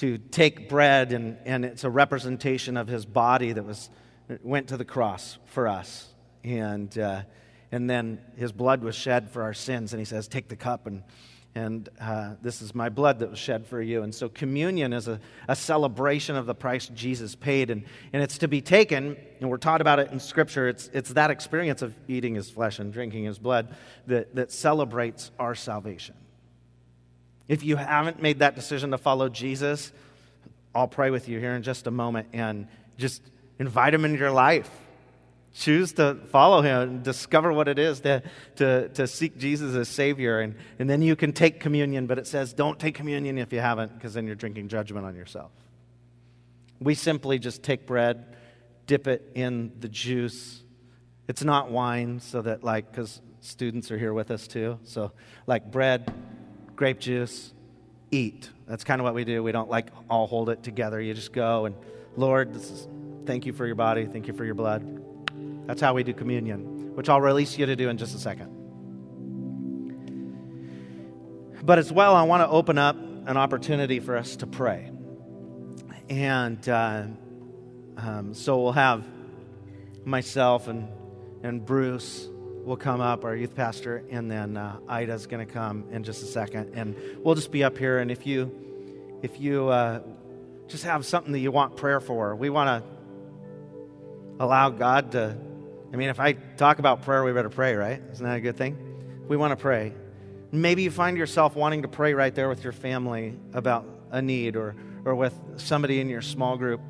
to 0.00 0.16
take 0.16 0.70
bread, 0.70 1.12
and, 1.12 1.36
and 1.44 1.62
it's 1.62 1.84
a 1.84 1.90
representation 1.90 2.78
of 2.78 2.88
his 2.88 3.04
body 3.04 3.52
that 3.52 3.66
was 3.66 3.90
went 4.42 4.68
to 4.68 4.78
the 4.78 4.84
cross 4.84 5.36
for 5.44 5.68
us. 5.68 6.08
And, 6.42 6.96
uh, 6.98 7.22
and 7.70 7.90
then 7.90 8.18
his 8.36 8.50
blood 8.50 8.82
was 8.82 8.94
shed 8.94 9.30
for 9.30 9.42
our 9.42 9.52
sins. 9.52 9.92
And 9.92 10.00
he 10.00 10.06
says, 10.06 10.26
Take 10.26 10.48
the 10.48 10.56
cup, 10.56 10.86
and, 10.86 11.02
and 11.54 11.86
uh, 12.00 12.36
this 12.40 12.62
is 12.62 12.74
my 12.74 12.88
blood 12.88 13.18
that 13.18 13.28
was 13.28 13.38
shed 13.38 13.66
for 13.66 13.82
you. 13.82 14.02
And 14.02 14.14
so 14.14 14.30
communion 14.30 14.94
is 14.94 15.06
a, 15.06 15.20
a 15.48 15.54
celebration 15.54 16.34
of 16.34 16.46
the 16.46 16.54
price 16.54 16.88
Jesus 16.88 17.34
paid. 17.34 17.68
And, 17.68 17.84
and 18.14 18.22
it's 18.22 18.38
to 18.38 18.48
be 18.48 18.62
taken, 18.62 19.18
and 19.38 19.50
we're 19.50 19.58
taught 19.58 19.82
about 19.82 19.98
it 19.98 20.10
in 20.12 20.18
Scripture. 20.18 20.66
It's, 20.66 20.88
it's 20.94 21.12
that 21.12 21.30
experience 21.30 21.82
of 21.82 21.94
eating 22.08 22.34
his 22.34 22.48
flesh 22.48 22.78
and 22.78 22.90
drinking 22.90 23.24
his 23.24 23.38
blood 23.38 23.76
that, 24.06 24.34
that 24.34 24.50
celebrates 24.50 25.30
our 25.38 25.54
salvation. 25.54 26.14
If 27.50 27.64
you 27.64 27.76
haven't 27.76 28.22
made 28.22 28.38
that 28.38 28.54
decision 28.54 28.92
to 28.92 28.98
follow 28.98 29.28
Jesus, 29.28 29.92
I'll 30.74 30.88
pray 30.88 31.10
with 31.10 31.28
you 31.28 31.38
here 31.38 31.52
in 31.52 31.62
just 31.62 31.86
a 31.86 31.90
moment 31.90 32.28
and 32.32 32.68
just 32.96 33.22
Invite 33.60 33.92
him 33.92 34.06
into 34.06 34.18
your 34.18 34.30
life. 34.30 34.70
Choose 35.52 35.92
to 35.94 36.14
follow 36.30 36.62
him 36.62 36.80
and 36.80 37.02
discover 37.02 37.52
what 37.52 37.68
it 37.68 37.78
is 37.78 38.00
to, 38.00 38.22
to, 38.56 38.88
to 38.88 39.06
seek 39.06 39.36
Jesus 39.36 39.76
as 39.76 39.86
Savior. 39.86 40.40
And, 40.40 40.54
and 40.78 40.88
then 40.88 41.02
you 41.02 41.14
can 41.14 41.34
take 41.34 41.60
communion, 41.60 42.06
but 42.06 42.18
it 42.18 42.26
says 42.26 42.54
don't 42.54 42.78
take 42.78 42.94
communion 42.94 43.36
if 43.36 43.52
you 43.52 43.60
haven't, 43.60 43.92
because 43.94 44.14
then 44.14 44.26
you're 44.26 44.34
drinking 44.34 44.68
judgment 44.68 45.04
on 45.04 45.14
yourself. 45.14 45.50
We 46.80 46.94
simply 46.94 47.38
just 47.38 47.62
take 47.62 47.86
bread, 47.86 48.34
dip 48.86 49.06
it 49.06 49.30
in 49.34 49.72
the 49.78 49.88
juice. 49.88 50.62
It's 51.28 51.44
not 51.44 51.70
wine, 51.70 52.20
so 52.20 52.40
that, 52.40 52.64
like, 52.64 52.90
because 52.90 53.20
students 53.42 53.90
are 53.90 53.98
here 53.98 54.14
with 54.14 54.30
us 54.30 54.48
too. 54.48 54.78
So, 54.84 55.12
like, 55.46 55.70
bread, 55.70 56.10
grape 56.80 56.98
juice, 56.98 57.52
eat. 58.10 58.48
That's 58.66 58.84
kind 58.84 59.00
of 59.02 59.04
what 59.04 59.14
we 59.14 59.24
do. 59.24 59.42
We 59.42 59.52
don't 59.52 59.68
like 59.68 59.88
all 60.08 60.26
hold 60.26 60.48
it 60.48 60.62
together. 60.62 60.98
You 60.98 61.12
just 61.12 61.32
go 61.32 61.66
and, 61.66 61.76
Lord, 62.16 62.54
this 62.54 62.70
is 62.70 62.88
Thank 63.26 63.44
you 63.46 63.52
for 63.52 63.66
your 63.66 63.74
body. 63.74 64.06
Thank 64.06 64.26
you 64.28 64.32
for 64.32 64.44
your 64.44 64.54
blood. 64.54 64.82
That's 65.66 65.80
how 65.80 65.94
we 65.94 66.02
do 66.02 66.14
communion, 66.14 66.96
which 66.96 67.08
I'll 67.08 67.20
release 67.20 67.58
you 67.58 67.66
to 67.66 67.76
do 67.76 67.88
in 67.88 67.98
just 67.98 68.14
a 68.14 68.18
second. 68.18 68.48
But 71.62 71.78
as 71.78 71.92
well, 71.92 72.16
I 72.16 72.22
want 72.22 72.42
to 72.42 72.48
open 72.48 72.78
up 72.78 72.96
an 72.96 73.36
opportunity 73.36 74.00
for 74.00 74.16
us 74.16 74.36
to 74.36 74.46
pray. 74.46 74.90
And 76.08 76.66
uh, 76.66 77.04
um, 77.98 78.32
so 78.32 78.62
we'll 78.62 78.72
have 78.72 79.06
myself 80.04 80.66
and, 80.66 80.88
and 81.42 81.64
Bruce 81.64 82.26
will 82.64 82.76
come 82.76 83.00
up, 83.00 83.24
our 83.24 83.34
youth 83.34 83.54
pastor, 83.54 84.04
and 84.10 84.30
then 84.30 84.56
uh, 84.56 84.78
Ida's 84.88 85.26
going 85.26 85.46
to 85.46 85.52
come 85.52 85.84
in 85.90 86.04
just 86.04 86.22
a 86.22 86.26
second. 86.26 86.72
And 86.74 86.94
we'll 87.24 87.34
just 87.34 87.50
be 87.50 87.64
up 87.64 87.78
here. 87.78 87.98
And 87.98 88.10
if 88.10 88.26
you, 88.26 88.50
if 89.22 89.40
you 89.40 89.68
uh, 89.68 90.00
just 90.68 90.84
have 90.84 91.04
something 91.06 91.32
that 91.32 91.38
you 91.38 91.50
want 91.50 91.76
prayer 91.76 92.00
for, 92.00 92.36
we 92.36 92.50
want 92.50 92.84
to 92.84 94.44
allow 94.44 94.70
God 94.70 95.12
to. 95.12 95.36
I 95.92 95.96
mean, 95.96 96.08
if 96.08 96.20
I 96.20 96.32
talk 96.32 96.78
about 96.78 97.02
prayer, 97.02 97.24
we 97.24 97.32
better 97.32 97.50
pray, 97.50 97.74
right? 97.74 98.00
Isn't 98.12 98.24
that 98.24 98.36
a 98.36 98.40
good 98.40 98.56
thing? 98.56 98.78
We 99.26 99.36
want 99.36 99.52
to 99.52 99.56
pray. 99.56 99.92
Maybe 100.52 100.82
you 100.82 100.90
find 100.90 101.16
yourself 101.16 101.54
wanting 101.56 101.82
to 101.82 101.88
pray 101.88 102.14
right 102.14 102.34
there 102.34 102.48
with 102.48 102.64
your 102.64 102.72
family 102.72 103.38
about 103.52 103.86
a 104.10 104.20
need 104.20 104.56
or, 104.56 104.74
or 105.04 105.14
with 105.14 105.38
somebody 105.56 106.00
in 106.00 106.08
your 106.08 106.22
small 106.22 106.56
group, 106.56 106.80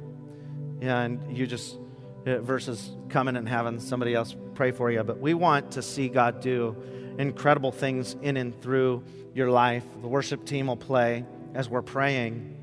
and 0.81 1.37
you 1.37 1.47
just, 1.47 1.77
versus 2.25 2.91
coming 3.09 3.37
and 3.37 3.49
having 3.49 3.81
somebody 3.81 4.14
else 4.14 4.37
pray 4.55 4.71
for 4.73 4.91
you. 4.91 5.03
But 5.03 5.18
we 5.21 5.35
want 5.35 5.73
to 5.73 5.83
see 5.83 6.09
God 6.09 6.41
do 6.41 6.77
incredible 7.18 7.73
things 7.73 8.16
in 8.23 8.37
and 8.37 8.59
through 8.62 9.03
your 9.35 9.51
life. 9.51 9.85
The 10.01 10.09
worship 10.09 10.45
team 10.45 10.66
will 10.68 10.77
play 10.77 11.25
as 11.55 11.68
we're 11.68 11.83
praying 11.83 12.57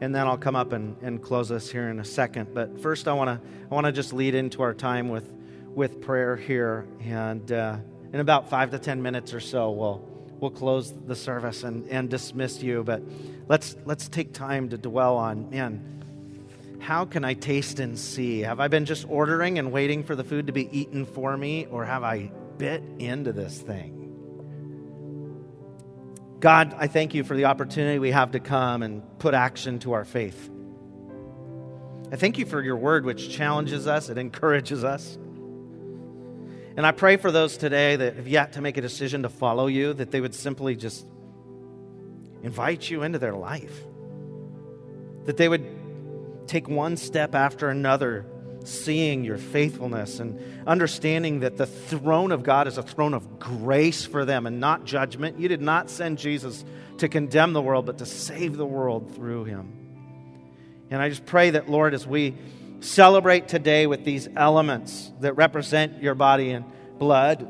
and 0.00 0.14
then 0.14 0.26
I'll 0.26 0.38
come 0.38 0.56
up 0.56 0.72
and, 0.72 0.96
and 1.02 1.22
close 1.22 1.50
us 1.50 1.70
here 1.70 1.88
in 1.88 2.00
a 2.00 2.04
second. 2.04 2.52
But 2.52 2.80
first, 2.80 3.08
I 3.08 3.12
want 3.14 3.42
to 3.42 3.48
I 3.70 3.74
want 3.74 3.86
to 3.86 3.92
just 3.92 4.12
lead 4.12 4.34
into 4.34 4.62
our 4.62 4.74
time 4.74 5.08
with 5.08 5.32
with 5.74 6.00
prayer 6.00 6.36
here, 6.36 6.86
and 7.02 7.50
uh, 7.50 7.76
in 8.12 8.20
about 8.20 8.48
five 8.48 8.70
to 8.70 8.78
ten 8.78 9.02
minutes 9.02 9.32
or 9.32 9.40
so, 9.40 9.70
we'll 9.70 10.08
we'll 10.40 10.50
close 10.50 10.92
the 11.06 11.16
service 11.16 11.62
and, 11.64 11.88
and 11.88 12.10
dismiss 12.10 12.62
you. 12.62 12.84
But 12.84 13.02
let's 13.48 13.76
let's 13.84 14.08
take 14.08 14.32
time 14.32 14.68
to 14.70 14.78
dwell 14.78 15.16
on 15.16 15.50
man. 15.50 15.95
How 16.78 17.04
can 17.04 17.24
I 17.24 17.34
taste 17.34 17.80
and 17.80 17.98
see? 17.98 18.40
Have 18.40 18.60
I 18.60 18.68
been 18.68 18.84
just 18.84 19.06
ordering 19.08 19.58
and 19.58 19.72
waiting 19.72 20.04
for 20.04 20.14
the 20.14 20.24
food 20.24 20.46
to 20.46 20.52
be 20.52 20.68
eaten 20.78 21.04
for 21.04 21.36
me, 21.36 21.66
or 21.66 21.84
have 21.84 22.02
I 22.02 22.30
bit 22.58 22.82
into 22.98 23.32
this 23.32 23.60
thing? 23.60 23.96
God, 26.38 26.74
I 26.78 26.86
thank 26.86 27.14
you 27.14 27.24
for 27.24 27.34
the 27.34 27.46
opportunity 27.46 27.98
we 27.98 28.10
have 28.10 28.32
to 28.32 28.40
come 28.40 28.82
and 28.82 29.02
put 29.18 29.34
action 29.34 29.78
to 29.80 29.92
our 29.92 30.04
faith. 30.04 30.50
I 32.12 32.16
thank 32.16 32.38
you 32.38 32.46
for 32.46 32.62
your 32.62 32.76
word, 32.76 33.04
which 33.04 33.30
challenges 33.30 33.86
us, 33.86 34.08
it 34.10 34.18
encourages 34.18 34.84
us. 34.84 35.18
And 36.76 36.86
I 36.86 36.92
pray 36.92 37.16
for 37.16 37.32
those 37.32 37.56
today 37.56 37.96
that 37.96 38.16
have 38.16 38.28
yet 38.28 38.52
to 38.52 38.60
make 38.60 38.76
a 38.76 38.82
decision 38.82 39.22
to 39.22 39.30
follow 39.30 39.66
you, 39.66 39.94
that 39.94 40.10
they 40.10 40.20
would 40.20 40.34
simply 40.34 40.76
just 40.76 41.06
invite 42.42 42.88
you 42.88 43.02
into 43.02 43.18
their 43.18 43.34
life, 43.34 43.84
that 45.24 45.38
they 45.38 45.48
would 45.48 45.75
take 46.46 46.68
one 46.68 46.96
step 46.96 47.34
after 47.34 47.68
another 47.68 48.26
seeing 48.64 49.24
your 49.24 49.38
faithfulness 49.38 50.18
and 50.18 50.40
understanding 50.66 51.40
that 51.40 51.56
the 51.56 51.66
throne 51.66 52.32
of 52.32 52.42
God 52.42 52.66
is 52.66 52.78
a 52.78 52.82
throne 52.82 53.14
of 53.14 53.38
grace 53.38 54.04
for 54.04 54.24
them 54.24 54.46
and 54.46 54.58
not 54.60 54.84
judgment. 54.84 55.38
You 55.38 55.48
did 55.48 55.62
not 55.62 55.88
send 55.88 56.18
Jesus 56.18 56.64
to 56.98 57.08
condemn 57.08 57.52
the 57.52 57.62
world, 57.62 57.86
but 57.86 57.98
to 57.98 58.06
save 58.06 58.56
the 58.56 58.66
world 58.66 59.14
through 59.14 59.44
him. 59.44 59.72
And 60.90 61.00
I 61.00 61.08
just 61.08 61.26
pray 61.26 61.50
that, 61.50 61.68
Lord, 61.68 61.94
as 61.94 62.06
we 62.06 62.34
celebrate 62.80 63.48
today 63.48 63.86
with 63.86 64.04
these 64.04 64.28
elements 64.36 65.12
that 65.20 65.34
represent 65.34 66.02
your 66.02 66.14
body 66.14 66.50
and 66.50 66.64
blood, 66.98 67.48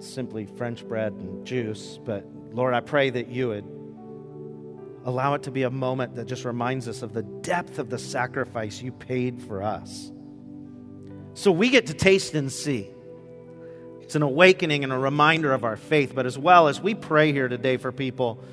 simply 0.00 0.46
French 0.46 0.86
bread 0.86 1.12
and 1.12 1.46
juice, 1.46 1.98
but 2.04 2.24
Lord, 2.52 2.74
I 2.74 2.80
pray 2.80 3.10
that 3.10 3.28
you 3.28 3.48
would 3.48 3.77
allow 5.08 5.32
it 5.32 5.44
to 5.44 5.50
be 5.50 5.62
a 5.62 5.70
moment 5.70 6.16
that 6.16 6.26
just 6.26 6.44
reminds 6.44 6.86
us 6.86 7.00
of 7.00 7.14
the 7.14 7.22
depth 7.22 7.78
of 7.78 7.88
the 7.88 7.98
sacrifice 7.98 8.82
you 8.82 8.92
paid 8.92 9.40
for 9.40 9.62
us. 9.62 10.12
So 11.32 11.50
we 11.50 11.70
get 11.70 11.86
to 11.86 11.94
taste 11.94 12.34
and 12.34 12.52
see. 12.52 12.90
It's 14.02 14.16
an 14.16 14.22
awakening 14.22 14.84
and 14.84 14.92
a 14.92 14.98
reminder 14.98 15.54
of 15.54 15.64
our 15.64 15.78
faith, 15.78 16.14
but 16.14 16.26
as 16.26 16.36
well 16.36 16.68
as 16.68 16.82
we 16.82 16.94
pray 16.94 17.32
here 17.32 17.48
today 17.48 17.78
for 17.78 17.90
people, 17.90 18.44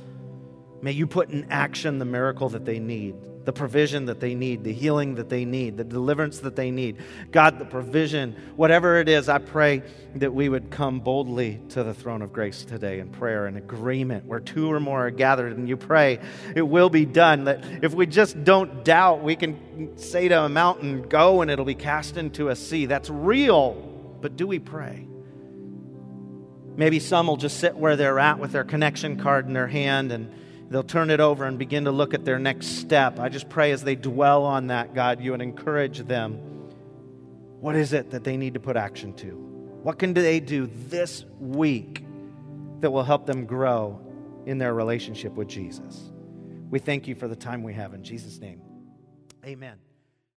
may 0.82 0.94
you 0.94 1.08
put 1.08 1.30
in 1.30 1.52
action 1.52 2.00
the 2.00 2.06
miracle 2.06 2.48
that 2.50 2.64
they 2.64 2.80
need. 2.80 3.16
The 3.46 3.54
provision 3.54 4.06
that 4.08 4.20
they 4.20 4.36
need, 4.36 4.64
the 4.64 4.74
healing 4.74 5.16
that 5.16 5.30
they 5.30 5.46
need, 5.46 5.78
the 5.78 5.84
deliverance 5.84 6.40
that 6.40 6.56
they 6.56 6.72
need. 6.72 6.98
God, 7.32 7.60
the 7.60 7.66
provision, 7.66 8.36
whatever 8.56 9.00
it 9.00 9.08
is, 9.08 9.30
I 9.30 9.38
pray 9.38 9.84
that 10.16 10.34
we 10.34 10.50
would 10.50 10.72
come 10.72 11.00
boldly 11.00 11.62
to 11.70 11.84
the 11.84 11.94
throne 11.94 12.22
of 12.22 12.34
grace 12.34 12.66
today 12.66 13.00
in 13.00 13.10
prayer 13.10 13.46
and 13.46 13.56
agreement 13.56 14.26
where 14.26 14.40
two 14.40 14.72
or 14.72 14.80
more 14.80 15.08
are 15.08 15.12
gathered 15.12 15.58
and 15.58 15.70
you 15.70 15.78
pray, 15.78 16.20
it 16.56 16.64
will 16.64 16.90
be 16.90 17.06
done. 17.06 17.44
That 17.46 17.64
if 17.84 17.94
we 17.94 18.08
just 18.08 18.44
don't 18.44 18.84
doubt, 18.84 19.24
we 19.24 19.36
can 19.36 19.98
say 19.98 20.28
to 20.28 20.44
a 20.44 20.50
mountain, 20.50 21.04
go 21.04 21.42
and 21.42 21.52
it'll 21.52 21.66
be 21.66 21.76
cast 21.76 22.18
into 22.18 22.50
a 22.50 22.56
sea. 22.56 22.88
That's 22.88 23.10
real, 23.10 23.74
but 24.22 24.36
do 24.36 24.48
we 24.48 24.60
pray? 24.60 25.08
Maybe 26.78 27.00
some 27.00 27.28
will 27.28 27.38
just 27.38 27.60
sit 27.60 27.78
where 27.78 27.96
they're 27.96 28.20
at 28.20 28.40
with 28.40 28.52
their 28.52 28.66
connection 28.66 29.18
card 29.18 29.46
in 29.48 29.54
their 29.54 29.68
hand 29.68 30.12
and 30.12 30.34
they'll 30.76 30.84
turn 30.84 31.10
it 31.10 31.22
over 31.22 31.46
and 31.46 31.58
begin 31.58 31.86
to 31.86 31.92
look 31.92 32.14
at 32.14 32.26
their 32.26 32.38
next 32.38 32.68
step. 32.82 33.18
I 33.18 33.30
just 33.30 33.48
pray 33.48 33.72
as 33.72 33.82
they 33.82 33.96
dwell 33.96 34.44
on 34.44 34.68
that, 34.68 34.94
God, 34.94 35.22
you 35.22 35.32
would 35.32 35.42
encourage 35.42 36.00
them. 36.00 36.34
What 37.62 37.78
is 37.78 37.94
it 37.94 38.12
that 38.12 38.26
they 38.26 38.36
need 38.36 38.56
to 38.56 38.60
put 38.60 38.76
action 38.76 39.14
to? 39.14 39.30
What 39.84 40.00
can 40.00 40.14
they 40.14 40.42
do 40.42 40.70
this 40.90 41.24
week 41.40 42.04
that 42.82 42.92
will 42.92 43.04
help 43.04 43.26
them 43.26 43.46
grow 43.46 44.02
in 44.46 44.58
their 44.58 44.74
relationship 44.74 45.32
with 45.36 45.48
Jesus? 45.48 46.12
We 46.70 46.80
thank 46.80 47.08
you 47.08 47.16
for 47.16 47.30
the 47.30 47.38
time 47.38 47.64
we 47.64 47.74
have 47.74 47.94
in 47.94 48.04
Jesus' 48.04 48.42
name. 48.42 48.60
Amen. 49.46 49.78